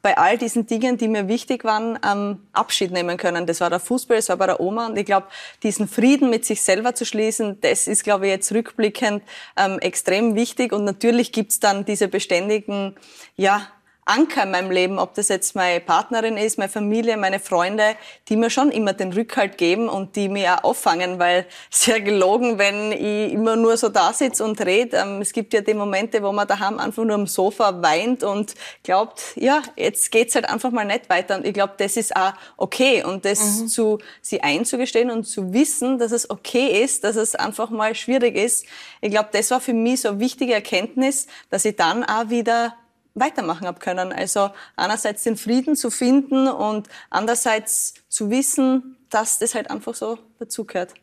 bei 0.00 0.16
all 0.16 0.38
diesen 0.38 0.68
Dingen, 0.68 0.96
die 0.96 1.08
mir 1.08 1.26
wichtig 1.26 1.64
waren, 1.64 1.98
ähm, 2.08 2.46
Abschied 2.52 2.92
nehmen 2.92 3.16
können. 3.16 3.46
Das 3.46 3.60
war 3.60 3.68
der 3.68 3.80
Fußball, 3.80 4.18
das 4.18 4.28
war 4.28 4.36
bei 4.36 4.46
der 4.46 4.60
Oma. 4.60 4.86
Und 4.86 4.96
ich 4.96 5.06
glaube, 5.06 5.26
diesen 5.64 5.88
Frieden 5.88 6.30
mit 6.30 6.44
sich 6.44 6.62
selber 6.62 6.94
zu 6.94 7.04
schließen, 7.04 7.60
das 7.62 7.88
ist, 7.88 8.04
glaube 8.04 8.26
ich, 8.26 8.30
jetzt 8.30 8.52
rückblickend 8.52 9.24
ähm, 9.56 9.80
extrem 9.80 10.36
wichtig. 10.36 10.72
Und 10.72 10.84
natürlich 10.84 11.32
gibt's 11.32 11.58
dann 11.58 11.84
diese 11.84 12.06
beständigen, 12.06 12.94
ja, 13.34 13.66
Anker 14.06 14.42
in 14.42 14.50
meinem 14.50 14.70
Leben, 14.70 14.98
ob 14.98 15.14
das 15.14 15.28
jetzt 15.28 15.54
meine 15.54 15.80
Partnerin 15.80 16.36
ist, 16.36 16.58
meine 16.58 16.70
Familie, 16.70 17.16
meine 17.16 17.38
Freunde, 17.38 17.96
die 18.28 18.36
mir 18.36 18.50
schon 18.50 18.70
immer 18.70 18.92
den 18.92 19.12
Rückhalt 19.12 19.56
geben 19.56 19.88
und 19.88 20.16
die 20.16 20.28
mir 20.28 20.58
auch 20.58 20.74
auffangen, 20.74 21.18
weil 21.18 21.46
sehr 21.70 22.00
gelogen, 22.00 22.58
wenn 22.58 22.92
ich 22.92 23.32
immer 23.32 23.56
nur 23.56 23.76
so 23.76 23.88
da 23.88 24.12
sitze 24.12 24.44
und 24.44 24.60
rede. 24.60 24.96
Ähm, 24.96 25.20
es 25.20 25.32
gibt 25.32 25.54
ja 25.54 25.60
die 25.60 25.74
Momente, 25.74 26.22
wo 26.22 26.32
man 26.32 26.46
daheim 26.46 26.78
einfach 26.78 27.04
nur 27.04 27.14
am 27.14 27.26
Sofa 27.26 27.80
weint 27.82 28.22
und 28.24 28.54
glaubt, 28.82 29.22
ja, 29.36 29.62
jetzt 29.76 30.10
geht's 30.10 30.34
halt 30.34 30.48
einfach 30.48 30.70
mal 30.70 30.84
nicht 30.84 31.08
weiter. 31.08 31.36
Und 31.36 31.46
ich 31.46 31.54
glaube, 31.54 31.74
das 31.78 31.96
ist 31.96 32.14
auch 32.16 32.32
okay 32.56 33.04
und 33.04 33.24
das 33.24 33.40
mhm. 33.40 33.68
zu 33.68 33.98
sie 34.20 34.42
einzugestehen 34.42 35.10
und 35.10 35.24
zu 35.24 35.52
wissen, 35.52 35.98
dass 35.98 36.12
es 36.12 36.28
okay 36.28 36.82
ist, 36.82 37.04
dass 37.04 37.16
es 37.16 37.34
einfach 37.34 37.70
mal 37.70 37.94
schwierig 37.94 38.36
ist. 38.36 38.66
Ich 39.00 39.10
glaube, 39.10 39.28
das 39.32 39.50
war 39.50 39.60
für 39.60 39.72
mich 39.72 40.02
so 40.02 40.08
eine 40.08 40.20
wichtige 40.20 40.54
Erkenntnis, 40.54 41.26
dass 41.50 41.64
ich 41.64 41.76
dann 41.76 42.04
auch 42.04 42.28
wieder 42.30 42.74
weitermachen 43.14 43.66
habe 43.66 43.78
können. 43.78 44.12
Also 44.12 44.50
einerseits 44.76 45.22
den 45.22 45.36
Frieden 45.36 45.76
zu 45.76 45.90
finden 45.90 46.48
und 46.48 46.88
andererseits 47.10 47.94
zu 48.08 48.30
wissen, 48.30 48.96
dass 49.10 49.38
das 49.38 49.54
halt 49.54 49.70
einfach 49.70 49.94
so 49.94 50.18
dazugehört. 50.38 50.94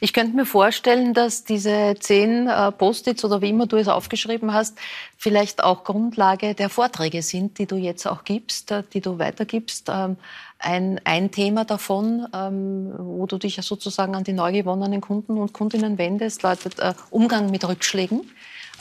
Ich 0.00 0.12
könnte 0.12 0.34
mir 0.34 0.46
vorstellen, 0.46 1.12
dass 1.12 1.44
diese 1.44 1.94
zehn 2.00 2.48
äh, 2.48 2.72
Post-its 2.72 3.24
oder 3.24 3.42
wie 3.42 3.50
immer 3.50 3.66
du 3.66 3.76
es 3.76 3.88
aufgeschrieben 3.88 4.52
hast, 4.52 4.78
vielleicht 5.16 5.62
auch 5.62 5.84
Grundlage 5.84 6.54
der 6.54 6.70
Vorträge 6.70 7.22
sind, 7.22 7.58
die 7.58 7.66
du 7.66 7.76
jetzt 7.76 8.06
auch 8.06 8.24
gibst, 8.24 8.70
äh, 8.70 8.82
die 8.92 9.00
du 9.00 9.18
weitergibst. 9.18 9.88
Ähm, 9.90 10.16
ein, 10.58 11.00
ein 11.04 11.30
Thema 11.30 11.64
davon, 11.64 12.26
ähm, 12.32 12.92
wo 12.96 13.26
du 13.26 13.38
dich 13.38 13.56
sozusagen 13.62 14.14
an 14.14 14.24
die 14.24 14.32
neu 14.32 14.52
gewonnenen 14.52 15.00
Kunden 15.00 15.38
und 15.38 15.52
Kundinnen 15.52 15.98
wendest, 15.98 16.42
lautet 16.42 16.78
äh, 16.78 16.94
Umgang 17.10 17.50
mit 17.50 17.66
Rückschlägen. 17.66 18.22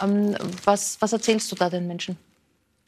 Ähm, 0.01 0.35
was, 0.63 0.97
was 1.01 1.13
erzählst 1.13 1.51
du 1.51 1.55
da 1.55 1.69
den 1.69 1.87
Menschen? 1.87 2.17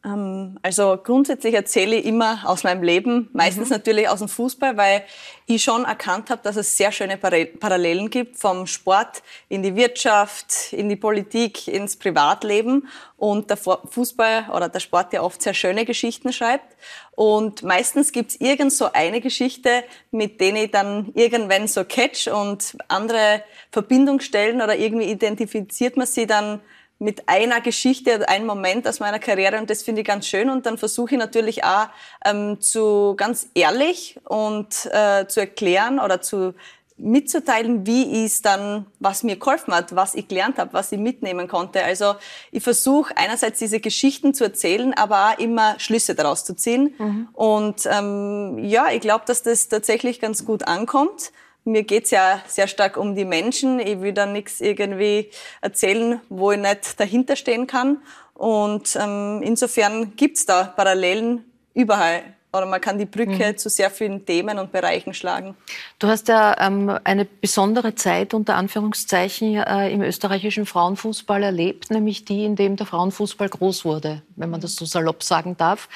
Ähm, 0.05 0.57
also 0.61 0.97
grundsätzlich 1.03 1.53
erzähle 1.53 1.97
ich 1.97 2.05
immer 2.05 2.43
aus 2.45 2.63
meinem 2.63 2.83
Leben, 2.83 3.29
meistens 3.33 3.69
mhm. 3.69 3.75
natürlich 3.75 4.07
aus 4.07 4.19
dem 4.19 4.29
Fußball, 4.29 4.77
weil 4.77 5.03
ich 5.45 5.63
schon 5.63 5.83
erkannt 5.83 6.29
habe, 6.29 6.41
dass 6.41 6.55
es 6.55 6.77
sehr 6.77 6.91
schöne 6.91 7.17
Parallelen 7.17 8.09
gibt 8.09 8.37
vom 8.37 8.65
Sport 8.65 9.23
in 9.49 9.61
die 9.61 9.75
Wirtschaft, 9.75 10.71
in 10.71 10.87
die 10.87 10.95
Politik, 10.95 11.67
ins 11.67 11.97
Privatleben 11.97 12.87
und 13.17 13.49
der 13.49 13.57
Fußball 13.57 14.49
oder 14.53 14.69
der 14.69 14.79
Sport 14.79 15.11
ja 15.11 15.21
oft 15.21 15.41
sehr 15.41 15.53
schöne 15.53 15.83
Geschichten 15.83 16.31
schreibt. 16.31 16.77
Und 17.11 17.63
meistens 17.63 18.13
gibt's 18.13 18.37
irgend 18.39 18.71
so 18.71 18.93
eine 18.93 19.19
Geschichte, 19.19 19.83
mit 20.11 20.39
denen 20.39 20.57
ich 20.57 20.71
dann 20.71 21.11
irgendwann 21.15 21.67
so 21.67 21.83
catch 21.83 22.29
und 22.29 22.77
andere 22.87 23.43
Verbindungsstellen 23.71 24.61
oder 24.61 24.77
irgendwie 24.77 25.11
identifiziert 25.11 25.97
man 25.97 26.07
sie 26.07 26.25
dann 26.25 26.61
mit 26.99 27.29
einer 27.29 27.61
Geschichte, 27.61 28.27
einem 28.27 28.45
Moment 28.45 28.87
aus 28.87 28.99
meiner 28.99 29.19
Karriere 29.19 29.57
und 29.57 29.69
das 29.69 29.83
finde 29.83 30.01
ich 30.01 30.07
ganz 30.07 30.27
schön 30.27 30.49
und 30.49 30.65
dann 30.65 30.77
versuche 30.77 31.15
ich 31.15 31.19
natürlich 31.19 31.63
auch 31.63 31.87
ähm, 32.25 32.59
zu 32.59 33.13
ganz 33.15 33.49
ehrlich 33.55 34.19
und 34.25 34.85
äh, 34.91 35.25
zu 35.27 35.39
erklären 35.39 35.99
oder 35.99 36.21
zu 36.21 36.53
mitzuteilen, 36.99 37.87
wie 37.87 38.25
ist 38.25 38.45
dann, 38.45 38.85
was 38.99 39.23
mir 39.23 39.37
geholfen 39.37 39.73
hat, 39.73 39.95
was 39.95 40.15
ich 40.15 40.27
gelernt 40.27 40.57
habe, 40.57 40.73
was 40.73 40.91
ich 40.91 40.99
mitnehmen 40.99 41.47
konnte. 41.47 41.83
Also 41.83 42.15
ich 42.51 42.61
versuche 42.61 43.15
einerseits 43.15 43.59
diese 43.59 43.79
Geschichten 43.79 44.33
zu 44.33 44.43
erzählen, 44.43 44.93
aber 44.93 45.29
auch 45.29 45.39
immer 45.39 45.79
Schlüsse 45.79 46.13
daraus 46.13 46.43
zu 46.43 46.55
ziehen. 46.55 46.93
Mhm. 46.97 47.29
Und 47.33 47.87
ähm, 47.89 48.59
ja, 48.59 48.87
ich 48.91 48.99
glaube, 48.99 49.23
dass 49.25 49.43
das 49.43 49.69
tatsächlich 49.69 50.19
ganz 50.19 50.45
gut 50.45 50.67
ankommt 50.67 51.31
mir 51.71 51.83
geht's 51.83 52.11
ja 52.11 52.41
sehr 52.47 52.67
stark 52.67 52.97
um 52.97 53.15
die 53.15 53.25
Menschen. 53.25 53.79
Ich 53.79 54.01
will 54.01 54.13
da 54.13 54.25
nichts 54.25 54.61
irgendwie 54.61 55.29
erzählen, 55.61 56.21
wo 56.29 56.51
ich 56.51 56.59
nicht 56.59 56.99
dahinter 56.99 57.35
stehen 57.35 57.67
kann. 57.67 58.01
Und 58.33 58.97
ähm, 58.99 59.41
insofern 59.43 60.15
gibt's 60.15 60.45
da 60.45 60.63
Parallelen 60.63 61.45
überall 61.73 62.23
oder 62.51 62.65
man 62.65 62.81
kann 62.81 62.97
die 62.97 63.05
Brücke 63.05 63.49
mhm. 63.49 63.57
zu 63.57 63.69
sehr 63.69 63.91
vielen 63.91 64.25
Themen 64.25 64.57
und 64.57 64.71
Bereichen 64.71 65.13
schlagen. 65.13 65.55
Du 65.99 66.07
hast 66.07 66.27
ja 66.27 66.55
ähm, 66.59 66.97
eine 67.03 67.25
besondere 67.25 67.93
Zeit 67.95 68.33
unter 68.33 68.55
Anführungszeichen 68.55 69.55
äh, 69.55 69.91
im 69.91 70.01
österreichischen 70.01 70.65
Frauenfußball 70.65 71.43
erlebt, 71.43 71.91
nämlich 71.91 72.25
die, 72.25 72.45
in 72.45 72.55
dem 72.55 72.75
der 72.75 72.87
Frauenfußball 72.87 73.49
groß 73.49 73.85
wurde, 73.85 74.23
wenn 74.35 74.49
man 74.49 74.61
das 74.61 74.75
so 74.75 74.85
salopp 74.85 75.21
sagen 75.23 75.57
darf. 75.57 75.89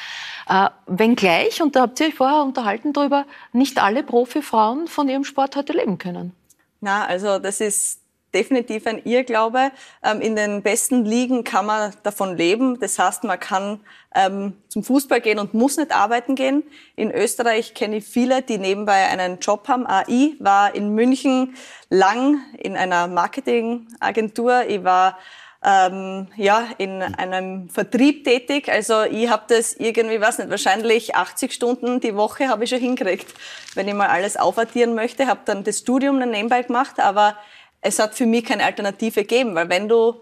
Äh, 0.47 0.69
wenngleich, 0.85 1.61
und 1.61 1.75
da 1.75 1.81
habt 1.81 1.99
ihr 1.99 2.07
euch 2.07 2.15
vorher 2.15 2.43
unterhalten 2.43 2.93
darüber, 2.93 3.25
nicht 3.51 3.81
alle 3.81 4.03
Profifrauen 4.03 4.87
von 4.87 5.09
ihrem 5.09 5.23
Sport 5.23 5.55
heute 5.55 5.73
leben 5.73 5.97
können. 5.97 6.33
Na, 6.81 7.05
also 7.05 7.39
das 7.39 7.61
ist 7.61 8.02
definitiv 8.34 8.88
ein 8.88 9.01
Irrglaube. 9.05 9.71
Ähm, 10.03 10.21
in 10.21 10.36
den 10.36 10.61
besten 10.61 11.05
Ligen 11.05 11.43
kann 11.43 11.65
man 11.65 11.93
davon 12.03 12.38
leben. 12.38 12.79
Das 12.79 12.99
heißt, 12.99 13.23
man 13.23 13.39
kann 13.39 13.79
ähm, 14.15 14.53
zum 14.67 14.84
Fußball 14.84 15.21
gehen 15.21 15.39
und 15.39 15.53
muss 15.53 15.77
nicht 15.77 15.95
arbeiten 15.95 16.36
gehen. 16.36 16.63
In 16.95 17.11
Österreich 17.11 17.73
kenne 17.73 17.97
ich 17.97 18.05
viele, 18.05 18.41
die 18.41 18.57
nebenbei 18.57 19.07
einen 19.07 19.39
Job 19.39 19.67
haben. 19.67 19.86
AI 19.88 20.34
war 20.39 20.75
in 20.75 20.89
München 20.89 21.55
lang 21.89 22.39
in 22.57 22.75
einer 22.75 23.07
Marketingagentur. 23.07 24.63
Ich 24.67 24.84
war 24.84 25.17
ähm, 25.65 26.27
ja, 26.36 26.67
in 26.77 27.01
einem 27.01 27.69
Vertrieb 27.69 28.25
tätig. 28.25 28.69
Also 28.69 29.03
ich 29.03 29.29
habe 29.29 29.43
das 29.47 29.73
irgendwie, 29.73 30.19
weiß 30.19 30.39
nicht, 30.39 30.49
wahrscheinlich 30.49 31.15
80 31.15 31.53
Stunden 31.53 31.99
die 31.99 32.15
Woche 32.15 32.49
habe 32.49 32.65
ich 32.65 32.69
schon 32.69 32.79
hingekriegt, 32.79 33.34
wenn 33.75 33.88
ich 33.88 33.93
mal 33.93 34.07
alles 34.07 34.36
aufaddieren 34.38 34.93
möchte. 34.93 35.27
Habe 35.27 35.41
dann 35.45 35.63
das 35.63 35.79
Studium 35.79 36.19
dann 36.19 36.31
nebenbei 36.31 36.63
gemacht, 36.63 36.99
aber 36.99 37.38
es 37.84 37.99
hat 37.99 38.15
für 38.15 38.25
mich 38.25 38.45
keine 38.45 38.63
Alternative 38.63 39.21
gegeben, 39.21 39.55
weil 39.55 39.69
wenn 39.69 39.88
du 39.88 40.15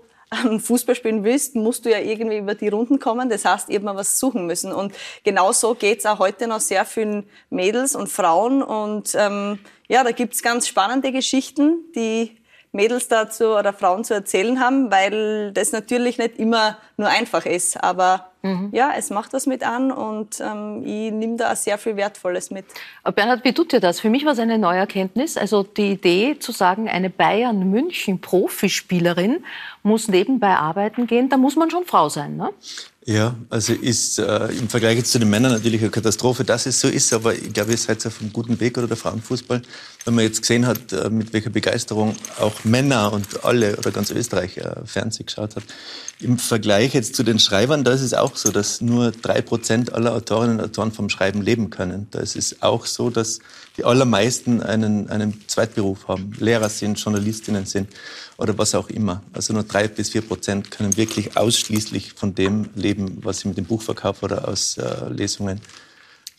Fußball 0.59 0.95
spielen 0.95 1.23
willst, 1.23 1.55
musst 1.55 1.85
du 1.85 1.91
ja 1.91 1.99
irgendwie 1.99 2.37
über 2.37 2.55
die 2.55 2.69
Runden 2.69 2.99
kommen. 2.99 3.29
Das 3.29 3.45
heißt, 3.45 3.69
mal 3.81 3.95
was 3.95 4.19
suchen 4.19 4.47
müssen. 4.47 4.71
Und 4.71 4.93
genau 5.23 5.51
so 5.51 5.75
geht's 5.75 6.05
auch 6.05 6.19
heute 6.19 6.47
noch 6.47 6.59
sehr 6.59 6.85
vielen 6.85 7.29
Mädels 7.49 7.95
und 7.95 8.07
Frauen. 8.07 8.63
Und 8.63 9.13
ähm, 9.15 9.59
ja, 9.87 10.03
da 10.03 10.11
gibt's 10.11 10.41
ganz 10.41 10.67
spannende 10.67 11.11
Geschichten, 11.11 11.91
die 11.95 12.40
Mädels 12.73 13.09
dazu 13.09 13.57
oder 13.57 13.73
Frauen 13.73 14.05
zu 14.05 14.13
erzählen 14.13 14.61
haben, 14.61 14.89
weil 14.91 15.51
das 15.51 15.73
natürlich 15.73 16.17
nicht 16.17 16.39
immer 16.39 16.77
nur 16.95 17.09
einfach 17.09 17.45
ist. 17.45 17.83
Aber 17.83 18.29
mhm. 18.43 18.69
ja, 18.71 18.93
es 18.97 19.09
macht 19.09 19.33
was 19.33 19.45
mit 19.45 19.61
an 19.63 19.91
und 19.91 20.39
ähm, 20.39 20.81
ich 20.85 21.11
nehme 21.11 21.35
da 21.35 21.53
sehr 21.55 21.77
viel 21.77 21.97
Wertvolles 21.97 22.49
mit. 22.49 22.63
Bernhard, 23.03 23.43
wie 23.43 23.53
tut 23.53 23.73
dir 23.73 23.81
das? 23.81 23.99
Für 23.99 24.09
mich 24.09 24.23
war 24.23 24.31
es 24.31 24.39
eine 24.39 24.57
neue 24.57 24.79
Erkenntnis. 24.79 25.35
Also 25.35 25.63
die 25.63 25.91
Idee 25.91 26.39
zu 26.39 26.53
sagen, 26.53 26.87
eine 26.87 27.09
Bayern-München-Profispielerin 27.09 29.43
muss 29.83 30.07
nebenbei 30.07 30.55
arbeiten 30.55 31.07
gehen, 31.07 31.27
da 31.27 31.35
muss 31.37 31.57
man 31.57 31.69
schon 31.69 31.83
Frau 31.85 32.07
sein, 32.07 32.37
ne? 32.37 32.53
Ja, 33.03 33.35
also 33.49 33.73
ist 33.73 34.19
äh, 34.19 34.45
im 34.49 34.69
Vergleich 34.69 34.95
jetzt 34.97 35.11
zu 35.11 35.17
den 35.17 35.31
Männern 35.31 35.53
natürlich 35.53 35.81
eine 35.81 35.89
Katastrophe, 35.89 36.43
dass 36.43 36.67
es 36.67 36.79
so 36.79 36.87
ist, 36.87 37.11
aber 37.13 37.33
ich 37.33 37.51
glaube, 37.51 37.71
ihr 37.71 37.77
seid 37.77 38.05
auf 38.05 38.21
einem 38.21 38.31
guten 38.31 38.59
Weg 38.59 38.77
oder 38.77 38.85
der 38.85 38.95
Frauenfußball, 38.95 39.63
wenn 40.05 40.13
man 40.13 40.23
jetzt 40.23 40.41
gesehen 40.41 40.67
hat, 40.67 40.93
äh, 40.93 41.09
mit 41.09 41.33
welcher 41.33 41.49
Begeisterung 41.49 42.15
auch 42.39 42.63
Männer 42.63 43.11
und 43.11 43.43
alle 43.43 43.75
oder 43.77 43.89
ganz 43.89 44.11
Österreich 44.11 44.57
äh, 44.57 44.85
Fernsehen 44.85 45.25
geschaut 45.25 45.55
hat. 45.55 45.63
Im 46.19 46.37
Vergleich 46.37 46.93
jetzt 46.93 47.15
zu 47.15 47.23
den 47.23 47.39
Schreibern, 47.39 47.83
da 47.83 47.91
ist 47.91 48.01
es 48.01 48.13
auch 48.13 48.35
so, 48.35 48.51
dass 48.51 48.81
nur 48.81 49.09
drei 49.09 49.41
Prozent 49.41 49.91
aller 49.93 50.13
Autorinnen 50.13 50.59
und 50.59 50.65
Autoren 50.65 50.91
vom 50.91 51.09
Schreiben 51.09 51.41
leben 51.41 51.71
können. 51.71 52.05
Da 52.11 52.19
ist 52.19 52.35
es 52.35 52.61
auch 52.61 52.85
so, 52.85 53.09
dass 53.09 53.39
die 53.77 53.83
allermeisten 53.83 54.61
einen, 54.61 55.09
einen 55.09 55.41
Zweitberuf 55.47 56.07
haben, 56.07 56.33
Lehrer 56.37 56.69
sind, 56.69 56.99
Journalistinnen 56.99 57.65
sind 57.65 57.89
oder 58.41 58.57
was 58.57 58.75
auch 58.75 58.89
immer. 58.89 59.21
Also 59.33 59.53
nur 59.53 59.63
drei 59.63 59.87
bis 59.87 60.09
vier 60.09 60.21
Prozent 60.21 60.71
können 60.71 60.97
wirklich 60.97 61.37
ausschließlich 61.37 62.13
von 62.13 62.35
dem 62.35 62.69
leben, 62.75 63.19
was 63.21 63.39
sie 63.39 63.47
mit 63.47 63.57
dem 63.57 63.65
Buchverkauf 63.65 64.23
oder 64.23 64.47
aus 64.47 64.77
äh, 64.77 65.09
Lesungen 65.09 65.61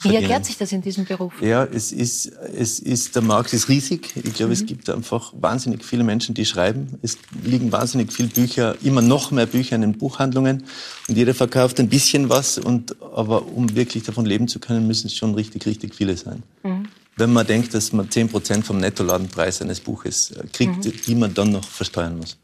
wie 0.04 0.16
erklärt 0.16 0.44
sich 0.44 0.56
das 0.56 0.72
in 0.72 0.82
diesem 0.82 1.04
Beruf? 1.04 1.32
Ja, 1.40 1.64
es 1.64 1.92
ist, 1.92 2.26
es 2.26 2.78
ist, 2.80 3.14
der 3.14 3.22
Markt 3.22 3.52
ist 3.52 3.68
riesig. 3.68 4.12
Ich 4.16 4.34
glaube, 4.34 4.48
mhm. 4.48 4.52
es 4.52 4.66
gibt 4.66 4.90
einfach 4.90 5.32
wahnsinnig 5.40 5.84
viele 5.84 6.02
Menschen, 6.02 6.34
die 6.34 6.44
schreiben. 6.44 6.98
Es 7.02 7.18
liegen 7.44 7.70
wahnsinnig 7.70 8.12
viele 8.12 8.28
Bücher, 8.28 8.76
immer 8.82 9.02
noch 9.02 9.30
mehr 9.30 9.46
Bücher 9.46 9.76
in 9.76 9.82
den 9.82 9.98
Buchhandlungen. 9.98 10.64
Und 11.08 11.16
jeder 11.16 11.34
verkauft 11.34 11.78
ein 11.78 11.88
bisschen 11.88 12.28
was. 12.28 12.58
Und, 12.58 13.00
aber 13.14 13.46
um 13.46 13.74
wirklich 13.76 14.02
davon 14.02 14.26
leben 14.26 14.48
zu 14.48 14.58
können, 14.58 14.86
müssen 14.86 15.06
es 15.06 15.16
schon 15.16 15.34
richtig, 15.34 15.66
richtig 15.66 15.94
viele 15.94 16.16
sein. 16.16 16.42
Mhm. 16.62 16.88
Wenn 17.16 17.32
man 17.32 17.46
denkt, 17.46 17.74
dass 17.74 17.92
man 17.92 18.10
10 18.10 18.28
Prozent 18.28 18.66
vom 18.66 18.78
Nettoladenpreis 18.78 19.60
eines 19.60 19.80
Buches 19.80 20.30
äh, 20.30 20.46
kriegt, 20.52 20.84
mhm. 20.84 20.92
die 21.06 21.14
man 21.14 21.34
dann 21.34 21.52
noch 21.52 21.64
versteuern 21.64 22.16
muss. 22.16 22.38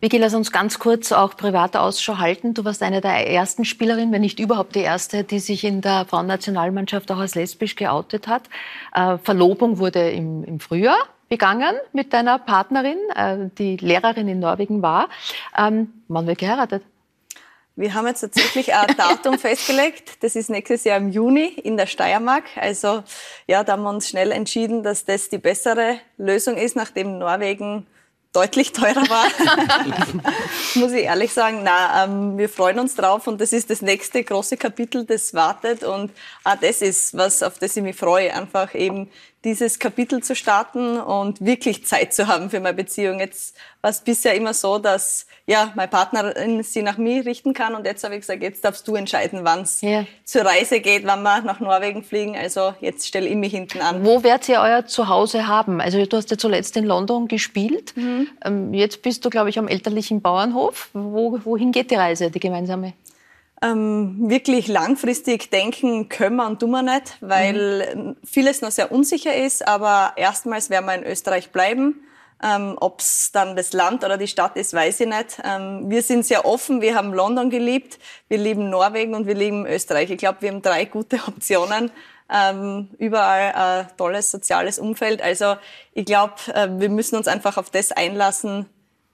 Vicky, 0.00 0.18
lass 0.18 0.34
uns 0.34 0.50
ganz 0.50 0.78
kurz 0.78 1.12
auch 1.12 1.36
private 1.36 1.80
Ausschau 1.80 2.18
halten. 2.18 2.54
Du 2.54 2.64
warst 2.64 2.82
eine 2.82 3.00
der 3.00 3.30
ersten 3.30 3.64
Spielerinnen, 3.64 4.12
wenn 4.12 4.22
nicht 4.22 4.40
überhaupt 4.40 4.74
die 4.74 4.80
erste, 4.80 5.24
die 5.24 5.38
sich 5.38 5.64
in 5.64 5.80
der 5.82 6.06
Frauennationalmannschaft 6.06 7.10
auch 7.12 7.18
als 7.18 7.34
lesbisch 7.34 7.76
geoutet 7.76 8.28
hat. 8.28 8.44
Äh, 8.94 9.18
Verlobung 9.18 9.78
wurde 9.78 10.10
im, 10.10 10.42
im 10.44 10.60
Frühjahr 10.60 10.98
begangen 11.28 11.74
mit 11.92 12.12
deiner 12.12 12.38
Partnerin, 12.38 12.98
äh, 13.14 13.50
die 13.58 13.76
Lehrerin 13.76 14.28
in 14.28 14.40
Norwegen 14.40 14.82
war. 14.82 15.08
Ähm, 15.56 15.92
wann 16.08 16.26
wird 16.26 16.38
geheiratet? 16.38 16.82
Wir 17.78 17.92
haben 17.92 18.06
jetzt 18.06 18.22
tatsächlich 18.22 18.74
ein 18.74 18.96
Datum 18.96 19.38
festgelegt. 19.38 20.22
Das 20.24 20.34
ist 20.34 20.48
nächstes 20.48 20.84
Jahr 20.84 20.96
im 20.96 21.10
Juni 21.10 21.44
in 21.44 21.76
der 21.76 21.86
Steiermark. 21.86 22.44
Also 22.56 23.04
ja, 23.46 23.62
da 23.64 23.72
haben 23.72 23.82
wir 23.82 23.90
uns 23.90 24.08
schnell 24.08 24.32
entschieden, 24.32 24.82
dass 24.82 25.04
das 25.04 25.28
die 25.28 25.36
bessere 25.36 25.98
Lösung 26.16 26.56
ist, 26.56 26.74
nachdem 26.74 27.18
Norwegen 27.18 27.86
deutlich 28.32 28.72
teurer 28.72 29.08
war, 29.08 29.26
muss 30.74 30.92
ich 30.92 31.04
ehrlich 31.04 31.32
sagen. 31.32 31.60
Na, 31.64 32.04
ähm, 32.04 32.36
wir 32.36 32.48
freuen 32.48 32.78
uns 32.78 32.94
drauf 32.94 33.26
und 33.26 33.40
das 33.40 33.52
ist 33.52 33.70
das 33.70 33.80
nächste 33.80 34.22
große 34.24 34.58
Kapitel, 34.58 35.06
das 35.06 35.32
wartet 35.32 35.84
und 35.84 36.12
ah, 36.44 36.56
das 36.56 36.82
ist 36.82 37.16
was, 37.16 37.42
auf 37.42 37.58
das 37.58 37.76
ich 37.76 37.82
mich 37.82 37.96
freue, 37.96 38.34
einfach 38.34 38.74
eben 38.74 39.10
dieses 39.46 39.78
Kapitel 39.78 40.24
zu 40.24 40.34
starten 40.34 40.98
und 40.98 41.40
wirklich 41.40 41.86
Zeit 41.86 42.12
zu 42.12 42.26
haben 42.26 42.50
für 42.50 42.58
meine 42.58 42.74
Beziehung. 42.74 43.20
Jetzt 43.20 43.56
war 43.80 43.90
es 43.90 44.00
bisher 44.00 44.34
immer 44.34 44.52
so, 44.52 44.78
dass 44.78 45.26
ja 45.46 45.72
meine 45.76 45.86
Partnerin 45.86 46.64
sie 46.64 46.82
nach 46.82 46.98
mir 46.98 47.24
richten 47.24 47.54
kann 47.54 47.76
und 47.76 47.86
jetzt 47.86 48.02
habe 48.02 48.14
ich 48.14 48.22
gesagt, 48.22 48.42
jetzt 48.42 48.64
darfst 48.64 48.88
du 48.88 48.96
entscheiden, 48.96 49.40
wann 49.44 49.60
es 49.60 49.82
ja. 49.82 50.04
zur 50.24 50.42
Reise 50.42 50.80
geht, 50.80 51.06
wann 51.06 51.22
wir 51.22 51.42
nach 51.42 51.60
Norwegen 51.60 52.02
fliegen. 52.02 52.36
Also 52.36 52.74
jetzt 52.80 53.06
stelle 53.06 53.28
ich 53.28 53.36
mich 53.36 53.52
hinten 53.52 53.80
an. 53.80 54.04
Wo 54.04 54.24
werdet 54.24 54.48
ihr 54.48 54.60
euer 54.60 54.84
Zuhause 54.84 55.46
haben? 55.46 55.80
Also 55.80 56.04
du 56.04 56.16
hast 56.16 56.28
ja 56.32 56.36
zuletzt 56.36 56.76
in 56.76 56.84
London 56.84 57.28
gespielt. 57.28 57.96
Mhm. 57.96 58.26
Ähm, 58.44 58.74
jetzt 58.74 59.02
bist 59.02 59.24
du, 59.24 59.30
glaube 59.30 59.50
ich, 59.50 59.60
am 59.60 59.68
elterlichen 59.68 60.22
Bauernhof. 60.22 60.90
Wo, 60.92 61.38
wohin 61.44 61.70
geht 61.70 61.92
die 61.92 61.94
Reise, 61.94 62.32
die 62.32 62.40
gemeinsame? 62.40 62.94
Ähm, 63.62 64.28
wirklich 64.28 64.68
langfristig 64.68 65.50
denken 65.50 66.08
können 66.08 66.36
wir 66.36 66.46
und 66.46 66.60
tun 66.60 66.70
wir 66.70 66.82
nicht, 66.82 67.16
weil 67.20 67.94
mhm. 67.94 68.16
vieles 68.24 68.60
noch 68.60 68.70
sehr 68.70 68.92
unsicher 68.92 69.34
ist. 69.34 69.66
Aber 69.66 70.12
erstmals 70.16 70.68
werden 70.70 70.86
wir 70.86 70.94
in 70.94 71.04
Österreich 71.04 71.50
bleiben. 71.50 72.02
Ähm, 72.42 72.76
Ob 72.78 73.00
es 73.00 73.32
dann 73.32 73.56
das 73.56 73.72
Land 73.72 74.04
oder 74.04 74.18
die 74.18 74.28
Stadt 74.28 74.56
ist, 74.56 74.74
weiß 74.74 75.00
ich 75.00 75.08
nicht. 75.08 75.40
Ähm, 75.42 75.88
wir 75.88 76.02
sind 76.02 76.26
sehr 76.26 76.44
offen. 76.44 76.82
Wir 76.82 76.94
haben 76.94 77.14
London 77.14 77.48
geliebt, 77.48 77.98
wir 78.28 78.36
lieben 78.36 78.68
Norwegen 78.68 79.14
und 79.14 79.26
wir 79.26 79.34
lieben 79.34 79.66
Österreich. 79.66 80.10
Ich 80.10 80.18
glaube, 80.18 80.42
wir 80.42 80.50
haben 80.50 80.60
drei 80.60 80.84
gute 80.84 81.16
Optionen. 81.26 81.90
Ähm, 82.28 82.90
überall 82.98 83.52
ein 83.54 83.96
tolles 83.96 84.30
soziales 84.30 84.78
Umfeld. 84.78 85.22
Also 85.22 85.56
ich 85.94 86.04
glaube, 86.04 86.34
äh, 86.52 86.68
wir 86.72 86.90
müssen 86.90 87.16
uns 87.16 87.28
einfach 87.28 87.56
auf 87.56 87.70
das 87.70 87.92
einlassen, 87.92 88.66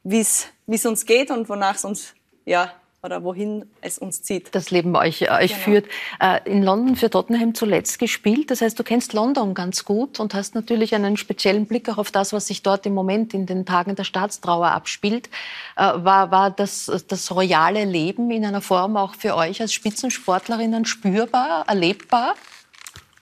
wie 0.02 0.20
es 0.20 0.86
uns 0.86 1.06
geht 1.06 1.30
und 1.30 1.48
wonach 1.48 1.76
es 1.76 1.84
uns 1.84 2.14
ja 2.44 2.72
oder 3.04 3.24
wohin 3.24 3.64
es 3.80 3.98
uns 3.98 4.22
zieht. 4.22 4.54
Das 4.54 4.70
Leben 4.70 4.94
euch, 4.94 5.28
euch 5.28 5.50
genau. 5.50 5.62
führt. 5.64 5.86
Äh, 6.20 6.38
in 6.44 6.62
London 6.62 6.94
für 6.94 7.10
Tottenham 7.10 7.52
zuletzt 7.52 7.98
gespielt. 7.98 8.52
Das 8.52 8.60
heißt, 8.60 8.78
du 8.78 8.84
kennst 8.84 9.12
London 9.12 9.54
ganz 9.54 9.84
gut 9.84 10.20
und 10.20 10.34
hast 10.34 10.54
natürlich 10.54 10.94
einen 10.94 11.16
speziellen 11.16 11.66
Blick 11.66 11.88
auch 11.88 11.98
auf 11.98 12.12
das, 12.12 12.32
was 12.32 12.46
sich 12.46 12.62
dort 12.62 12.86
im 12.86 12.94
Moment 12.94 13.34
in 13.34 13.44
den 13.44 13.66
Tagen 13.66 13.96
der 13.96 14.04
Staatstrauer 14.04 14.68
abspielt. 14.68 15.30
Äh, 15.76 15.82
war, 15.82 16.30
war 16.30 16.52
das, 16.52 16.90
das 17.08 17.32
royale 17.32 17.84
Leben 17.84 18.30
in 18.30 18.44
einer 18.44 18.60
Form 18.60 18.96
auch 18.96 19.16
für 19.16 19.34
euch 19.34 19.60
als 19.60 19.72
Spitzensportlerinnen 19.72 20.84
spürbar, 20.84 21.64
erlebbar? 21.66 22.36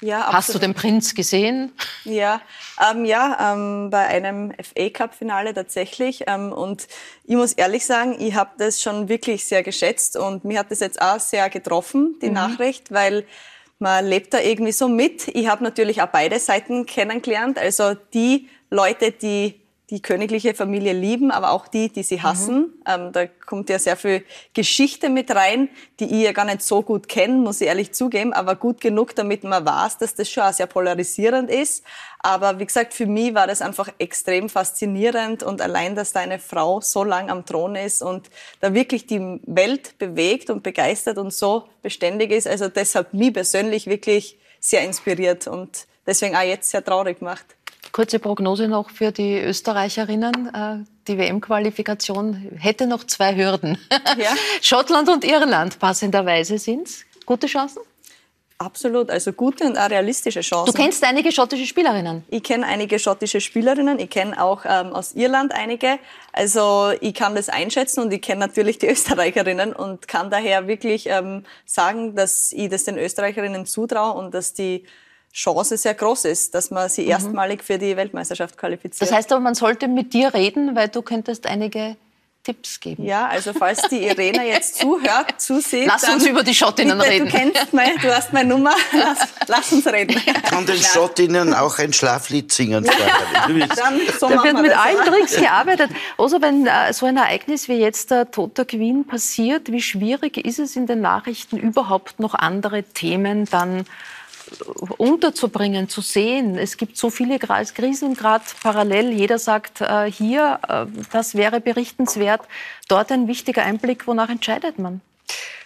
Ja, 0.00 0.20
absolut. 0.20 0.34
Hast 0.34 0.54
du 0.54 0.58
den 0.58 0.74
Prinz 0.74 1.14
gesehen? 1.14 1.72
Ja, 2.04 2.40
ähm, 2.90 3.04
ja 3.04 3.52
ähm, 3.52 3.90
bei 3.90 4.06
einem 4.06 4.52
FA 4.52 4.88
Cup 4.90 5.14
Finale 5.14 5.52
tatsächlich. 5.52 6.24
Ähm, 6.26 6.52
und 6.52 6.86
ich 7.24 7.36
muss 7.36 7.52
ehrlich 7.52 7.84
sagen, 7.84 8.16
ich 8.18 8.34
habe 8.34 8.50
das 8.58 8.80
schon 8.80 9.08
wirklich 9.08 9.44
sehr 9.46 9.62
geschätzt 9.62 10.16
und 10.16 10.44
mir 10.44 10.60
hat 10.60 10.70
das 10.70 10.80
jetzt 10.80 11.00
auch 11.00 11.20
sehr 11.20 11.50
getroffen, 11.50 12.16
die 12.22 12.28
mhm. 12.28 12.34
Nachricht, 12.34 12.90
weil 12.92 13.26
man 13.78 14.06
lebt 14.06 14.34
da 14.34 14.40
irgendwie 14.40 14.72
so 14.72 14.88
mit. 14.88 15.28
Ich 15.28 15.48
habe 15.48 15.64
natürlich 15.64 16.02
auch 16.02 16.08
beide 16.08 16.38
Seiten 16.38 16.86
kennengelernt. 16.86 17.58
Also 17.58 17.94
die 17.94 18.48
Leute, 18.70 19.12
die 19.12 19.60
die 19.90 20.00
königliche 20.00 20.54
Familie 20.54 20.92
lieben, 20.92 21.32
aber 21.32 21.50
auch 21.50 21.66
die, 21.66 21.88
die 21.88 22.04
sie 22.04 22.22
hassen. 22.22 22.58
Mhm. 22.58 22.82
Ähm, 22.86 23.12
da 23.12 23.26
kommt 23.26 23.68
ja 23.68 23.78
sehr 23.78 23.96
viel 23.96 24.24
Geschichte 24.54 25.08
mit 25.08 25.34
rein, 25.34 25.68
die 25.98 26.04
ich 26.04 26.24
ja 26.24 26.32
gar 26.32 26.44
nicht 26.44 26.62
so 26.62 26.82
gut 26.82 27.08
kenne, 27.08 27.34
muss 27.34 27.60
ich 27.60 27.66
ehrlich 27.66 27.92
zugeben, 27.92 28.32
aber 28.32 28.54
gut 28.54 28.80
genug, 28.80 29.14
damit 29.16 29.42
man 29.42 29.66
weiß, 29.66 29.98
dass 29.98 30.14
das 30.14 30.30
schon 30.30 30.44
auch 30.44 30.52
sehr 30.52 30.66
polarisierend 30.66 31.50
ist. 31.50 31.84
Aber 32.20 32.58
wie 32.60 32.66
gesagt, 32.66 32.94
für 32.94 33.06
mich 33.06 33.34
war 33.34 33.46
das 33.46 33.62
einfach 33.62 33.88
extrem 33.98 34.48
faszinierend 34.48 35.42
und 35.42 35.60
allein, 35.60 35.96
dass 35.96 36.12
da 36.12 36.20
eine 36.20 36.38
Frau 36.38 36.80
so 36.80 37.02
lang 37.02 37.28
am 37.28 37.44
Thron 37.44 37.74
ist 37.74 38.02
und 38.02 38.30
da 38.60 38.72
wirklich 38.72 39.06
die 39.06 39.40
Welt 39.46 39.98
bewegt 39.98 40.50
und 40.50 40.62
begeistert 40.62 41.18
und 41.18 41.32
so 41.32 41.64
beständig 41.82 42.30
ist, 42.30 42.46
also 42.46 42.68
das 42.68 42.94
hat 42.94 43.12
mich 43.12 43.32
persönlich 43.32 43.86
wirklich 43.86 44.38
sehr 44.60 44.82
inspiriert 44.82 45.48
und 45.48 45.86
deswegen 46.06 46.36
auch 46.36 46.42
jetzt 46.42 46.70
sehr 46.70 46.84
traurig 46.84 47.18
gemacht. 47.18 47.46
Kurze 47.92 48.18
Prognose 48.18 48.68
noch 48.68 48.90
für 48.90 49.12
die 49.12 49.40
Österreicherinnen. 49.40 50.54
Äh, 50.54 50.84
die 51.08 51.18
WM-Qualifikation 51.18 52.50
hätte 52.56 52.86
noch 52.86 53.04
zwei 53.04 53.36
Hürden. 53.36 53.78
Ja. 54.16 54.30
Schottland 54.62 55.08
und 55.08 55.24
Irland 55.24 55.78
passenderweise 55.78 56.58
sind 56.58 56.88
Gute 57.30 57.46
Chancen? 57.46 57.82
Absolut, 58.58 59.08
also 59.08 59.32
gute 59.32 59.64
und 59.64 59.78
auch 59.78 59.88
realistische 59.88 60.40
Chancen. 60.40 60.74
Du 60.74 60.82
kennst 60.82 61.04
einige 61.04 61.30
schottische 61.30 61.64
Spielerinnen? 61.64 62.24
Ich 62.28 62.42
kenne 62.42 62.66
einige 62.66 62.98
schottische 62.98 63.40
Spielerinnen, 63.40 64.00
ich 64.00 64.10
kenne 64.10 64.42
auch 64.42 64.64
ähm, 64.66 64.92
aus 64.92 65.12
Irland 65.12 65.54
einige. 65.54 66.00
Also 66.32 66.90
ich 67.00 67.14
kann 67.14 67.36
das 67.36 67.48
einschätzen 67.48 68.00
und 68.00 68.12
ich 68.12 68.20
kenne 68.20 68.40
natürlich 68.40 68.78
die 68.78 68.86
Österreicherinnen 68.90 69.72
und 69.72 70.08
kann 70.08 70.28
daher 70.28 70.66
wirklich 70.66 71.06
ähm, 71.06 71.44
sagen, 71.64 72.16
dass 72.16 72.50
ich 72.50 72.68
das 72.68 72.82
den 72.82 72.98
Österreicherinnen 72.98 73.64
zutraue 73.64 74.18
und 74.18 74.34
dass 74.34 74.54
die 74.54 74.84
Chance 75.32 75.76
sehr 75.76 75.94
groß 75.94 76.24
ist, 76.24 76.54
dass 76.54 76.70
man 76.70 76.88
sie 76.88 77.02
mhm. 77.02 77.10
erstmalig 77.10 77.62
für 77.62 77.78
die 77.78 77.96
Weltmeisterschaft 77.96 78.56
qualifiziert. 78.56 79.02
Das 79.08 79.16
heißt 79.16 79.32
aber, 79.32 79.40
man 79.40 79.54
sollte 79.54 79.88
mit 79.88 80.12
dir 80.12 80.34
reden, 80.34 80.74
weil 80.74 80.88
du 80.88 81.02
könntest 81.02 81.46
einige 81.46 81.96
Tipps 82.42 82.80
geben. 82.80 83.04
Ja, 83.04 83.26
also 83.26 83.52
falls 83.52 83.82
die 83.90 84.02
Irena 84.02 84.42
jetzt 84.42 84.76
zuhört, 84.80 85.38
zusieht. 85.38 85.86
Lass 85.86 86.08
uns 86.08 86.26
über 86.26 86.42
die 86.42 86.54
Schottinnen 86.54 86.96
bitte, 86.96 87.10
reden. 87.10 87.26
Du 87.26 87.32
kennst 87.32 87.72
mein, 87.72 87.96
du 88.00 88.14
hast 88.14 88.32
meine 88.32 88.48
Nummer. 88.48 88.74
Lass, 88.92 89.18
lass 89.46 89.72
uns 89.72 89.86
reden. 89.86 90.20
Kann 90.48 90.64
den 90.64 90.82
Schottinnen 90.82 91.52
auch 91.52 91.78
ein 91.78 91.92
Schlaflied 91.92 92.50
singen? 92.50 92.84
Dann, 92.84 94.00
so 94.18 94.28
da 94.28 94.42
wird 94.42 94.62
mit 94.62 94.72
allen 94.76 95.04
Tricks 95.04 95.36
gearbeitet. 95.36 95.90
Also 96.16 96.40
wenn 96.40 96.66
äh, 96.66 96.92
so 96.94 97.06
ein 97.06 97.18
Ereignis 97.18 97.68
wie 97.68 97.74
jetzt 97.74 98.10
der 98.10 98.30
Tod 98.30 98.56
der 98.56 98.64
Queen 98.64 99.06
passiert, 99.06 99.70
wie 99.70 99.82
schwierig 99.82 100.38
ist 100.38 100.58
es 100.58 100.76
in 100.76 100.86
den 100.86 101.02
Nachrichten 101.02 101.58
überhaupt 101.58 102.20
noch 102.20 102.34
andere 102.34 102.82
Themen 102.84 103.44
dann 103.50 103.84
unterzubringen, 104.98 105.88
zu 105.88 106.00
sehen. 106.00 106.58
Es 106.58 106.76
gibt 106.76 106.96
so 106.96 107.10
viele 107.10 107.38
Krisen 107.38 108.14
gerade 108.14 108.44
parallel. 108.62 109.12
Jeder 109.12 109.38
sagt 109.38 109.80
äh, 109.80 110.10
hier, 110.10 110.60
äh, 110.68 110.86
das 111.12 111.34
wäre 111.34 111.60
berichtenswert. 111.60 112.42
Dort 112.88 113.12
ein 113.12 113.28
wichtiger 113.28 113.62
Einblick, 113.62 114.06
wonach 114.06 114.28
entscheidet 114.28 114.78
man? 114.78 115.00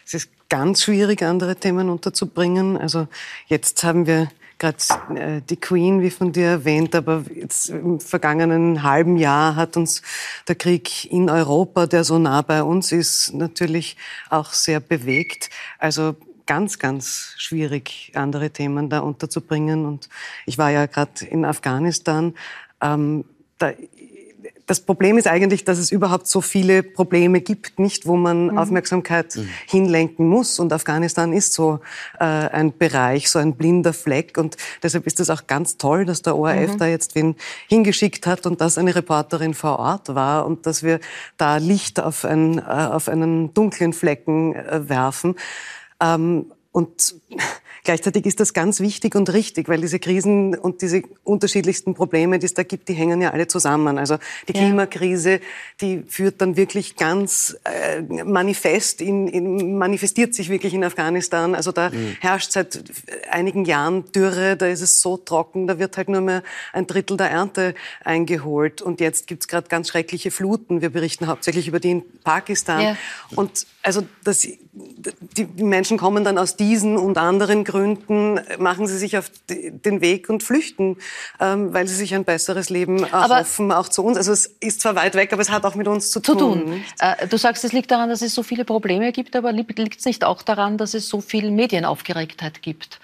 Es 0.06 0.14
ist 0.14 0.30
ganz 0.48 0.82
schwierig, 0.82 1.22
andere 1.22 1.56
Themen 1.56 1.88
unterzubringen. 1.88 2.76
Also 2.76 3.08
jetzt 3.48 3.82
haben 3.84 4.06
wir 4.06 4.28
gerade 4.58 4.76
äh, 5.14 5.40
die 5.48 5.56
Queen, 5.56 6.00
wie 6.00 6.10
von 6.10 6.32
dir 6.32 6.46
erwähnt, 6.46 6.94
aber 6.94 7.24
jetzt 7.34 7.70
im 7.70 8.00
vergangenen 8.00 8.82
halben 8.82 9.16
Jahr 9.16 9.56
hat 9.56 9.76
uns 9.76 10.02
der 10.48 10.54
Krieg 10.54 11.10
in 11.10 11.28
Europa, 11.28 11.86
der 11.86 12.04
so 12.04 12.18
nah 12.18 12.42
bei 12.42 12.62
uns 12.62 12.92
ist, 12.92 13.34
natürlich 13.34 13.96
auch 14.30 14.52
sehr 14.52 14.80
bewegt. 14.80 15.50
Also 15.78 16.16
ganz, 16.46 16.78
ganz 16.78 17.34
schwierig, 17.36 18.12
andere 18.14 18.50
Themen 18.50 18.90
da 18.90 19.00
unterzubringen. 19.00 19.86
Und 19.86 20.08
ich 20.46 20.58
war 20.58 20.70
ja 20.70 20.86
gerade 20.86 21.24
in 21.24 21.44
Afghanistan. 21.44 22.34
Ähm, 22.80 23.24
da, 23.58 23.72
das 24.66 24.80
Problem 24.80 25.18
ist 25.18 25.26
eigentlich, 25.26 25.64
dass 25.64 25.78
es 25.78 25.92
überhaupt 25.92 26.26
so 26.26 26.40
viele 26.40 26.82
Probleme 26.82 27.40
gibt, 27.40 27.78
nicht, 27.78 28.06
wo 28.06 28.16
man 28.16 28.46
mhm. 28.46 28.58
Aufmerksamkeit 28.58 29.36
mhm. 29.36 29.48
hinlenken 29.66 30.26
muss. 30.26 30.58
Und 30.58 30.72
Afghanistan 30.72 31.32
ist 31.32 31.52
so 31.52 31.80
äh, 32.18 32.24
ein 32.24 32.76
Bereich, 32.76 33.30
so 33.30 33.38
ein 33.38 33.56
blinder 33.56 33.92
Fleck. 33.92 34.38
Und 34.38 34.56
deshalb 34.82 35.06
ist 35.06 35.20
es 35.20 35.30
auch 35.30 35.46
ganz 35.46 35.76
toll, 35.76 36.04
dass 36.04 36.22
der 36.22 36.36
ORF 36.36 36.74
mhm. 36.74 36.78
da 36.78 36.86
jetzt 36.86 37.14
wen 37.14 37.36
hingeschickt 37.68 38.26
hat 38.26 38.46
und 38.46 38.60
dass 38.60 38.78
eine 38.78 38.94
Reporterin 38.94 39.54
vor 39.54 39.78
Ort 39.78 40.14
war 40.14 40.46
und 40.46 40.66
dass 40.66 40.82
wir 40.82 41.00
da 41.36 41.58
Licht 41.58 42.00
auf, 42.00 42.24
ein, 42.24 42.58
äh, 42.58 42.62
auf 42.62 43.08
einen 43.08 43.52
dunklen 43.52 43.92
Flecken 43.92 44.54
äh, 44.54 44.88
werfen. 44.88 45.34
Ähm, 46.00 46.53
und 46.74 47.14
gleichzeitig 47.84 48.26
ist 48.26 48.40
das 48.40 48.52
ganz 48.52 48.80
wichtig 48.80 49.14
und 49.14 49.32
richtig, 49.32 49.68
weil 49.68 49.80
diese 49.80 50.00
Krisen 50.00 50.58
und 50.58 50.82
diese 50.82 51.02
unterschiedlichsten 51.22 51.94
Probleme, 51.94 52.40
die 52.40 52.46
es 52.46 52.54
da 52.54 52.64
gibt, 52.64 52.88
die 52.88 52.94
hängen 52.94 53.20
ja 53.20 53.30
alle 53.30 53.46
zusammen. 53.46 53.96
Also 53.96 54.18
die 54.48 54.54
Klimakrise, 54.54 55.40
die 55.80 56.02
führt 56.08 56.40
dann 56.40 56.56
wirklich 56.56 56.96
ganz 56.96 57.56
äh, 57.62 58.02
manifest, 58.24 59.00
in, 59.02 59.28
in, 59.28 59.78
manifestiert 59.78 60.34
sich 60.34 60.48
wirklich 60.48 60.74
in 60.74 60.82
Afghanistan. 60.82 61.54
Also 61.54 61.70
da 61.70 61.90
mhm. 61.90 62.16
herrscht 62.18 62.50
seit 62.50 62.82
einigen 63.30 63.66
Jahren 63.66 64.10
Dürre, 64.10 64.56
da 64.56 64.66
ist 64.66 64.80
es 64.80 65.00
so 65.00 65.16
trocken, 65.16 65.68
da 65.68 65.78
wird 65.78 65.96
halt 65.96 66.08
nur 66.08 66.22
mehr 66.22 66.42
ein 66.72 66.88
Drittel 66.88 67.16
der 67.16 67.30
Ernte 67.30 67.76
eingeholt. 68.02 68.82
Und 68.82 68.98
jetzt 68.98 69.28
gibt's 69.28 69.46
gerade 69.46 69.68
ganz 69.68 69.90
schreckliche 69.90 70.32
Fluten. 70.32 70.80
Wir 70.80 70.90
berichten 70.90 71.28
hauptsächlich 71.28 71.68
über 71.68 71.78
die 71.78 71.92
in 71.92 72.02
Pakistan. 72.24 72.80
Ja. 72.80 72.96
Und 73.36 73.64
also 73.82 74.02
das, 74.24 74.48
die 74.72 75.62
Menschen 75.62 75.98
kommen 75.98 76.24
dann 76.24 76.38
aus 76.38 76.56
diesen 76.64 76.96
und 76.96 77.18
anderen 77.18 77.64
Gründen, 77.64 78.40
machen 78.58 78.86
sie 78.86 78.96
sich 78.96 79.18
auf 79.18 79.30
den 79.48 80.00
Weg 80.00 80.30
und 80.30 80.42
flüchten, 80.42 80.96
ähm, 81.40 81.74
weil 81.74 81.86
sie 81.86 81.94
sich 81.94 82.14
ein 82.14 82.24
besseres 82.24 82.70
Leben 82.70 83.04
erhoffen, 83.04 83.70
auch 83.70 83.88
zu 83.88 84.02
uns. 84.02 84.16
Also 84.16 84.32
es 84.32 84.46
ist 84.60 84.80
zwar 84.80 84.94
weit 84.96 85.14
weg, 85.14 85.32
aber 85.32 85.42
es 85.42 85.50
hat 85.50 85.64
auch 85.64 85.74
mit 85.74 85.88
uns 85.88 86.10
zu, 86.10 86.20
zu 86.20 86.34
tun. 86.34 86.64
tun. 86.64 86.84
Äh, 87.00 87.26
du 87.28 87.36
sagst, 87.36 87.64
es 87.64 87.72
liegt 87.72 87.90
daran, 87.90 88.08
dass 88.08 88.22
es 88.22 88.34
so 88.34 88.42
viele 88.42 88.64
Probleme 88.64 89.12
gibt, 89.12 89.36
aber 89.36 89.52
liegt 89.52 89.98
es 89.98 90.04
nicht 90.06 90.24
auch 90.24 90.42
daran, 90.42 90.78
dass 90.78 90.94
es 90.94 91.08
so 91.08 91.20
viel 91.20 91.50
Medienaufgeregtheit 91.50 92.62
gibt? 92.62 92.98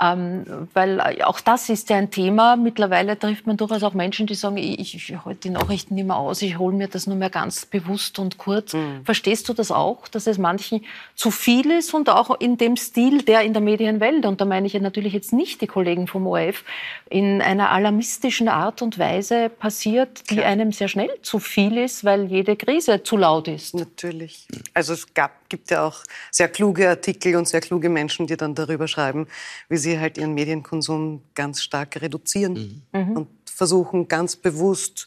Ähm, 0.00 0.68
weil 0.74 0.98
äh, 0.98 1.22
auch 1.22 1.40
das 1.40 1.68
ist 1.68 1.88
ja 1.88 1.96
ein 1.96 2.10
Thema. 2.10 2.56
Mittlerweile 2.56 3.18
trifft 3.18 3.46
man 3.46 3.56
durchaus 3.56 3.82
auch 3.84 3.94
Menschen, 3.94 4.26
die 4.26 4.34
sagen, 4.34 4.56
ich, 4.56 4.94
ich 4.94 5.24
halte 5.24 5.42
die 5.42 5.50
Nachrichten 5.50 5.94
nicht 5.94 6.06
mehr 6.06 6.16
aus, 6.16 6.42
ich 6.42 6.58
hole 6.58 6.74
mir 6.74 6.88
das 6.88 7.06
nur 7.06 7.16
mehr 7.16 7.30
ganz 7.30 7.64
bewusst 7.66 8.18
und 8.18 8.36
kurz. 8.36 8.72
Mhm. 8.72 9.04
Verstehst 9.04 9.48
du 9.48 9.52
das 9.52 9.70
auch, 9.70 10.08
dass 10.08 10.26
es 10.26 10.38
manchen 10.38 10.84
zu 11.14 11.30
viel 11.30 11.70
ist 11.70 11.94
und 11.94 12.08
auch 12.08 12.40
in 12.40 12.58
dem 12.58 12.76
Stil, 12.76 13.22
der 13.22 13.42
in 13.42 13.52
der 13.52 13.62
Medienwelt, 13.62 14.26
und 14.26 14.40
da 14.40 14.44
meine 14.44 14.66
ich 14.66 14.72
ja 14.72 14.80
natürlich 14.80 15.12
jetzt 15.12 15.32
nicht 15.32 15.60
die 15.60 15.66
Kollegen 15.66 16.06
vom 16.08 16.26
ORF, 16.26 16.64
in 17.08 17.40
einer 17.40 17.70
alarmistischen 17.70 18.48
Art 18.48 18.82
und 18.82 18.98
Weise 18.98 19.48
passiert, 19.48 20.30
die 20.30 20.36
Klar. 20.36 20.48
einem 20.48 20.72
sehr 20.72 20.88
schnell 20.88 21.10
zu 21.22 21.38
viel 21.38 21.78
ist, 21.78 22.04
weil 22.04 22.24
jede 22.24 22.56
Krise 22.56 23.02
zu 23.02 23.16
laut 23.16 23.46
ist. 23.46 23.74
Natürlich. 23.74 24.48
Also 24.72 24.94
es 24.94 25.14
gab, 25.14 25.43
gibt 25.48 25.70
ja 25.70 25.86
auch 25.86 26.02
sehr 26.30 26.48
kluge 26.48 26.88
Artikel 26.88 27.36
und 27.36 27.48
sehr 27.48 27.60
kluge 27.60 27.88
Menschen, 27.88 28.26
die 28.26 28.36
dann 28.36 28.54
darüber 28.54 28.88
schreiben, 28.88 29.26
wie 29.68 29.76
sie 29.76 29.98
halt 29.98 30.18
ihren 30.18 30.34
Medienkonsum 30.34 31.22
ganz 31.34 31.62
stark 31.62 32.00
reduzieren 32.00 32.82
mhm. 32.92 33.16
und 33.16 33.28
versuchen 33.44 34.08
ganz 34.08 34.36
bewusst 34.36 35.06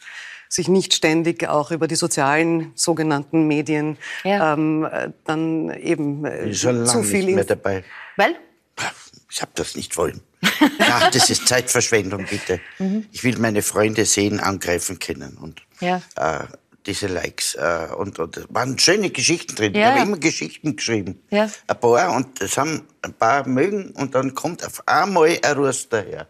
sich 0.50 0.68
nicht 0.68 0.94
ständig 0.94 1.48
auch 1.48 1.72
über 1.72 1.88
die 1.88 1.96
sozialen 1.96 2.72
sogenannten 2.76 3.48
Medien 3.48 3.98
ja. 4.24 4.54
ähm, 4.54 4.88
dann 5.26 5.70
eben 5.72 6.26
äh, 6.26 6.54
schon 6.54 6.86
zu 6.86 7.04
viel 7.04 7.26
nicht 7.26 7.36
mehr 7.36 7.44
dabei. 7.44 7.84
Weil? 8.16 8.36
Ich 9.30 9.42
habe 9.42 9.52
das 9.56 9.76
nicht 9.76 9.98
wollen. 9.98 10.22
Ach, 10.80 11.12
das 11.12 11.30
ist 11.30 11.48
Zeitverschwendung, 11.48 12.26
bitte. 12.30 12.60
Mhm. 12.80 13.06
Ich 13.12 13.24
will 13.24 13.38
meine 13.40 13.62
Freunde 13.62 14.06
sehen, 14.06 14.40
angreifen 14.40 15.00
können. 15.00 15.38
Und 15.38 15.62
ja. 15.82 16.02
äh, 16.16 16.46
diese 16.88 17.08
Likes. 17.08 17.56
Äh, 17.56 17.90
und, 17.98 18.18
und 18.20 18.48
waren 18.50 18.80
schöne 18.80 19.10
Geschichten 19.10 19.56
drin. 19.56 19.76
Ja. 19.76 19.82
Ich 19.82 19.88
habe 19.88 20.08
immer 20.08 20.18
Geschichten 20.18 20.76
geschrieben. 20.76 21.22
Ja. 21.30 21.50
Ein 21.68 21.80
paar. 21.80 22.16
Und 22.16 22.42
das 22.42 22.58
haben 22.58 22.84
ein 23.02 23.14
paar 23.14 23.48
mögen. 23.48 23.92
Und 23.92 24.16
dann 24.16 24.34
kommt 24.34 24.66
auf 24.66 24.82
einmal 24.88 25.38
ein 25.42 25.58
Rust 25.58 25.94
daher. 25.94 26.28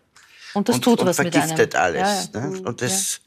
Und 0.54 0.68
das 0.68 0.78
und, 0.78 0.84
tut 0.84 1.00
und 1.00 1.08
was 1.08 1.18
vergiftet 1.18 1.58
mit 1.58 1.76
einem. 1.76 2.04
alles. 2.04 2.30
Ja, 2.34 2.42
ne? 2.42 2.62
Und 2.62 2.82
das 2.82 3.22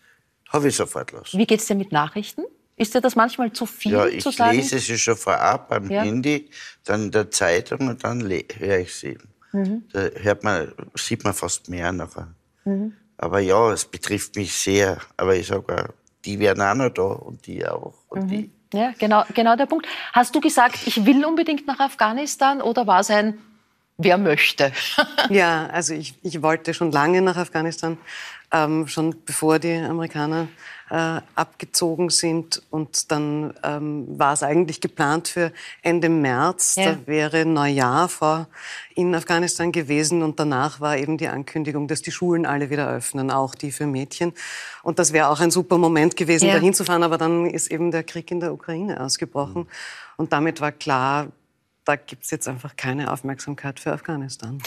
habe 0.48 0.68
ich 0.68 0.76
sofort 0.76 1.12
los. 1.12 1.30
Wie 1.32 1.46
geht 1.46 1.60
es 1.60 1.66
dir 1.66 1.76
mit 1.76 1.92
Nachrichten? 1.92 2.42
Ist 2.76 2.94
dir 2.94 3.00
das 3.00 3.14
manchmal 3.14 3.52
zu 3.52 3.66
viel 3.66 3.92
ja, 3.92 4.18
zu 4.18 4.30
sagen? 4.30 4.58
ich 4.58 4.70
lese 4.70 4.78
sie 4.78 4.98
schon 4.98 5.16
vorab 5.16 5.68
beim 5.68 5.90
ja. 5.90 6.02
Handy, 6.02 6.50
dann 6.84 7.04
in 7.04 7.10
der 7.10 7.30
Zeitung 7.30 7.88
und 7.88 8.02
dann 8.02 8.22
höre 8.22 8.78
ich 8.78 8.94
sie. 8.94 9.18
Mhm. 9.52 9.84
Da 9.92 10.08
hört 10.14 10.44
man, 10.44 10.72
sieht 10.94 11.22
man 11.24 11.34
fast 11.34 11.68
mehr 11.68 11.92
nachher. 11.92 12.34
Mhm. 12.64 12.94
Aber 13.18 13.40
ja, 13.40 13.70
es 13.70 13.84
betrifft 13.84 14.36
mich 14.36 14.54
sehr. 14.54 14.98
Aber 15.18 15.36
ich 15.36 15.48
sage, 15.48 15.92
die 16.24 16.38
werden 16.38 16.62
auch 16.62 16.74
noch 16.74 16.90
da 16.90 17.02
und 17.02 17.46
die 17.46 17.66
auch 17.66 17.94
und 18.08 18.24
mhm. 18.24 18.28
die. 18.28 18.50
Ja, 18.72 18.92
genau, 18.98 19.24
genau 19.34 19.56
der 19.56 19.66
Punkt. 19.66 19.86
Hast 20.12 20.34
du 20.34 20.40
gesagt, 20.40 20.86
ich 20.86 21.04
will 21.04 21.24
unbedingt 21.24 21.66
nach 21.66 21.80
Afghanistan 21.80 22.62
oder 22.62 22.86
war 22.86 23.00
es 23.00 23.10
ein 23.10 23.38
Wer 24.02 24.16
möchte? 24.16 24.72
ja, 25.28 25.66
also 25.66 25.92
ich, 25.92 26.14
ich 26.22 26.40
wollte 26.40 26.72
schon 26.72 26.90
lange 26.90 27.20
nach 27.20 27.36
Afghanistan, 27.36 27.98
ähm, 28.50 28.88
schon 28.88 29.14
bevor 29.26 29.58
die 29.58 29.74
Amerikaner 29.74 30.48
äh, 30.90 31.20
abgezogen 31.34 32.10
sind. 32.10 32.62
Und 32.70 33.10
dann 33.10 33.54
ähm, 33.62 34.06
war 34.18 34.32
es 34.32 34.42
eigentlich 34.42 34.80
geplant 34.80 35.28
für 35.28 35.52
Ende 35.82 36.08
März. 36.08 36.74
Ja. 36.76 36.92
Da 36.92 36.98
wäre 37.06 37.46
Neujahr 37.46 38.08
vor 38.08 38.48
in 38.94 39.14
Afghanistan 39.14 39.72
gewesen. 39.72 40.22
Und 40.22 40.38
danach 40.40 40.80
war 40.80 40.98
eben 40.98 41.16
die 41.16 41.28
Ankündigung, 41.28 41.88
dass 41.88 42.02
die 42.02 42.10
Schulen 42.10 42.44
alle 42.44 42.70
wieder 42.70 42.88
öffnen, 42.90 43.30
auch 43.30 43.54
die 43.54 43.72
für 43.72 43.86
Mädchen. 43.86 44.32
Und 44.82 44.98
das 44.98 45.12
wäre 45.12 45.28
auch 45.28 45.40
ein 45.40 45.50
super 45.50 45.78
Moment 45.78 46.16
gewesen, 46.16 46.48
ja. 46.48 46.54
dahin 46.54 46.74
zu 46.74 46.84
fahren. 46.84 47.02
Aber 47.02 47.18
dann 47.18 47.46
ist 47.46 47.70
eben 47.70 47.90
der 47.90 48.02
Krieg 48.02 48.30
in 48.30 48.40
der 48.40 48.52
Ukraine 48.52 49.00
ausgebrochen. 49.00 49.68
Und 50.16 50.32
damit 50.32 50.60
war 50.60 50.72
klar, 50.72 51.28
da 51.84 51.96
gibt 51.96 52.24
es 52.24 52.30
jetzt 52.30 52.46
einfach 52.46 52.76
keine 52.76 53.10
Aufmerksamkeit 53.12 53.80
für 53.80 53.92
Afghanistan. 53.92 54.58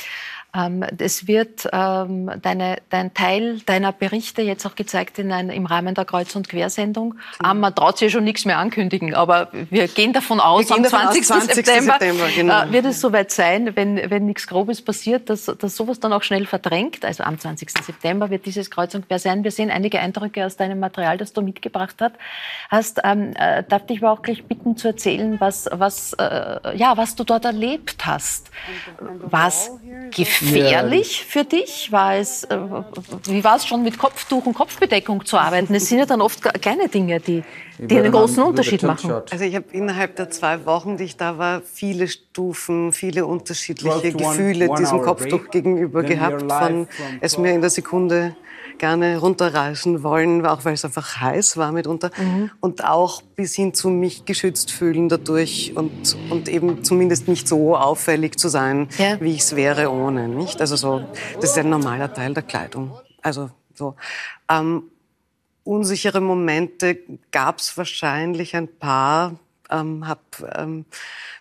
Ähm, 0.55 0.83
es 0.99 1.27
wird 1.27 1.67
ähm, 1.71 2.29
deine, 2.41 2.77
dein 2.89 3.13
Teil 3.13 3.59
deiner 3.61 3.91
Berichte 3.91 4.41
jetzt 4.41 4.65
auch 4.65 4.75
gezeigt 4.75 5.17
in 5.19 5.31
ein, 5.31 5.49
im 5.49 5.65
Rahmen 5.65 5.95
der 5.95 6.05
Kreuz- 6.05 6.35
und 6.35 6.49
Quersendung. 6.49 7.15
Mhm. 7.41 7.49
Ähm, 7.49 7.59
man 7.59 7.75
traut 7.75 7.97
sich 7.97 8.11
ja 8.11 8.17
schon 8.17 8.23
nichts 8.23 8.45
mehr 8.45 8.57
ankündigen, 8.57 9.15
aber 9.15 9.49
wir 9.51 9.87
gehen 9.87 10.13
davon 10.13 10.39
aus, 10.39 10.71
am 10.71 10.83
20. 10.83 11.25
20. 11.25 11.55
September, 11.55 11.93
September 11.93 12.27
genau. 12.35 12.63
äh, 12.65 12.71
wird 12.71 12.85
es 12.85 13.01
soweit 13.01 13.31
sein, 13.31 13.75
wenn, 13.75 14.09
wenn 14.09 14.25
nichts 14.25 14.45
Grobes 14.47 14.81
passiert, 14.81 15.29
dass, 15.29 15.45
dass 15.45 15.75
sowas 15.75 15.99
dann 15.99 16.13
auch 16.13 16.23
schnell 16.23 16.45
verdrängt. 16.45 17.05
Also 17.05 17.23
am 17.23 17.39
20. 17.39 17.71
September 17.71 18.29
wird 18.29 18.45
dieses 18.45 18.69
Kreuz 18.69 18.93
und 18.95 19.07
Quer 19.07 19.19
sein. 19.19 19.43
Wir 19.43 19.51
sehen 19.51 19.71
einige 19.71 19.99
Eindrücke 19.99 20.45
aus 20.45 20.55
deinem 20.55 20.79
Material, 20.79 21.17
das 21.17 21.33
du 21.33 21.41
mitgebracht 21.41 21.95
hast. 22.69 23.01
Ähm, 23.03 23.33
äh, 23.35 23.63
darf 23.63 23.85
dich 23.87 24.03
aber 24.03 24.11
auch 24.11 24.21
gleich 24.21 24.43
bitten 24.43 24.77
zu 24.77 24.89
erzählen, 24.89 25.39
was, 25.39 25.67
was, 25.71 26.13
äh, 26.13 26.75
ja, 26.75 26.95
was 26.95 27.02
du 27.15 27.23
dort 27.23 27.45
erlebt 27.45 28.05
hast. 28.05 28.49
War 28.99 29.47
es 29.47 29.71
gefährlich 30.11 31.25
für 31.25 31.43
dich? 31.43 31.91
War 31.91 32.15
es, 32.15 32.43
äh, 32.45 32.57
wie 33.25 33.43
war 33.43 33.57
es 33.57 33.65
schon 33.65 33.83
mit 33.83 33.97
Kopftuch 33.97 34.45
und 34.45 34.53
Kopfbedeckung 34.53 35.25
zu 35.25 35.37
arbeiten? 35.37 35.73
Es 35.75 35.89
sind 35.89 35.99
ja 35.99 36.05
dann 36.05 36.21
oft 36.21 36.41
kleine 36.61 36.87
Dinge, 36.87 37.19
die, 37.19 37.43
die 37.77 37.97
einen 37.97 38.11
großen 38.11 38.41
Unterschied 38.43 38.83
machen. 38.83 39.11
Also 39.29 39.43
ich 39.43 39.55
habe 39.55 39.65
innerhalb 39.71 40.15
der 40.15 40.29
zwei 40.29 40.65
Wochen, 40.65 40.97
die 40.97 41.05
ich 41.05 41.17
da 41.17 41.37
war, 41.37 41.61
viele 41.61 42.07
Stufen, 42.07 42.93
viele 42.93 43.25
unterschiedliche 43.25 44.13
Gefühle 44.13 44.69
diesem 44.77 45.01
Kopftuch 45.01 45.49
gegenüber 45.49 46.03
gehabt. 46.03 46.43
Von 46.51 46.87
es 47.21 47.37
mir 47.37 47.53
in 47.53 47.61
der 47.61 47.69
Sekunde 47.69 48.35
gerne 48.77 49.17
runterreißen 49.17 50.03
wollen, 50.03 50.45
auch 50.45 50.65
weil 50.65 50.73
es 50.73 50.85
einfach 50.85 51.21
heiß 51.21 51.57
war 51.57 51.71
mitunter. 51.71 52.11
Mhm. 52.17 52.51
Und 52.59 52.83
auch 52.83 53.21
bis 53.21 53.55
hin 53.55 53.73
zu 53.73 53.89
mich 53.89 54.25
geschützt 54.25 54.71
fühlen 54.71 55.09
dadurch 55.09 55.73
und, 55.75 56.17
und 56.29 56.49
eben 56.49 56.83
zumindest 56.93 57.27
nicht 57.27 57.47
so 57.47 57.75
auffällig 57.75 58.37
zu 58.37 58.49
sein, 58.49 58.87
ja. 58.99 59.19
wie 59.19 59.31
ich 59.31 59.41
es 59.41 59.55
wäre 59.55 59.91
ohne. 59.91 60.27
Nicht? 60.27 60.61
Also 60.61 60.75
so, 60.75 61.03
das 61.41 61.51
ist 61.51 61.57
ein 61.57 61.69
normaler 61.69 62.13
Teil 62.13 62.35
der 62.35 62.43
Kleidung. 62.43 62.91
Also 63.23 63.49
so. 63.73 63.95
Ähm, 64.47 64.83
unsichere 65.63 66.21
Momente 66.21 66.99
gab 67.31 67.57
es 67.57 67.75
wahrscheinlich 67.75 68.55
ein 68.55 68.67
paar. 68.67 69.39
Ähm, 69.73 70.07
habe 70.07 70.21
ähm, 70.55 70.85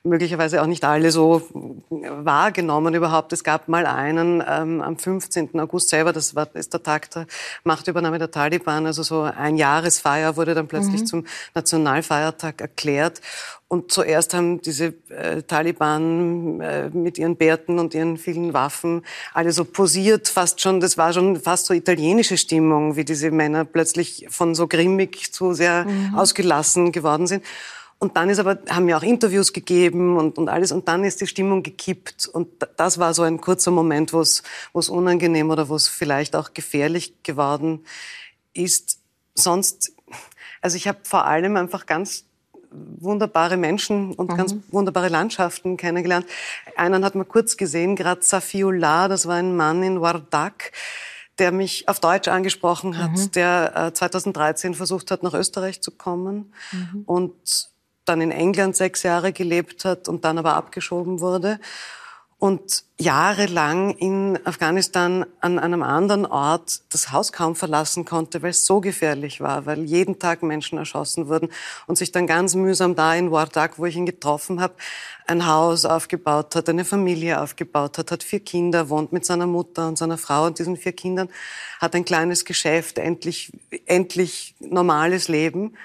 möglicherweise 0.05 0.63
auch 0.63 0.67
nicht 0.67 0.85
alle 0.85 1.11
so 1.11 1.43
wahrgenommen 1.91 2.95
überhaupt. 2.95 3.33
Es 3.33 3.45
gab 3.45 3.69
mal 3.69 3.87
einen 3.87 4.43
ähm, 4.47 4.81
am 4.81 4.99
15. 4.99 5.61
August 5.61 5.91
selber, 5.91 6.13
das 6.13 6.35
war, 6.35 6.49
ist 6.55 6.73
der 6.73 6.83
Tag 6.83 7.11
der 7.11 7.27
Machtübernahme 7.65 8.19
der 8.19 8.31
Taliban, 8.31 8.87
also 8.87 9.03
so 9.03 9.23
ein 9.23 9.57
Jahresfeier 9.57 10.37
wurde 10.37 10.55
dann 10.55 10.67
plötzlich 10.67 11.03
mhm. 11.03 11.07
zum 11.07 11.27
Nationalfeiertag 11.55 12.61
erklärt. 12.61 13.21
Und 13.69 13.91
zuerst 13.91 14.35
haben 14.35 14.61
diese 14.61 14.93
äh, 15.09 15.43
Taliban 15.45 16.61
äh, 16.61 16.91
mit 16.91 17.17
ihren 17.17 17.37
Bärten 17.37 17.79
und 17.79 17.95
ihren 17.95 18.19
vielen 18.19 18.53
Waffen 18.53 19.03
alle 19.33 19.51
so 19.53 19.65
posiert, 19.65 20.29
fast 20.29 20.61
schon, 20.61 20.81
das 20.81 20.99
war 20.99 21.15
schon 21.15 21.41
fast 21.41 21.67
so 21.67 21.73
italienische 21.73 22.37
Stimmung, 22.37 22.97
wie 22.97 23.05
diese 23.07 23.31
Männer 23.31 23.65
plötzlich 23.65 24.27
von 24.29 24.55
so 24.55 24.67
grimmig 24.67 25.33
zu 25.33 25.55
sehr 25.55 25.87
mhm. 25.87 26.15
ausgelassen 26.15 26.93
geworden 26.93 27.27
sind. 27.27 27.45
Und 28.03 28.17
dann 28.17 28.31
ist 28.31 28.41
aber, 28.41 28.59
haben 28.69 28.89
wir 28.89 28.97
auch 28.97 29.05
Interviews 29.05 29.53
gegeben 29.53 30.17
und, 30.17 30.37
und 30.37 30.49
alles. 30.49 30.73
Und 30.73 30.89
dann 30.89 31.05
ist 31.05 31.21
die 31.21 31.29
Stimmung 31.29 31.63
gekippt. 31.63 32.27
Und 32.27 32.49
das 32.77 32.99
war 32.99 33.15
so 33.15 33.23
ein 33.23 33.41
kurzer 33.41 33.71
Moment, 33.71 34.13
wo 34.13 34.21
es, 34.21 34.43
unangenehm 34.89 35.51
oder 35.51 35.69
wo 35.69 35.77
es 35.77 35.87
vielleicht 35.87 36.35
auch 36.35 36.53
gefährlich 36.53 37.23
geworden 37.23 37.85
ist. 38.55 38.99
Sonst, 39.37 39.93
also 40.61 40.77
ich 40.77 40.89
habe 40.89 40.99
vor 41.05 41.27
allem 41.27 41.57
einfach 41.57 41.87
ganz 41.87 42.25
wunderbare 42.73 43.57
Menschen 43.57 44.15
und 44.15 44.33
mhm. 44.33 44.37
ganz 44.37 44.57
wunderbare 44.73 45.09
Landschaften 45.09 45.77
kennengelernt. 45.77 46.27
Einen 46.77 47.05
hat 47.05 47.15
man 47.15 47.29
kurz 47.29 47.57
gesehen, 47.57 47.95
gerade 47.95 48.23
Safiullah, 48.23 49.07
das 49.07 49.29
war 49.29 49.37
ein 49.37 49.55
Mann 49.55 49.81
in 49.85 50.01
Wardak, 50.01 50.73
der 51.39 51.53
mich 51.53 51.89
auf 51.89 52.01
Deutsch 52.01 52.27
angesprochen 52.27 52.99
hat, 52.99 53.13
mhm. 53.13 53.31
der 53.31 53.77
äh, 53.77 53.93
2013 53.93 54.75
versucht 54.75 55.13
hat, 55.13 55.23
nach 55.23 55.35
Österreich 55.35 55.81
zu 55.81 55.93
kommen 55.93 56.53
mhm. 56.73 57.03
und 57.07 57.72
dann 58.05 58.21
in 58.21 58.31
England 58.31 58.77
sechs 58.77 59.03
Jahre 59.03 59.33
gelebt 59.33 59.85
hat 59.85 60.09
und 60.09 60.25
dann 60.25 60.39
aber 60.39 60.55
abgeschoben 60.55 61.21
wurde 61.21 61.61
und 62.43 62.83
jahrelang 62.99 63.91
in 63.99 64.37
Afghanistan 64.45 65.25
an 65.39 65.61
einem 65.61 65.85
anderen 65.85 66.27
Ort 66.27 66.81
das 66.91 67.13
Haus 67.13 67.31
kaum 67.31 67.55
verlassen 67.55 68.05
konnte, 68.05 68.43
weil 68.43 68.51
es 68.51 68.67
so 68.67 68.81
gefährlich 68.81 69.41
war, 69.41 69.65
weil 69.65 69.85
jeden 69.85 70.19
Tag 70.19 70.43
Menschen 70.43 70.77
erschossen 70.77 71.29
wurden 71.29 71.51
und 71.87 71.99
sich 71.99 72.11
dann 72.11 72.27
ganz 72.27 72.57
mühsam 72.57 72.97
da 72.97 73.15
in 73.15 73.31
Wardak, 73.31 73.79
wo 73.79 73.87
ich 73.87 73.95
ihn 73.95 74.07
getroffen 74.07 74.61
habe, 74.61 74.75
ein 75.29 75.47
Haus 75.47 75.85
aufgebaut 75.85 76.57
hat, 76.57 76.69
eine 76.69 76.85
Familie 76.85 77.41
aufgebaut 77.41 77.97
hat, 77.99 78.11
hat 78.11 78.25
vier 78.25 78.41
Kinder, 78.41 78.89
wohnt 78.89 79.13
mit 79.13 79.25
seiner 79.25 79.47
Mutter 79.47 79.87
und 79.87 79.97
seiner 79.97 80.19
Frau 80.19 80.47
und 80.47 80.59
diesen 80.59 80.77
vier 80.77 80.95
Kindern, 80.95 81.29
hat 81.81 81.95
ein 81.95 82.05
kleines 82.05 82.45
Geschäft, 82.45 82.99
endlich, 82.99 83.53
endlich 83.87 84.57
normales 84.59 85.29
Leben 85.29 85.77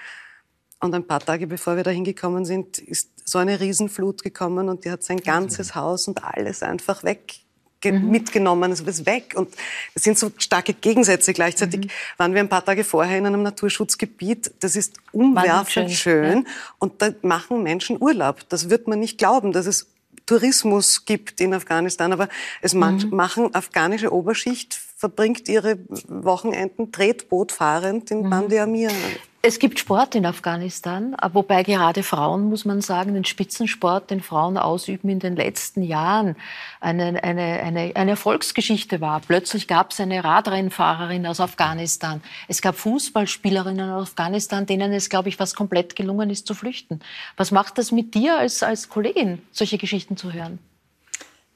und 0.80 0.93
ein 0.93 1.05
paar 1.05 1.19
Tage 1.19 1.47
bevor 1.47 1.75
wir 1.75 1.84
da 1.84 1.91
hingekommen 1.91 2.45
sind, 2.45 2.78
ist 2.78 3.09
so 3.25 3.39
eine 3.39 3.59
Riesenflut 3.59 4.23
gekommen 4.23 4.69
und 4.69 4.86
die 4.86 4.91
hat 4.91 5.03
sein 5.03 5.17
ganzes 5.17 5.75
Haus 5.75 6.07
und 6.07 6.23
alles 6.23 6.63
einfach 6.63 7.03
weg 7.03 7.41
mhm. 7.86 8.09
mitgenommen, 8.09 8.71
es 8.71 8.82
ist 8.82 9.05
weg. 9.05 9.34
Und 9.36 9.49
es 9.93 10.03
sind 10.03 10.17
so 10.17 10.32
starke 10.38 10.73
Gegensätze. 10.73 11.34
Gleichzeitig 11.34 11.86
mhm. 11.86 11.89
waren 12.17 12.34
wir 12.34 12.41
ein 12.41 12.49
paar 12.49 12.65
Tage 12.65 12.84
vorher 12.84 13.17
in 13.17 13.25
einem 13.25 13.43
Naturschutzgebiet. 13.43 14.51
Das 14.59 14.75
ist 14.75 14.95
umwerfend 15.11 15.91
schön. 15.91 16.43
Ja. 16.45 16.51
Und 16.80 17.01
da 17.01 17.11
machen 17.21 17.63
Menschen 17.63 18.01
Urlaub. 18.01 18.47
Das 18.49 18.69
wird 18.69 18.88
man 18.88 18.99
nicht 18.99 19.17
glauben, 19.17 19.51
dass 19.51 19.65
es 19.65 19.88
Tourismus 20.25 21.05
gibt 21.05 21.39
in 21.39 21.53
Afghanistan. 21.53 22.11
Aber 22.13 22.28
es 22.61 22.73
mhm. 22.73 23.09
machen 23.11 23.53
afghanische 23.53 24.11
Oberschicht, 24.11 24.80
verbringt 24.97 25.47
ihre 25.47 25.78
Wochenenden 26.07 26.91
Tretboot 26.91 27.51
fahrend 27.51 28.11
in 28.11 28.23
mhm. 28.23 28.30
Bandi 28.30 28.59
Amir. 28.59 28.91
Es 29.43 29.59
gibt 29.59 29.77
Sport 29.77 30.15
in 30.15 30.25
Afghanistan, 30.25 31.15
wobei 31.31 31.61
gerade 31.61 32.01
Frauen, 32.01 32.49
muss 32.49 32.65
man 32.65 32.81
sagen, 32.81 33.13
den 33.13 33.23
Spitzensport, 33.23 34.09
den 34.09 34.19
Frauen 34.21 34.57
ausüben 34.57 35.09
in 35.09 35.19
den 35.19 35.35
letzten 35.35 35.83
Jahren 35.83 36.35
eine, 36.81 37.23
eine, 37.23 37.61
eine, 37.61 37.91
eine 37.95 38.11
Erfolgsgeschichte 38.11 38.99
war. 38.99 39.21
Plötzlich 39.21 39.67
gab 39.67 39.91
es 39.91 39.99
eine 39.99 40.23
Radrennfahrerin 40.23 41.27
aus 41.27 41.39
Afghanistan. 41.39 42.21
Es 42.47 42.63
gab 42.63 42.75
Fußballspielerinnen 42.75 43.91
aus 43.91 44.09
Afghanistan, 44.09 44.65
denen 44.65 44.91
es, 44.91 45.07
glaube 45.07 45.29
ich, 45.29 45.38
fast 45.38 45.55
komplett 45.55 45.95
gelungen 45.95 46.31
ist 46.31 46.47
zu 46.47 46.55
flüchten. 46.55 46.99
Was 47.38 47.51
macht 47.51 47.77
das 47.77 47.91
mit 47.91 48.15
dir 48.15 48.39
als, 48.39 48.63
als 48.63 48.89
Kollegin, 48.89 49.41
solche 49.51 49.77
Geschichten 49.77 50.17
zu 50.17 50.33
hören? 50.33 50.59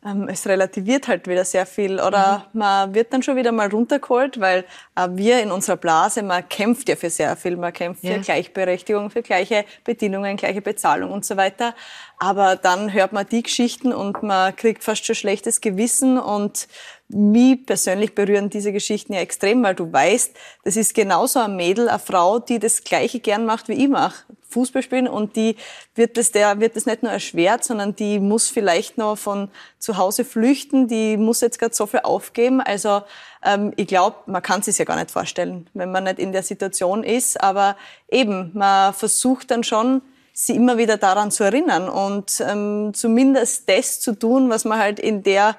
Ähm, 0.04 0.28
es 0.28 0.48
relativiert 0.48 1.08
halt 1.08 1.28
wieder 1.28 1.46
sehr 1.46 1.66
viel 1.66 2.00
oder 2.00 2.48
mhm. 2.54 2.60
man 2.60 2.96
wird 2.96 3.14
dann 3.14 3.22
schon 3.22 3.36
wieder 3.36 3.52
mal 3.52 3.70
runtergeholt, 3.70 4.40
weil 4.40 4.66
äh, 4.96 5.08
wir 5.12 5.42
in 5.42 5.52
unserer 5.52 5.78
Blase, 5.78 6.24
man 6.24 6.48
kämpft 6.50 6.90
ja 6.90 6.96
für 6.96 7.10
sehr 7.10 7.36
viel, 7.36 7.56
man 7.56 7.72
kämpft 7.72 8.04
ja. 8.04 8.16
für 8.16 8.20
Gleichberechtigung, 8.22 9.12
für 9.12 9.22
gleiche 9.22 9.66
Bedingungen, 9.84 10.38
gleiche 10.38 10.62
Bezahlung 10.62 11.12
und 11.12 11.24
so 11.24 11.38
weiter. 11.38 11.76
Aber 12.18 12.56
dann 12.56 12.94
hört 12.94 13.14
man 13.14 13.28
die 13.28 13.44
Geschichten 13.44 13.94
und 13.94 14.24
man 14.24 14.56
kriegt 14.56 14.84
fast 14.84 15.06
schon 15.06 15.16
schlechtes 15.16 15.62
Gewissen 15.62 16.18
und 16.18 16.68
mich 17.14 17.66
persönlich 17.66 18.16
berühren 18.16 18.50
diese 18.50 18.72
Geschichten 18.72 19.14
ja 19.14 19.20
extrem, 19.20 19.64
weil 19.64 19.76
du 19.76 19.92
weißt, 19.92 20.36
das 20.64 20.76
ist 20.76 20.94
genauso 20.94 21.40
ein 21.40 21.56
Mädel, 21.56 21.90
eine 21.90 22.00
Frau, 22.00 22.40
die 22.40 22.60
das 22.60 22.84
Gleiche 22.84 23.20
gern 23.20 23.46
macht, 23.46 23.68
wie 23.68 23.74
ich 23.74 23.90
mache. 23.90 24.26
Fußball 24.50 24.84
spielen 24.84 25.08
und 25.08 25.36
die 25.36 25.56
wird 25.96 26.18
das, 26.18 26.32
der 26.32 26.60
wird 26.60 26.76
das 26.76 26.86
nicht 26.86 27.04
nur 27.04 27.12
erschwert, 27.12 27.64
sondern 27.64 27.96
die 27.96 28.20
muss 28.20 28.50
vielleicht 28.50 28.98
noch 28.98 29.18
von 29.18 29.50
zu 29.80 29.98
Hause 29.98 30.26
flüchten, 30.26 30.88
die 30.88 31.18
muss 31.18 31.42
jetzt 31.42 31.58
gerade 31.58 31.74
so 31.74 31.86
viel 31.86 32.02
aufgeben. 32.02 32.60
Also 32.60 33.02
ähm, 33.44 33.74
ich 33.78 33.88
glaube, 33.88 34.18
man 34.26 34.42
kann 34.42 34.60
es 34.60 34.78
ja 34.78 34.86
gar 34.86 34.98
nicht 34.98 35.12
vorstellen, 35.12 35.70
wenn 35.74 35.92
man 35.92 36.04
nicht 36.04 36.20
in 36.20 36.34
der 36.34 36.44
Situation 36.44 37.04
ist. 37.04 37.42
Aber 37.42 37.78
eben, 38.10 38.52
man 38.54 38.94
versucht 38.94 39.52
dann 39.52 39.64
schon, 39.64 40.02
sie 40.34 40.56
immer 40.56 40.78
wieder 40.78 40.98
daran 40.98 41.32
zu 41.32 41.44
erinnern 41.44 41.90
und 41.90 42.42
ähm, 42.48 42.92
zumindest 42.94 43.70
das 43.70 44.00
zu 44.00 44.14
tun, 44.14 44.50
was 44.50 44.66
man 44.66 44.80
halt 44.80 45.00
in 45.00 45.24
der 45.24 45.56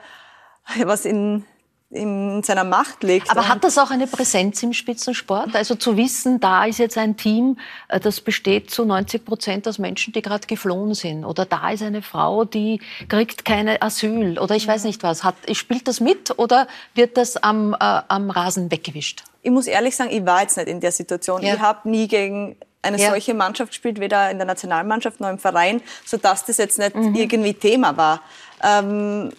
was 0.84 1.04
in 1.04 1.44
in 1.92 2.42
seiner 2.42 2.64
Macht 2.64 3.02
liegt. 3.02 3.30
Aber 3.30 3.48
hat 3.48 3.64
das 3.64 3.76
auch 3.76 3.90
eine 3.90 4.06
Präsenz 4.06 4.62
im 4.62 4.72
Spitzensport? 4.72 5.54
Also 5.54 5.74
zu 5.74 5.96
wissen, 5.96 6.40
da 6.40 6.64
ist 6.64 6.78
jetzt 6.78 6.96
ein 6.96 7.16
Team, 7.16 7.58
äh, 7.88 8.00
das 8.00 8.20
besteht 8.20 8.70
zu 8.70 8.84
90 8.84 9.24
Prozent 9.24 9.68
aus 9.68 9.78
Menschen, 9.78 10.12
die 10.12 10.22
gerade 10.22 10.46
geflohen 10.46 10.94
sind. 10.94 11.24
Oder 11.24 11.44
da 11.44 11.70
ist 11.70 11.82
eine 11.82 12.00
Frau, 12.00 12.44
die 12.44 12.80
kriegt 13.08 13.44
keine 13.44 13.82
Asyl. 13.82 14.38
Oder 14.38 14.56
ich 14.56 14.66
weiß 14.66 14.84
nicht 14.84 15.02
was. 15.02 15.22
Hat, 15.22 15.34
spielt 15.52 15.86
das 15.86 16.00
mit 16.00 16.38
oder 16.38 16.66
wird 16.94 17.18
das 17.18 17.36
am, 17.36 17.74
äh, 17.74 17.76
am 17.78 18.30
Rasen 18.30 18.70
weggewischt? 18.70 19.24
Ich 19.42 19.50
muss 19.50 19.66
ehrlich 19.66 19.94
sagen, 19.94 20.10
ich 20.10 20.24
war 20.24 20.40
jetzt 20.40 20.56
nicht 20.56 20.68
in 20.68 20.80
der 20.80 20.92
Situation. 20.92 21.42
Ja. 21.42 21.54
Ich 21.54 21.60
habe 21.60 21.88
nie 21.88 22.08
gegen 22.08 22.56
eine 22.80 22.98
ja. 22.98 23.10
solche 23.10 23.34
Mannschaft 23.34 23.72
gespielt, 23.72 24.00
weder 24.00 24.30
in 24.30 24.38
der 24.38 24.46
Nationalmannschaft 24.46 25.20
noch 25.20 25.28
im 25.28 25.38
Verein, 25.38 25.82
sodass 26.04 26.46
das 26.46 26.56
jetzt 26.56 26.78
nicht 26.78 26.96
mhm. 26.96 27.14
irgendwie 27.14 27.54
Thema 27.54 27.96
war. 27.96 28.22
Ähm, 28.62 29.30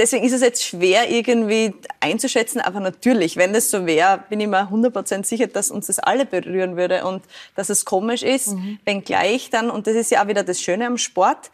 deswegen 0.00 0.24
ist 0.24 0.32
es 0.32 0.40
jetzt 0.40 0.64
schwer 0.64 1.10
irgendwie 1.10 1.74
einzuschätzen, 2.00 2.60
aber 2.60 2.80
natürlich, 2.80 3.36
wenn 3.36 3.52
das 3.52 3.70
so 3.70 3.86
wäre, 3.86 4.24
bin 4.30 4.40
ich 4.40 4.48
mir 4.48 4.70
100% 4.70 5.26
sicher, 5.26 5.46
dass 5.46 5.70
uns 5.70 5.88
das 5.88 5.98
alle 5.98 6.24
berühren 6.24 6.76
würde 6.76 7.04
und 7.04 7.22
dass 7.54 7.68
es 7.68 7.84
komisch 7.84 8.22
ist, 8.22 8.48
mhm. 8.48 8.78
wenngleich 8.86 9.50
dann, 9.50 9.70
und 9.70 9.86
das 9.86 9.94
ist 9.94 10.10
ja 10.10 10.24
auch 10.24 10.28
wieder 10.28 10.42
das 10.42 10.60
Schöne 10.60 10.86
am 10.86 10.96
Sport, 10.96 11.50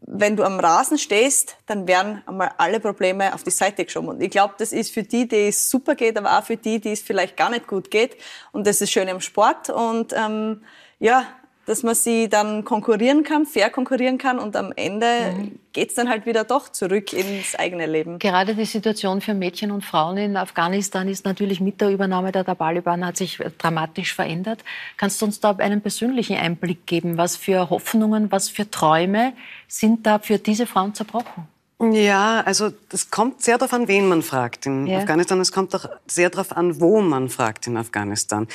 wenn 0.00 0.36
du 0.36 0.44
am 0.44 0.60
Rasen 0.60 0.96
stehst, 0.96 1.56
dann 1.66 1.86
werden 1.86 2.22
einmal 2.26 2.52
alle 2.56 2.80
Probleme 2.80 3.34
auf 3.34 3.42
die 3.42 3.50
Seite 3.50 3.84
geschoben. 3.84 4.08
Und 4.08 4.22
ich 4.22 4.30
glaube, 4.30 4.54
das 4.58 4.72
ist 4.72 4.92
für 4.92 5.02
die, 5.02 5.26
die 5.26 5.48
es 5.48 5.68
super 5.68 5.94
geht, 5.94 6.16
aber 6.16 6.38
auch 6.38 6.44
für 6.44 6.56
die, 6.56 6.80
die 6.80 6.92
es 6.92 7.00
vielleicht 7.00 7.36
gar 7.36 7.50
nicht 7.50 7.66
gut 7.66 7.90
geht. 7.90 8.16
Und 8.52 8.66
das 8.66 8.80
ist 8.80 8.90
schön 8.90 9.08
im 9.08 9.20
Sport. 9.20 9.70
Und 9.70 10.14
ähm, 10.14 10.62
ja, 10.98 11.26
dass 11.66 11.82
man 11.82 11.94
sie 11.94 12.28
dann 12.28 12.64
konkurrieren 12.64 13.22
kann, 13.22 13.46
fair 13.46 13.70
konkurrieren 13.70 14.18
kann 14.18 14.38
und 14.38 14.56
am 14.56 14.72
Ende 14.74 15.34
mhm. 15.36 15.58
geht's 15.72 15.94
dann 15.94 16.08
halt 16.08 16.26
wieder 16.26 16.44
doch 16.44 16.68
zurück 16.68 17.12
ins 17.12 17.54
eigene 17.54 17.86
Leben. 17.86 18.18
Gerade 18.18 18.54
die 18.54 18.64
Situation 18.64 19.20
für 19.20 19.34
Mädchen 19.34 19.70
und 19.70 19.84
Frauen 19.84 20.16
in 20.16 20.36
Afghanistan 20.36 21.08
ist 21.08 21.24
natürlich 21.24 21.60
mit 21.60 21.80
der 21.80 21.90
Übernahme 21.90 22.32
der 22.32 22.44
Taliban 22.44 23.06
hat 23.06 23.16
sich 23.16 23.38
dramatisch 23.58 24.14
verändert. 24.14 24.64
Kannst 24.96 25.22
du 25.22 25.26
uns 25.26 25.40
da 25.40 25.52
einen 25.52 25.80
persönlichen 25.80 26.36
Einblick 26.36 26.86
geben? 26.86 27.16
Was 27.16 27.36
für 27.36 27.70
Hoffnungen, 27.70 28.32
was 28.32 28.48
für 28.48 28.68
Träume 28.70 29.32
sind 29.68 30.06
da 30.06 30.18
für 30.18 30.38
diese 30.38 30.66
Frauen 30.66 30.94
zerbrochen? 30.94 31.51
Ja, 31.90 32.42
also 32.42 32.70
das 32.90 33.10
kommt 33.10 33.42
sehr 33.42 33.58
darauf 33.58 33.72
an, 33.72 33.88
wen 33.88 34.08
man 34.08 34.22
fragt 34.22 34.66
in 34.66 34.86
ja. 34.86 34.98
Afghanistan. 34.98 35.40
Es 35.40 35.50
kommt 35.50 35.74
auch 35.74 35.86
sehr 36.06 36.30
darauf 36.30 36.56
an, 36.56 36.80
wo 36.80 37.00
man 37.00 37.28
fragt 37.28 37.66
in 37.66 37.76
Afghanistan. 37.76 38.46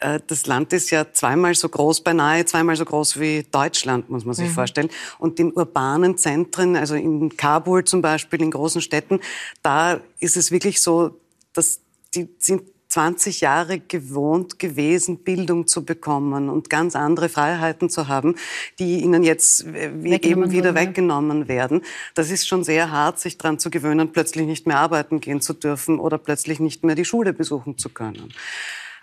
Äh, 0.00 0.20
das 0.26 0.44
Land 0.46 0.72
ist 0.74 0.90
ja 0.90 1.10
zweimal 1.10 1.54
so 1.54 1.68
groß, 1.70 2.02
beinahe 2.02 2.44
zweimal 2.44 2.76
so 2.76 2.84
groß 2.84 3.18
wie 3.18 3.46
Deutschland, 3.50 4.10
muss 4.10 4.26
man 4.26 4.34
sich 4.34 4.48
mhm. 4.48 4.54
vorstellen. 4.54 4.90
Und 5.18 5.40
in 5.40 5.52
urbanen 5.52 6.18
Zentren, 6.18 6.76
also 6.76 6.94
in 6.94 7.34
Kabul 7.38 7.84
zum 7.84 8.02
Beispiel, 8.02 8.42
in 8.42 8.50
großen 8.50 8.82
Städten, 8.82 9.20
da 9.62 10.00
ist 10.18 10.36
es 10.36 10.50
wirklich 10.50 10.82
so, 10.82 11.18
dass 11.54 11.80
die 12.14 12.28
sind 12.38 12.73
20 12.94 13.40
Jahre 13.40 13.80
gewohnt 13.80 14.60
gewesen, 14.60 15.18
Bildung 15.18 15.66
zu 15.66 15.84
bekommen 15.84 16.48
und 16.48 16.70
ganz 16.70 16.94
andere 16.94 17.28
Freiheiten 17.28 17.90
zu 17.90 18.06
haben, 18.06 18.36
die 18.78 19.00
ihnen 19.00 19.24
jetzt 19.24 19.66
äh, 19.66 19.86
eben 19.86 20.52
wieder 20.52 20.76
weggenommen 20.76 21.48
werden. 21.48 21.82
Das 22.14 22.30
ist 22.30 22.46
schon 22.46 22.62
sehr 22.62 22.92
hart, 22.92 23.18
sich 23.18 23.36
daran 23.36 23.58
zu 23.58 23.70
gewöhnen, 23.70 24.12
plötzlich 24.12 24.46
nicht 24.46 24.68
mehr 24.68 24.78
arbeiten 24.78 25.20
gehen 25.20 25.40
zu 25.40 25.54
dürfen 25.54 25.98
oder 25.98 26.18
plötzlich 26.18 26.60
nicht 26.60 26.84
mehr 26.84 26.94
die 26.94 27.04
Schule 27.04 27.32
besuchen 27.32 27.78
zu 27.78 27.88
können. 27.88 28.32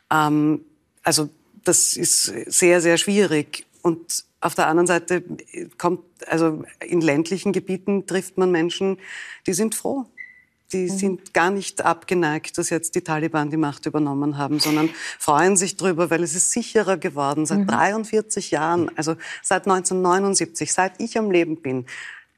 Ähm, 0.10 0.62
also 1.04 1.28
das 1.66 1.98
ist 1.98 2.24
sehr, 2.24 2.80
sehr 2.80 2.98
schwierig. 2.98 3.66
Und 3.82 4.24
auf 4.40 4.56
der 4.56 4.68
anderen 4.68 4.88
Seite 4.88 5.22
kommt, 5.78 6.00
also 6.28 6.64
in 6.80 7.02
ländlichen 7.02 7.52
Gebieten 7.52 8.08
trifft 8.08 8.38
man 8.38 8.52
Menschen, 8.52 9.00
die 9.48 9.54
sind 9.54 9.76
froh 9.76 10.06
die 10.74 10.90
mhm. 10.90 10.98
sind 10.98 11.34
gar 11.34 11.52
nicht 11.52 11.84
abgeneigt, 11.84 12.58
dass 12.58 12.70
jetzt 12.70 12.96
die 12.96 13.02
Taliban 13.02 13.50
die 13.50 13.58
Macht 13.58 13.86
übernommen 13.86 14.38
haben, 14.38 14.60
sondern 14.60 14.90
freuen 15.20 15.58
sich 15.58 15.78
drüber, 15.78 16.10
weil 16.10 16.24
es 16.24 16.36
ist 16.36 16.52
sicherer 16.52 16.98
geworden. 16.98 17.46
Seit 17.46 17.60
mhm. 17.60 17.68
43 17.68 18.52
Jahren, 18.52 18.92
also 18.98 19.16
seit 19.42 19.68
1979, 19.68 20.72
seit 20.72 21.00
ich 21.00 21.18
am 21.18 21.32
Leben 21.32 21.62
bin, 21.62 21.86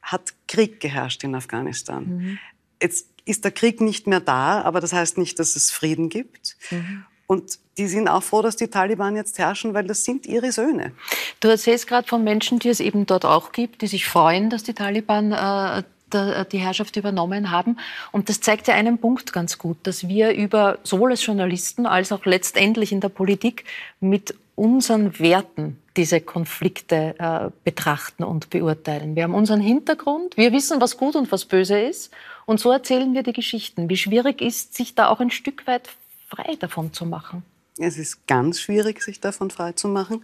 hat 0.02 0.34
Krieg 0.48 0.80
geherrscht 0.80 1.24
in 1.24 1.36
Afghanistan. 1.36 2.06
Mhm. 2.06 2.40
Jetzt 2.82 3.08
ist 3.26 3.44
der 3.46 3.52
Krieg 3.52 3.80
nicht 3.80 4.08
mehr 4.08 4.20
da, 4.20 4.62
aber 4.62 4.82
das 4.82 4.94
heißt 4.94 5.18
nicht, 5.18 5.40
dass 5.40 5.56
es 5.56 5.72
Frieden 5.72 6.10
gibt. 6.10 6.58
Mhm. 6.72 7.06
Und 7.26 7.60
die 7.78 7.88
sind 7.88 8.08
auch 8.08 8.22
froh, 8.22 8.42
dass 8.42 8.58
die 8.58 8.68
Taliban 8.68 9.16
jetzt 9.16 9.40
herrschen, 9.40 9.74
weil 9.74 9.86
das 9.86 10.04
sind 10.04 10.26
ihre 10.26 10.52
Söhne. 10.52 10.92
Du 11.40 11.48
erzählst 11.48 11.88
gerade 11.88 12.08
von 12.08 12.24
Menschen, 12.24 12.60
die 12.60 12.70
es 12.70 12.80
eben 12.80 13.06
dort 13.06 13.26
auch 13.26 13.52
gibt, 13.52 13.82
die 13.82 13.88
sich 13.88 14.06
freuen, 14.06 14.50
dass 14.50 14.64
die 14.64 14.74
Taliban 14.74 15.32
äh, 15.32 15.80
äh, 15.80 15.84
die 16.14 16.60
Herrschaft 16.60 16.96
übernommen 16.96 17.52
haben. 17.52 17.78
Und 18.12 18.30
das 18.30 18.42
zeigt 18.42 18.68
ja 18.68 18.76
einen 18.76 18.98
Punkt 18.98 19.34
ganz 19.34 19.58
gut, 19.58 19.78
dass 19.84 20.08
wir 20.08 20.34
über 20.34 20.80
sowohl 20.84 21.12
als 21.12 21.26
Journalisten 21.26 21.86
als 21.86 22.12
auch 22.12 22.26
letztendlich 22.26 22.92
in 22.92 23.00
der 23.00 23.10
Politik 23.10 23.66
mit 24.00 24.36
unseren 24.56 25.20
Werten 25.20 25.80
diese 25.98 26.22
Konflikte 26.22 27.16
äh, 27.20 27.50
betrachten 27.64 28.24
und 28.24 28.50
beurteilen. 28.50 29.16
Wir 29.16 29.24
haben 29.24 29.36
unseren 29.36 29.62
Hintergrund, 29.62 30.38
wir 30.38 30.52
wissen, 30.52 30.82
was 30.82 30.98
gut 30.98 31.16
und 31.16 31.32
was 31.32 31.46
böse 31.46 31.80
ist 31.80 32.12
und 32.46 32.60
so 32.60 32.72
erzählen 32.72 33.14
wir 33.14 33.24
die 33.24 33.34
Geschichten. 33.34 33.90
Wie 33.90 33.98
schwierig 33.98 34.42
ist, 34.42 34.76
sich 34.76 34.96
da 34.96 35.10
auch 35.10 35.20
ein 35.20 35.32
Stück 35.32 35.68
weit 35.68 35.90
frei 36.30 36.56
davon 36.60 36.94
zu 36.94 37.06
machen? 37.06 37.44
Es 37.78 37.98
ist 37.98 38.28
ganz 38.28 38.60
schwierig, 38.60 39.02
sich 39.02 39.20
davon 39.20 39.50
frei 39.50 39.72
zu 39.74 39.88
machen. 39.88 40.24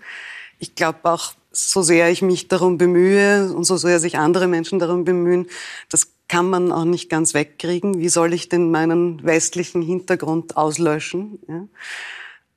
Ich 0.59 0.75
glaube 0.75 0.99
auch, 1.03 1.33
so 1.59 1.81
sehr 1.81 2.09
ich 2.09 2.21
mich 2.21 2.47
darum 2.47 2.77
bemühe 2.77 3.53
und 3.53 3.63
so 3.63 3.77
sehr 3.77 3.99
sich 3.99 4.17
andere 4.17 4.47
Menschen 4.47 4.79
darum 4.79 5.03
bemühen, 5.03 5.47
das 5.89 6.13
kann 6.27 6.49
man 6.49 6.71
auch 6.71 6.85
nicht 6.85 7.09
ganz 7.09 7.33
wegkriegen. 7.33 7.99
Wie 7.99 8.09
soll 8.09 8.33
ich 8.33 8.49
denn 8.49 8.71
meinen 8.71 9.23
westlichen 9.23 9.81
Hintergrund 9.81 10.57
auslöschen? 10.57 11.39
Ja? 11.47 11.67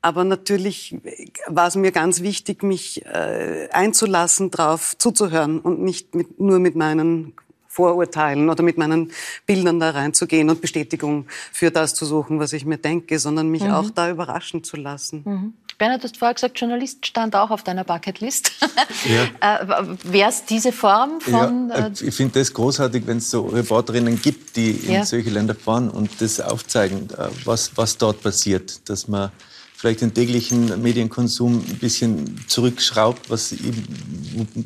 Aber 0.01 0.25
natürlich 0.25 0.97
war 1.47 1.67
es 1.67 1.75
mir 1.75 1.91
ganz 1.91 2.21
wichtig, 2.21 2.61
mich 2.61 3.05
äh, 3.05 3.69
einzulassen, 3.71 4.51
darauf 4.51 4.97
zuzuhören 4.97 5.59
und 5.59 5.81
nicht 5.81 6.13
mit, 6.13 6.39
nur 6.39 6.59
mit 6.59 6.75
meinen 6.75 7.33
Vorurteilen 7.73 8.49
oder 8.49 8.61
mit 8.61 8.77
meinen 8.77 9.11
Bildern 9.47 9.79
da 9.79 9.89
reinzugehen 9.89 10.49
und 10.49 10.61
Bestätigung 10.61 11.25
für 11.51 11.71
das 11.71 11.95
zu 11.95 12.05
suchen, 12.05 12.37
was 12.39 12.53
ich 12.53 12.65
mir 12.65 12.77
denke, 12.77 13.17
sondern 13.17 13.49
mich 13.49 13.63
mhm. 13.63 13.71
auch 13.71 13.89
da 13.89 14.11
überraschen 14.11 14.63
zu 14.63 14.77
lassen. 14.77 15.23
Mhm. 15.25 15.53
Bernhard, 15.77 16.03
du 16.03 16.07
hast 16.07 16.17
vorher 16.17 16.33
gesagt, 16.33 16.59
Journalist 16.59 17.05
stand 17.05 17.35
auch 17.35 17.49
auf 17.49 17.63
deiner 17.63 17.83
Bucketlist. 17.83 18.51
Ja. 19.05 19.59
äh, 19.59 19.85
Wäre 20.03 20.29
es 20.29 20.45
diese 20.45 20.71
Form 20.71 21.19
von... 21.19 21.69
Ja, 21.69 21.87
äh, 21.87 21.91
ich 21.91 22.15
finde 22.15 22.39
das 22.39 22.53
großartig, 22.53 23.05
wenn 23.05 23.17
es 23.17 23.29
so 23.29 23.47
Reporterinnen 23.47 24.21
gibt, 24.21 24.55
die 24.55 24.71
in 24.71 24.93
ja. 24.93 25.05
solche 25.05 25.29
Länder 25.29 25.55
fahren 25.55 25.89
und 25.89 26.09
das 26.21 26.39
aufzeigen, 26.39 27.09
äh, 27.09 27.27
was, 27.43 27.71
was 27.75 27.97
dort 27.97 28.21
passiert. 28.21 28.87
Dass 28.89 29.07
man 29.07 29.31
vielleicht 29.75 29.99
den 29.99 30.13
täglichen 30.13 30.81
Medienkonsum 30.81 31.57
ein 31.57 31.77
bisschen 31.79 32.45
zurückschraubt, 32.47 33.29
was 33.29 33.53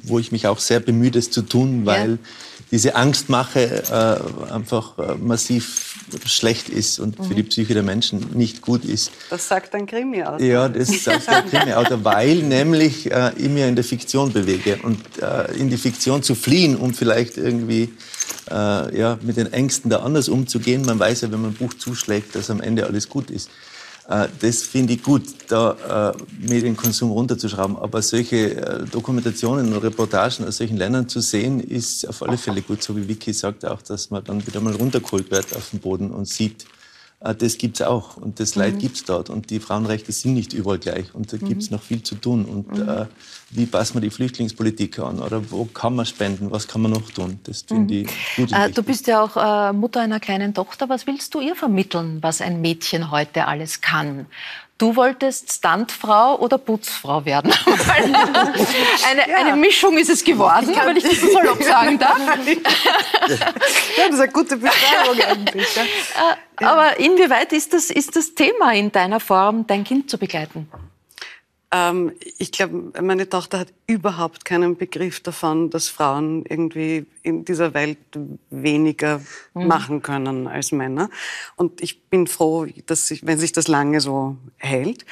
wo 0.03 0.20
ich 0.20 0.32
mich 0.32 0.45
auch 0.45 0.60
sehr 0.60 0.80
bemühe, 0.80 1.10
das 1.10 1.32
zu 1.32 1.41
tun, 1.41 1.88
weil 1.88 2.12
ja. 2.12 2.18
Diese 2.72 2.95
Angstmache 2.95 3.84
äh, 4.49 4.51
einfach 4.51 4.97
äh, 4.97 5.15
massiv 5.15 5.95
schlecht 6.26 6.70
ist 6.70 6.99
und 6.99 7.20
mhm. 7.20 7.24
für 7.24 7.36
die 7.36 7.43
Psyche 7.43 7.74
der 7.74 7.84
Menschen 7.84 8.28
nicht 8.34 8.61
gut 8.61 8.84
ist. 8.84 9.11
Das 9.30 9.47
sagt 9.47 9.74
ein 9.76 9.86
Krimi-Autor. 9.86 10.45
Ja, 10.45 10.68
das 10.68 11.03
sagt 11.03 11.30
ein 11.30 11.49
Krimi-Autor, 11.49 12.03
weil 12.03 12.38
nämlich 12.38 13.11
äh, 13.11 13.32
ich 13.38 13.49
mich 13.49 13.63
in 13.63 13.76
der 13.76 13.84
Fiktion 13.84 14.32
bewege 14.34 14.80
und 14.84 14.99
äh, 15.22 15.53
in 15.57 15.70
die 15.70 15.78
Fiktion 15.78 16.24
zu 16.24 16.36
fliehen, 16.36 16.76
um 16.76 16.93
vielleicht 16.93 17.38
irgendwie 17.38 17.93
äh, 18.49 18.97
ja, 18.97 19.18
mit 19.22 19.38
den 19.38 19.51
Ängsten 19.51 19.89
da 19.89 19.99
anders 19.99 20.30
umzugehen. 20.30 20.84
Man 20.86 20.99
weiß 20.99 21.22
ja, 21.22 21.32
wenn 21.32 21.41
man 21.41 21.51
ein 21.51 21.57
Buch 21.57 21.74
zuschlägt, 21.74 22.36
dass 22.36 22.49
am 22.49 22.61
Ende 22.61 22.86
alles 22.86 23.09
gut 23.09 23.32
ist. 23.32 23.49
Äh, 24.08 24.28
das 24.39 24.64
finde 24.64 24.93
ich 24.93 25.03
gut, 25.03 25.24
da 25.49 26.14
äh, 26.14 26.47
Medienkonsum 26.47 27.12
runterzuschrauben. 27.12 27.78
Aber 27.78 28.01
solche 28.01 28.55
äh, 28.55 28.86
Dokumentationen 28.86 29.74
und 29.74 29.84
Reportagen 29.84 30.45
aus 30.45 30.58
solchen 30.58 30.78
Ländern 30.78 31.10
zu 31.10 31.20
sehen, 31.20 31.60
ist 31.60 32.08
auf 32.08 32.24
alle 32.24 32.38
Fälle 32.38 32.62
gut. 32.62 32.82
So 32.82 32.95
wie 32.95 33.08
Vicky 33.08 33.34
sagt 33.34 33.66
auch, 33.66 33.82
dass 33.82 34.10
man 34.10 34.24
dann 34.24 34.45
wieder 34.47 34.62
mal 34.62 34.76
runtergeholt 34.76 35.30
wird 35.30 35.55
auf 35.55 35.72
den 35.72 35.80
Boden 35.80 36.12
und 36.12 36.28
sieht, 36.28 36.66
das 37.20 37.57
gibt 37.57 37.80
es 37.80 37.86
auch 37.86 38.15
und 38.15 38.39
das 38.39 38.55
Leid 38.55 38.76
mhm. 38.76 38.80
gibt 38.80 38.97
es 38.97 39.03
dort 39.03 39.32
und 39.32 39.49
die 39.49 39.59
Frauenrechte 39.59 40.11
sind 40.11 40.36
nicht 40.36 40.53
überall 40.53 40.78
gleich 40.78 41.15
und 41.15 41.34
da 41.34 41.38
gibt 41.38 41.63
es 41.63 41.72
mhm. 41.72 41.78
noch 41.78 41.84
viel 41.84 42.03
zu 42.03 42.13
tun 42.15 42.45
und 42.45 42.78
mhm. 42.78 42.88
äh, 42.88 43.05
wie 43.49 43.65
passt 43.65 43.95
man 43.95 44.03
die 44.03 44.11
Flüchtlingspolitik 44.11 44.99
an 44.99 45.20
oder 45.20 45.49
wo 45.49 45.65
kann 45.65 45.95
man 45.95 46.05
spenden, 46.05 46.51
was 46.51 46.68
kann 46.68 46.82
man 46.84 46.91
noch 46.91 47.09
tun, 47.09 47.39
das 47.43 47.63
finde 47.63 47.93
mhm. 47.93 48.01
ich 48.01 48.36
gut 48.36 48.51
äh, 48.51 48.70
Du 48.70 48.84
bist 48.84 49.07
ja 49.07 49.24
auch 49.24 49.36
äh, 49.36 49.74
Mutter 49.74 50.01
einer 50.01 50.20
kleinen 50.20 50.53
Tochter, 50.53 50.89
was 50.89 51.07
willst 51.07 51.34
du 51.34 51.41
ihr 51.41 51.55
vermitteln, 51.55 52.20
was 52.22 52.39
ein 52.39 52.61
Mädchen 52.61 53.09
heute 53.09 53.47
alles 53.47 53.82
kann? 53.82 54.28
Du 54.78 54.95
wolltest 54.95 55.51
Stuntfrau 55.51 56.36
oder 56.38 56.59
Putzfrau 56.59 57.25
werden. 57.25 57.51
eine, 59.09 59.30
ja. 59.30 59.38
eine, 59.38 59.55
Mischung 59.55 59.97
ist 59.97 60.09
es 60.09 60.23
geworden, 60.23 60.69
wenn 60.86 60.97
ich 60.97 61.03
das 61.03 61.19
salopp 61.19 61.63
sagen 61.63 61.97
darf. 61.99 62.19
ja, 62.19 64.05
das 64.05 64.13
ist 64.13 64.19
eine 64.19 64.32
gute 64.32 64.57
Beschreibung 64.57 65.19
eigentlich. 65.19 65.78
Äh, 65.78 66.61
ja. 66.61 66.71
Aber 66.71 66.99
inwieweit 66.99 67.53
ist 67.53 67.73
das, 67.73 67.89
ist 67.89 68.15
das 68.15 68.36
Thema 68.36 68.71
in 68.73 68.91
deiner 68.91 69.19
Form, 69.19 69.65
dein 69.65 69.84
Kind 69.84 70.11
zu 70.11 70.19
begleiten? 70.19 70.69
Ähm, 71.72 72.13
ich 72.38 72.51
glaube, 72.51 72.93
meine 73.01 73.28
Tochter 73.28 73.59
hat 73.59 73.74
überhaupt 73.88 74.45
keinen 74.45 74.78
Begriff 74.78 75.20
davon, 75.20 75.70
dass 75.70 75.89
Frauen 75.89 76.45
irgendwie 76.47 77.05
in 77.24 77.43
dieser 77.43 77.74
Welt 77.74 77.97
weniger 78.49 79.22
mhm. 79.53 79.68
machen 79.68 80.01
können 80.01 80.47
als 80.47 80.72
Männer. 80.72 81.09
Und 81.57 81.82
ich 81.82 82.03
bin 82.03 82.28
froh, 82.28 82.68
dass 82.86 83.11
ich, 83.11 83.26
wenn 83.26 83.38
sich 83.38 83.51
das 83.51 83.68
lange 83.68 83.99
so 83.99 84.38
hält. 84.57 85.05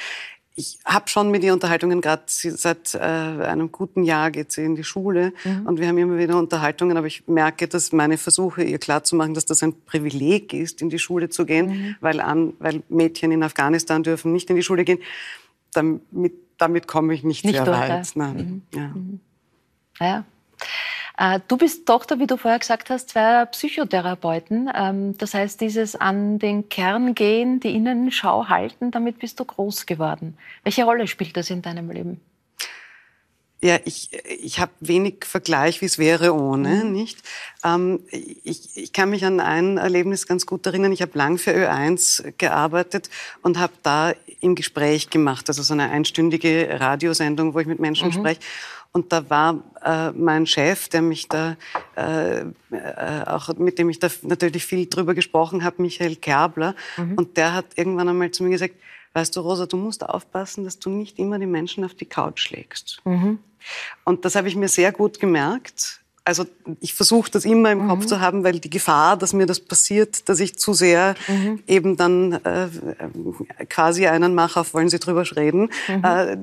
Ich 0.58 0.78
habe 0.86 1.06
schon 1.10 1.30
mit 1.30 1.44
ihr 1.44 1.52
Unterhaltungen, 1.52 2.00
gerade 2.00 2.22
seit 2.26 2.94
äh, 2.94 2.98
einem 2.98 3.70
guten 3.70 4.04
Jahr 4.04 4.30
geht 4.30 4.52
sie 4.52 4.64
in 4.64 4.74
die 4.74 4.84
Schule 4.84 5.34
mhm. 5.44 5.66
und 5.66 5.78
wir 5.78 5.86
haben 5.86 5.98
immer 5.98 6.16
wieder 6.16 6.38
Unterhaltungen, 6.38 6.96
aber 6.96 7.06
ich 7.06 7.28
merke, 7.28 7.68
dass 7.68 7.92
meine 7.92 8.16
Versuche, 8.16 8.64
ihr 8.64 8.78
klarzumachen, 8.78 9.34
dass 9.34 9.44
das 9.44 9.62
ein 9.62 9.74
Privileg 9.84 10.54
ist, 10.54 10.80
in 10.80 10.88
die 10.88 10.98
Schule 10.98 11.28
zu 11.28 11.44
gehen, 11.44 11.66
mhm. 11.66 11.96
weil, 12.00 12.22
an, 12.22 12.54
weil 12.58 12.82
Mädchen 12.88 13.32
in 13.32 13.42
Afghanistan 13.42 14.02
dürfen 14.02 14.32
nicht 14.32 14.48
in 14.48 14.56
die 14.56 14.62
Schule 14.62 14.84
gehen, 14.84 14.98
damit 15.74 16.32
damit 16.58 16.86
komme 16.86 17.14
ich 17.14 17.22
nicht, 17.24 17.44
nicht 17.44 17.54
sehr 17.54 17.64
durch, 17.64 17.78
weit. 17.78 18.12
Nein. 18.14 18.36
Mhm. 18.72 18.78
Ja. 18.78 18.88
Mhm. 18.88 19.20
ja. 20.00 20.24
Äh, 21.18 21.40
du 21.48 21.56
bist 21.56 21.86
Tochter, 21.86 22.18
wie 22.18 22.26
du 22.26 22.36
vorher 22.36 22.58
gesagt 22.58 22.90
hast, 22.90 23.10
zweier 23.10 23.46
Psychotherapeuten. 23.46 24.70
Ähm, 24.74 25.16
das 25.18 25.34
heißt, 25.34 25.60
dieses 25.60 25.96
an 25.96 26.38
den 26.38 26.68
Kern 26.68 27.14
gehen, 27.14 27.60
die 27.60 27.74
Innenschau 27.74 28.48
halten, 28.48 28.90
damit 28.90 29.18
bist 29.18 29.40
du 29.40 29.44
groß 29.44 29.86
geworden. 29.86 30.36
Welche 30.62 30.84
Rolle 30.84 31.06
spielt 31.06 31.36
das 31.36 31.50
in 31.50 31.62
deinem 31.62 31.90
Leben? 31.90 32.20
Ja, 33.62 33.78
ich, 33.84 34.10
ich 34.28 34.60
habe 34.60 34.72
wenig 34.80 35.24
Vergleich, 35.24 35.80
wie 35.80 35.86
es 35.86 35.98
wäre 35.98 36.34
ohne, 36.34 36.84
mhm. 36.84 36.92
nicht? 36.92 37.22
Ähm, 37.64 38.00
ich, 38.10 38.76
ich 38.76 38.92
kann 38.92 39.08
mich 39.08 39.24
an 39.24 39.40
ein 39.40 39.78
Erlebnis 39.78 40.26
ganz 40.26 40.44
gut 40.44 40.66
erinnern. 40.66 40.92
Ich 40.92 41.00
habe 41.00 41.16
lang 41.16 41.38
für 41.38 41.52
Ö1 41.52 42.34
gearbeitet 42.36 43.08
und 43.42 43.58
habe 43.58 43.72
da 43.82 44.12
im 44.40 44.54
Gespräch 44.54 45.08
gemacht, 45.08 45.48
also 45.48 45.62
so 45.62 45.72
eine 45.72 45.90
einstündige 45.90 46.68
Radiosendung, 46.78 47.54
wo 47.54 47.60
ich 47.60 47.66
mit 47.66 47.80
Menschen 47.80 48.08
mhm. 48.08 48.12
spreche. 48.12 48.40
Und 48.92 49.12
da 49.12 49.28
war 49.28 49.62
äh, 49.84 50.12
mein 50.12 50.46
Chef, 50.46 50.88
der 50.88 51.02
mich 51.02 51.28
da 51.28 51.56
äh, 51.96 52.40
äh, 52.40 53.24
auch 53.26 53.54
mit 53.56 53.78
dem 53.78 53.90
ich 53.90 53.98
da 53.98 54.08
natürlich 54.22 54.64
viel 54.64 54.86
drüber 54.86 55.14
gesprochen 55.14 55.64
habe, 55.64 55.82
Michael 55.82 56.16
Kerbler. 56.16 56.74
Mhm. 56.96 57.14
Und 57.14 57.36
der 57.36 57.52
hat 57.52 57.66
irgendwann 57.74 58.08
einmal 58.08 58.30
zu 58.30 58.42
mir 58.42 58.50
gesagt: 58.50 58.74
Weißt 59.16 59.34
du, 59.34 59.40
Rosa, 59.40 59.64
du 59.64 59.78
musst 59.78 60.06
aufpassen, 60.06 60.64
dass 60.64 60.78
du 60.78 60.90
nicht 60.90 61.18
immer 61.18 61.38
die 61.38 61.46
Menschen 61.46 61.86
auf 61.86 61.94
die 61.94 62.04
Couch 62.04 62.38
schlägst. 62.38 63.00
Mhm. 63.06 63.38
Und 64.04 64.26
das 64.26 64.34
habe 64.34 64.48
ich 64.48 64.56
mir 64.56 64.68
sehr 64.68 64.92
gut 64.92 65.20
gemerkt 65.20 66.02
also 66.26 66.44
ich 66.80 66.92
versuche 66.92 67.30
das 67.30 67.44
immer 67.44 67.70
im 67.70 67.84
mhm. 67.84 67.88
Kopf 67.88 68.06
zu 68.06 68.20
haben, 68.20 68.42
weil 68.42 68.58
die 68.58 68.68
Gefahr, 68.68 69.16
dass 69.16 69.32
mir 69.32 69.46
das 69.46 69.60
passiert, 69.60 70.28
dass 70.28 70.40
ich 70.40 70.58
zu 70.58 70.74
sehr 70.74 71.14
mhm. 71.28 71.62
eben 71.68 71.96
dann 71.96 72.32
äh, 72.32 72.68
quasi 73.68 74.08
einen 74.08 74.34
mache, 74.34 74.58
auf 74.58 74.74
wollen 74.74 74.88
Sie 74.88 74.98
drüber 74.98 75.24
reden, 75.36 75.70
mhm. 75.86 76.04
äh, 76.04 76.36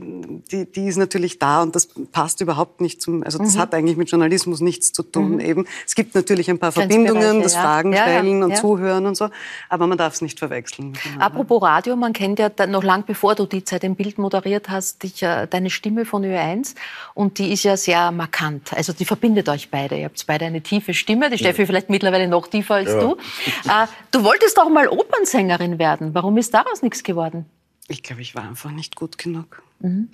die, 0.52 0.72
die 0.72 0.88
ist 0.88 0.96
natürlich 0.96 1.38
da 1.38 1.62
und 1.62 1.76
das 1.76 1.90
passt 2.14 2.40
überhaupt 2.40 2.80
nicht 2.80 3.02
zum, 3.02 3.24
also 3.24 3.38
das 3.40 3.56
mhm. 3.56 3.60
hat 3.60 3.74
eigentlich 3.74 3.98
mit 3.98 4.10
Journalismus 4.10 4.62
nichts 4.62 4.94
zu 4.94 5.04
tun 5.04 5.34
mhm. 5.34 5.40
eben. 5.42 5.68
Es 5.86 5.96
gibt 5.96 6.16
natürlich 6.16 6.50
ein 6.50 6.60
paar 6.60 6.72
Verbindungen, 6.72 7.42
das 7.42 7.54
ja. 7.54 7.62
Fragen 7.62 7.94
stellen 7.94 8.26
ja, 8.26 8.40
ja, 8.40 8.46
und 8.46 8.56
zuhören 8.56 9.06
und 9.06 9.18
so, 9.18 9.30
aber 9.68 9.88
man 9.88 9.98
darf 9.98 10.14
es 10.14 10.22
nicht 10.22 10.40
verwechseln. 10.40 10.94
Apropos 11.20 11.62
Radio, 11.62 11.98
man 11.98 12.14
kennt 12.14 12.40
ja 12.40 12.50
noch 12.68 12.84
lang 12.84 13.04
bevor 13.06 13.36
du 13.36 13.46
die 13.46 13.66
Zeit 13.66 13.84
im 13.84 13.96
Bild 13.96 14.18
moderiert 14.18 14.70
hast, 14.70 15.04
dich, 15.04 15.20
deine 15.20 15.70
Stimme 15.70 16.06
von 16.06 16.24
Ö1 16.24 16.76
und 17.14 17.38
die 17.38 17.52
ist 17.52 17.64
ja 17.64 17.76
sehr 17.76 18.12
markant, 18.12 18.72
also 18.74 18.94
die 18.94 19.04
verbindet 19.04 19.50
euch 19.50 19.73
beide. 19.74 19.98
Ihr 19.98 20.06
habt 20.06 20.26
beide 20.28 20.46
eine 20.46 20.62
tiefe 20.62 20.94
Stimme. 20.94 21.30
Die 21.32 21.38
Steffi 21.38 21.62
ja. 21.62 21.66
vielleicht 21.66 21.90
mittlerweile 21.90 22.28
noch 22.28 22.48
tiefer 22.48 22.76
als 22.76 22.92
ja. 22.92 23.00
du. 23.00 23.18
Äh, 23.66 23.88
du 24.12 24.24
wolltest 24.24 24.60
auch 24.60 24.70
mal 24.70 24.88
Opernsängerin 24.88 25.80
werden. 25.80 26.14
Warum 26.14 26.38
ist 26.38 26.54
daraus 26.54 26.82
nichts 26.82 27.04
geworden? 27.04 27.46
Ich 27.88 28.04
glaube, 28.04 28.22
ich 28.22 28.36
war 28.36 28.44
einfach 28.44 28.72
nicht 28.72 28.96
gut 28.96 29.18
genug. 29.18 29.64
Mhm. 29.80 30.10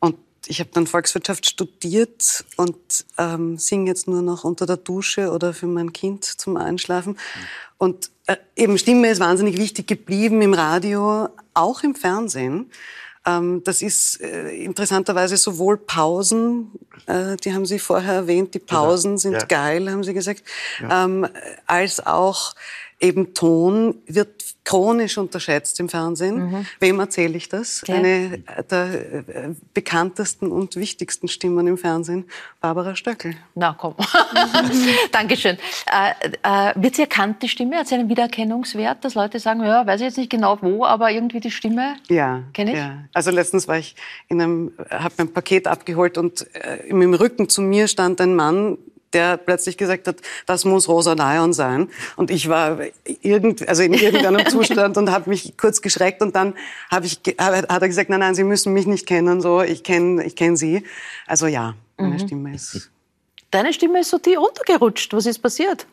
Und 0.00 0.16
ich 0.46 0.60
habe 0.60 0.70
dann 0.72 0.86
Volkswirtschaft 0.86 1.46
studiert 1.46 2.44
und 2.56 2.76
ähm, 3.18 3.56
singe 3.56 3.90
jetzt 3.90 4.08
nur 4.08 4.22
noch 4.22 4.44
unter 4.44 4.66
der 4.66 4.78
Dusche 4.78 5.30
oder 5.30 5.54
für 5.54 5.66
mein 5.66 5.92
Kind 5.92 6.24
zum 6.24 6.56
Einschlafen. 6.56 7.12
Mhm. 7.12 7.18
Und 7.78 8.10
äh, 8.26 8.36
eben 8.56 8.78
Stimme 8.78 9.08
ist 9.08 9.20
wahnsinnig 9.20 9.58
wichtig 9.58 9.86
geblieben 9.86 10.42
im 10.42 10.54
Radio, 10.54 11.28
auch 11.52 11.82
im 11.82 11.94
Fernsehen. 11.94 12.70
Ähm, 13.26 13.62
das 13.64 13.82
ist 13.82 14.20
äh, 14.20 14.50
interessanterweise 14.50 15.36
sowohl 15.36 15.78
Pausen, 15.78 16.72
äh, 17.06 17.36
die 17.36 17.54
haben 17.54 17.66
Sie 17.66 17.78
vorher 17.78 18.14
erwähnt, 18.14 18.54
die 18.54 18.58
Pausen 18.58 19.18
sind 19.18 19.32
ja. 19.32 19.44
geil, 19.46 19.90
haben 19.90 20.04
Sie 20.04 20.14
gesagt, 20.14 20.42
ja. 20.80 21.04
Ähm, 21.04 21.26
als 21.66 22.04
auch 22.04 22.54
eben 23.00 23.34
Ton 23.34 23.96
wird 24.06 24.44
chronisch 24.64 25.18
unterschätzt 25.18 25.78
im 25.78 25.88
Fernsehen. 25.88 26.50
Mhm. 26.50 26.66
Wem 26.80 27.00
erzähle 27.00 27.36
ich 27.36 27.48
das? 27.48 27.82
Ja. 27.86 27.96
Eine 27.96 28.38
der 28.70 28.94
äh, 28.94 29.24
bekanntesten 29.74 30.50
und 30.50 30.76
wichtigsten 30.76 31.28
Stimmen 31.28 31.66
im 31.66 31.76
Fernsehen, 31.76 32.24
Barbara 32.60 32.96
Stöckel. 32.96 33.36
Na 33.54 33.76
komm. 33.78 33.94
Dankeschön. 35.12 35.58
Äh, 35.86 36.30
äh, 36.42 36.72
wird 36.76 36.96
sie 36.96 37.02
erkannt, 37.02 37.42
die 37.42 37.48
Stimme? 37.48 37.76
Hat 37.76 37.88
sie 37.88 37.96
einen 37.96 38.08
Wiedererkennungswert, 38.08 39.04
dass 39.04 39.14
Leute 39.14 39.38
sagen, 39.38 39.62
ja, 39.62 39.86
weiß 39.86 40.00
ich 40.00 40.06
jetzt 40.06 40.18
nicht 40.18 40.30
genau 40.30 40.58
wo, 40.62 40.84
aber 40.84 41.10
irgendwie 41.10 41.40
die 41.40 41.50
Stimme 41.50 41.96
ja, 42.08 42.42
kenne 42.52 42.72
ich? 42.72 42.78
Ja. 42.78 43.04
Also 43.12 43.30
letztens 43.30 43.68
war 43.68 43.78
ich 43.78 43.94
in 44.28 44.40
einem, 44.40 44.72
habe 44.90 45.14
ein 45.18 45.32
Paket 45.32 45.66
abgeholt 45.66 46.18
und 46.18 46.46
äh, 46.54 46.86
im 46.88 47.14
Rücken 47.14 47.48
zu 47.48 47.62
mir 47.62 47.88
stand 47.88 48.20
ein 48.20 48.34
Mann, 48.34 48.78
der 49.14 49.36
plötzlich 49.36 49.76
gesagt 49.76 50.08
hat, 50.08 50.16
das 50.46 50.64
muss 50.64 50.88
Rosa 50.88 51.14
Dion 51.14 51.52
sein. 51.52 51.88
Und 52.16 52.30
ich 52.30 52.48
war 52.48 52.78
irgend, 53.22 53.66
also 53.68 53.82
in 53.82 53.94
irgendeinem 53.94 54.46
Zustand 54.50 54.96
und 54.96 55.10
habe 55.10 55.30
mich 55.30 55.56
kurz 55.56 55.80
geschreckt 55.80 56.20
und 56.22 56.34
dann 56.36 56.54
hab 56.90 57.04
ich, 57.04 57.20
hat 57.38 57.82
er 57.82 57.88
gesagt, 57.88 58.10
nein, 58.10 58.20
nein, 58.20 58.34
Sie 58.34 58.44
müssen 58.44 58.72
mich 58.72 58.86
nicht 58.86 59.06
kennen, 59.06 59.40
so, 59.40 59.62
ich 59.62 59.82
kenne 59.82 60.24
ich 60.24 60.36
kenn 60.36 60.56
Sie. 60.56 60.84
Also 61.26 61.46
ja, 61.46 61.74
meine 61.96 62.14
mhm. 62.14 62.18
Stimme 62.18 62.54
ist... 62.54 62.90
Deine 63.50 63.72
Stimme 63.72 64.00
ist 64.00 64.10
so 64.10 64.18
die 64.18 64.34
runtergerutscht. 64.34 65.12
Was 65.12 65.26
ist 65.26 65.38
passiert? 65.38 65.86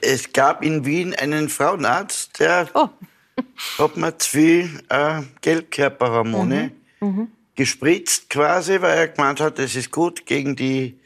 Es 0.00 0.32
gab 0.32 0.62
in 0.62 0.84
Wien 0.84 1.14
einen 1.14 1.48
Frauenarzt, 1.48 2.38
der 2.40 2.68
oh. 2.74 2.88
hat 3.78 3.96
mir 3.96 4.16
zu 4.18 4.30
viel 4.30 4.82
äh, 4.88 5.22
Gelbkörperhormone 5.40 6.72
mhm. 7.00 7.08
Mhm. 7.08 7.28
gespritzt 7.54 8.30
quasi, 8.30 8.80
weil 8.80 8.98
er 8.98 9.08
gemeint 9.08 9.40
hat, 9.40 9.58
das 9.58 9.74
ist 9.76 9.90
gut 9.90 10.26
gegen 10.26 10.56
die 10.56 10.98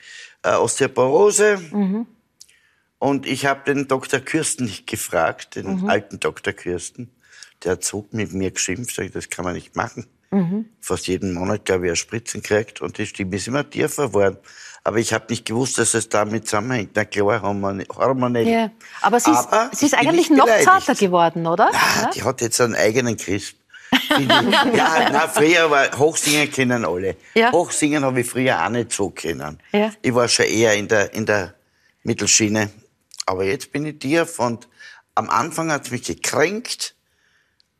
äh, 0.43 0.55
Osteoporose. 0.55 1.59
Mhm. 1.73 2.07
Und 2.99 3.27
ich 3.27 3.47
habe 3.47 3.63
den 3.65 3.89
Dr. 3.89 4.21
Kürsten 4.21 4.67
nicht 4.67 4.87
gefragt, 4.87 5.57
den 5.57 5.81
mhm. 5.81 5.89
alten 5.89 6.21
Dr. 6.21 6.53
Kürsten. 6.53 7.11
Der 7.65 7.73
hat 7.73 7.85
so 7.85 8.07
mit 8.11 8.33
mir 8.33 8.51
geschimpft, 8.51 8.95
sag 8.95 9.07
ich, 9.07 9.13
das 9.13 9.31
kann 9.31 9.45
man 9.45 9.55
nicht 9.55 9.77
machen. 9.77 10.07
Mhm. 10.31 10.67
Fast 10.81 11.09
jeden 11.09 11.35
Monat, 11.35 11.65
glaube 11.65 11.87
ich, 11.87 11.91
er 11.91 11.97
Spritzen 11.97 12.43
kriegt 12.43 12.81
und 12.81 12.99
die 12.99 13.07
Stimme 13.07 13.37
ist 13.37 13.49
immer 13.49 13.69
tiefer 13.69 14.09
geworden. 14.09 14.37
Aber 14.85 14.99
ich 14.99 15.13
habe 15.13 15.27
nicht 15.29 15.45
gewusst, 15.45 15.79
dass 15.79 15.95
es 15.95 16.09
damit 16.09 16.47
zusammenhängt. 16.47 16.93
Na 16.95 17.05
klar, 17.05 17.43
hormonell. 17.43 18.49
Ja. 18.49 18.71
Aber 19.03 19.21
sie 19.21 19.31
ist, 19.31 19.53
Aber 19.53 19.71
sie 19.75 19.87
ist 19.87 19.95
eigentlich 19.95 20.31
noch 20.31 20.49
zarter 20.63 20.95
geworden, 20.95 21.47
oder? 21.47 21.71
Ja, 21.73 22.03
ja, 22.03 22.11
die 22.15 22.23
hat 22.23 22.41
jetzt 22.41 22.61
einen 22.61 22.75
eigenen 22.75 23.17
Crisp. 23.17 23.57
ja, 24.75 25.09
na, 25.13 25.29
früher 25.29 25.71
war 25.71 25.99
Hochsingen 25.99 26.51
kennen 26.51 26.85
alle. 26.85 27.17
Ja. 27.35 27.53
Hochsingen 27.53 28.05
habe 28.05 28.21
ich 28.21 28.31
früher 28.31 28.65
auch 28.65 28.69
nicht 28.69 28.93
so 28.93 29.11
kennen. 29.11 29.59
Ja. 29.73 29.93
Ich 30.03 30.15
war 30.15 30.29
schon 30.29 30.47
eher 30.47 30.75
in 30.75 30.89
der, 30.89 31.13
in 31.15 31.27
der 31.27 31.55
Mittelschiene. 32.03 32.71
Aber 33.27 33.45
jetzt 33.45 33.73
bin 33.73 33.87
ich 33.87 33.99
tief 33.99 34.39
und 34.39 34.69
am 35.15 35.29
Anfang 35.31 35.71
hat 35.71 35.87
es 35.87 35.91
mich 35.91 36.03
gekränkt. 36.03 36.95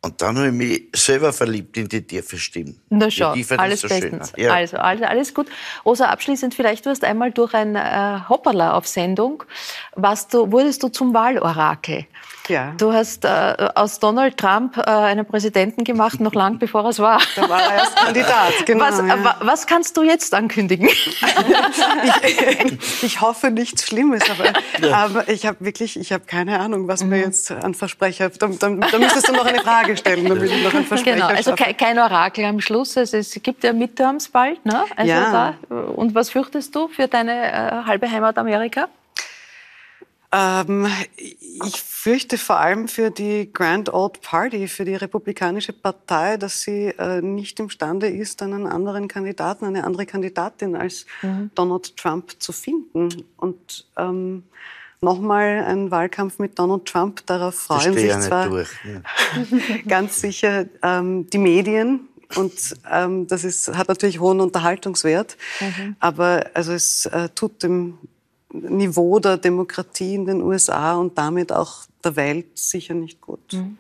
Und 0.03 0.23
dann 0.23 0.39
habe 0.39 0.47
ich 0.47 0.53
mich 0.55 0.83
selber 0.95 1.31
verliebt 1.31 1.77
in 1.77 1.87
die 1.87 2.01
tiefe 2.01 2.39
Stimme. 2.39 2.75
Na 2.89 3.11
schau, 3.11 3.35
alles 3.59 3.83
so 3.83 3.89
bestens. 3.89 4.33
Ja. 4.35 4.55
Also, 4.55 4.79
also, 4.79 5.05
alles 5.05 5.35
gut. 5.35 5.49
Rosa, 5.85 6.07
abschließend 6.07 6.55
vielleicht, 6.55 6.87
du 6.87 6.91
hast 6.91 7.05
einmal 7.05 7.33
durch 7.33 7.53
ein 7.53 7.77
äh, 7.77 8.21
Hopperla 8.27 8.73
auf 8.73 8.89
Sendung, 8.89 9.45
warst 9.95 10.33
du, 10.33 10.51
wurdest 10.51 10.83
du 10.83 10.89
zum 10.89 11.13
Wahlorakel. 11.13 12.07
Ja. 12.51 12.75
Du 12.77 12.93
hast 12.93 13.25
äh, 13.25 13.69
aus 13.77 14.01
Donald 14.01 14.37
Trump 14.37 14.77
äh, 14.77 14.83
einen 14.83 15.25
Präsidenten 15.25 15.85
gemacht, 15.85 16.21
noch 16.21 16.35
lang 16.35 16.59
bevor 16.59 16.83
er 16.83 16.91
es 16.91 16.99
war. 16.99 17.21
Da 17.37 17.49
war 17.49 17.63
er 17.63 17.75
erst 17.75 17.97
Kandidat, 17.97 18.67
genau. 18.67 18.85
Was, 18.85 18.99
ja. 18.99 19.37
was 19.41 19.67
kannst 19.67 19.97
du 19.97 20.03
jetzt 20.03 20.35
ankündigen? 20.35 20.89
ich, 22.23 23.03
ich, 23.03 23.21
hoffe 23.21 23.53
nichts 23.53 23.87
Schlimmes, 23.87 24.23
aber, 24.29 24.53
ja. 24.85 24.97
aber 24.97 25.29
ich 25.29 25.47
habe 25.47 25.65
wirklich, 25.65 25.99
ich 25.99 26.13
habe 26.13 26.25
keine 26.27 26.59
Ahnung, 26.59 26.89
was 26.89 27.05
mhm. 27.05 27.11
mir 27.11 27.21
jetzt 27.21 27.53
an 27.53 27.75
Versprecher. 27.75 28.31
Da, 28.31 28.49
da, 28.49 28.69
da 28.71 28.99
müsstest 28.99 29.29
du 29.29 29.33
noch 29.33 29.47
eine 29.47 29.61
Frage 29.61 29.97
stellen, 29.97 30.29
damit 30.29 30.51
ich 30.51 30.65
noch 30.65 30.75
ein 30.75 30.85
Versprecher 30.85 31.15
Genau, 31.15 31.29
also 31.29 31.55
kein, 31.55 31.77
kein 31.77 31.99
Orakel 31.99 32.45
am 32.45 32.61
Schluss. 32.61 32.97
Also 32.97 33.17
es 33.17 33.39
gibt 33.43 33.63
ja 33.63 33.73
Midterms 33.73 34.29
bald, 34.29 34.65
ne? 34.67 34.85
Also 34.97 35.13
ja. 35.13 35.55
Da, 35.69 35.77
und 35.95 36.15
was 36.17 36.31
fürchtest 36.31 36.75
du 36.75 36.89
für 36.89 37.07
deine 37.07 37.53
äh, 37.53 37.87
halbe 37.87 38.11
Heimat 38.11 38.39
Amerika? 38.39 38.89
Ähm, 40.33 40.87
ich 41.17 41.81
fürchte 41.83 42.39
vor 42.39 42.59
allem 42.59 42.87
für 42.87 43.11
die 43.11 43.53
Grand 43.53 43.93
Old 43.93 44.21
Party, 44.21 44.69
für 44.69 44.85
die 44.85 44.95
Republikanische 44.95 45.73
Partei, 45.73 46.37
dass 46.37 46.63
sie 46.63 46.87
äh, 46.99 47.21
nicht 47.21 47.59
imstande 47.59 48.09
ist, 48.09 48.41
einen 48.43 48.67
anderen 48.67 49.09
Kandidaten, 49.09 49.65
eine 49.65 49.85
andere 49.85 50.07
Kandidatin 50.07 50.77
als 50.77 51.05
mhm. 51.23 51.51
Donald 51.55 51.97
Trump 51.97 52.37
zu 52.39 52.53
finden. 52.53 53.25
Und 53.37 53.87
ähm, 53.97 54.45
nochmal 55.01 55.65
ein 55.67 55.91
Wahlkampf 55.91 56.39
mit 56.39 56.59
Donald 56.59 56.87
Trump, 56.87 57.27
darauf 57.27 57.57
freuen 57.57 57.95
sich 57.95 58.17
zwar 58.21 58.49
durch, 58.49 58.71
ja. 58.85 59.03
ganz 59.89 60.21
sicher 60.21 60.67
ähm, 60.83 61.29
die 61.31 61.39
Medien, 61.39 62.07
und 62.37 62.77
ähm, 62.89 63.27
das 63.27 63.43
ist, 63.43 63.77
hat 63.77 63.89
natürlich 63.89 64.21
hohen 64.21 64.41
Unterhaltungswert. 64.41 65.37
Mhm. 65.61 65.97
Aber 65.99 66.47
also 66.55 66.73
es 66.73 67.07
äh, 67.07 67.29
tut 67.31 67.63
dem 67.65 67.99
Niveau 68.53 69.19
der 69.19 69.37
Demokratie 69.37 70.15
in 70.15 70.27
den 70.27 70.43
USA 70.43 70.95
und 70.95 71.17
damit 71.17 71.53
auch 71.53 71.85
der 72.05 72.17
Welt 72.17 72.59
sicher 72.59 72.95
nicht 72.95 73.21
gut. 73.21 73.53
Mhm. 73.53 73.79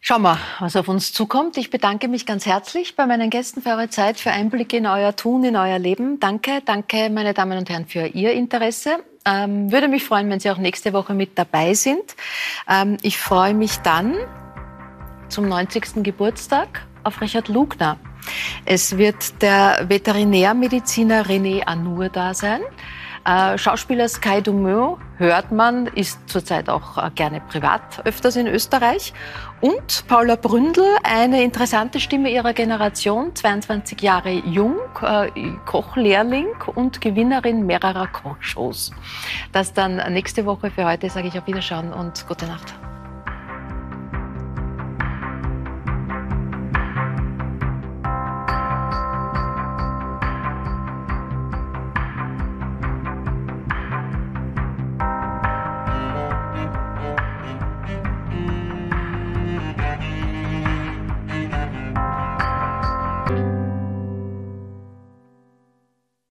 Schauen 0.00 0.22
wir, 0.22 0.38
was 0.60 0.74
auf 0.74 0.88
uns 0.88 1.12
zukommt. 1.12 1.58
Ich 1.58 1.68
bedanke 1.68 2.08
mich 2.08 2.24
ganz 2.24 2.46
herzlich 2.46 2.96
bei 2.96 3.04
meinen 3.04 3.28
Gästen 3.28 3.60
für 3.60 3.70
eure 3.70 3.90
Zeit, 3.90 4.18
für 4.18 4.30
Einblicke 4.30 4.78
in 4.78 4.86
euer 4.86 5.14
Tun, 5.14 5.44
in 5.44 5.54
euer 5.54 5.78
Leben. 5.78 6.18
Danke, 6.18 6.62
danke, 6.64 7.10
meine 7.10 7.34
Damen 7.34 7.58
und 7.58 7.68
Herren, 7.68 7.84
für 7.86 8.06
Ihr 8.06 8.32
Interesse. 8.32 9.00
Ähm, 9.26 9.70
würde 9.70 9.86
mich 9.86 10.04
freuen, 10.04 10.30
wenn 10.30 10.40
Sie 10.40 10.50
auch 10.50 10.56
nächste 10.56 10.94
Woche 10.94 11.12
mit 11.12 11.36
dabei 11.36 11.74
sind. 11.74 12.16
Ähm, 12.70 12.96
ich 13.02 13.18
freue 13.18 13.52
mich 13.52 13.76
dann 13.78 14.14
zum 15.28 15.46
90. 15.46 16.02
Geburtstag 16.02 16.86
auf 17.04 17.20
Richard 17.20 17.48
Lugner. 17.48 17.98
Es 18.64 18.96
wird 18.96 19.42
der 19.42 19.84
Veterinärmediziner 19.88 21.26
René 21.26 21.64
Anur 21.64 22.08
da 22.08 22.32
sein. 22.32 22.62
Äh, 23.28 23.58
Schauspieler 23.58 24.08
Sky 24.08 24.40
Dumont 24.40 24.98
hört 25.18 25.52
man, 25.52 25.86
ist 25.88 26.18
zurzeit 26.30 26.70
auch 26.70 26.96
äh, 26.96 27.10
gerne 27.14 27.42
privat 27.42 28.00
öfters 28.06 28.36
in 28.36 28.46
Österreich. 28.46 29.12
Und 29.60 30.06
Paula 30.08 30.36
Bründel, 30.36 30.86
eine 31.02 31.42
interessante 31.42 32.00
Stimme 32.00 32.30
ihrer 32.30 32.54
Generation, 32.54 33.36
22 33.36 34.00
Jahre 34.00 34.30
jung, 34.30 34.76
äh, 35.02 35.28
Kochlehrling 35.66 36.54
und 36.74 37.02
Gewinnerin 37.02 37.66
mehrerer 37.66 38.06
Kochshows. 38.06 38.92
Das 39.52 39.74
dann 39.74 39.96
nächste 40.14 40.46
Woche. 40.46 40.70
Für 40.70 40.86
heute 40.86 41.10
sage 41.10 41.28
ich 41.28 41.38
auf 41.38 41.46
Wiederschauen 41.46 41.92
und 41.92 42.26
gute 42.26 42.46
Nacht. 42.46 42.72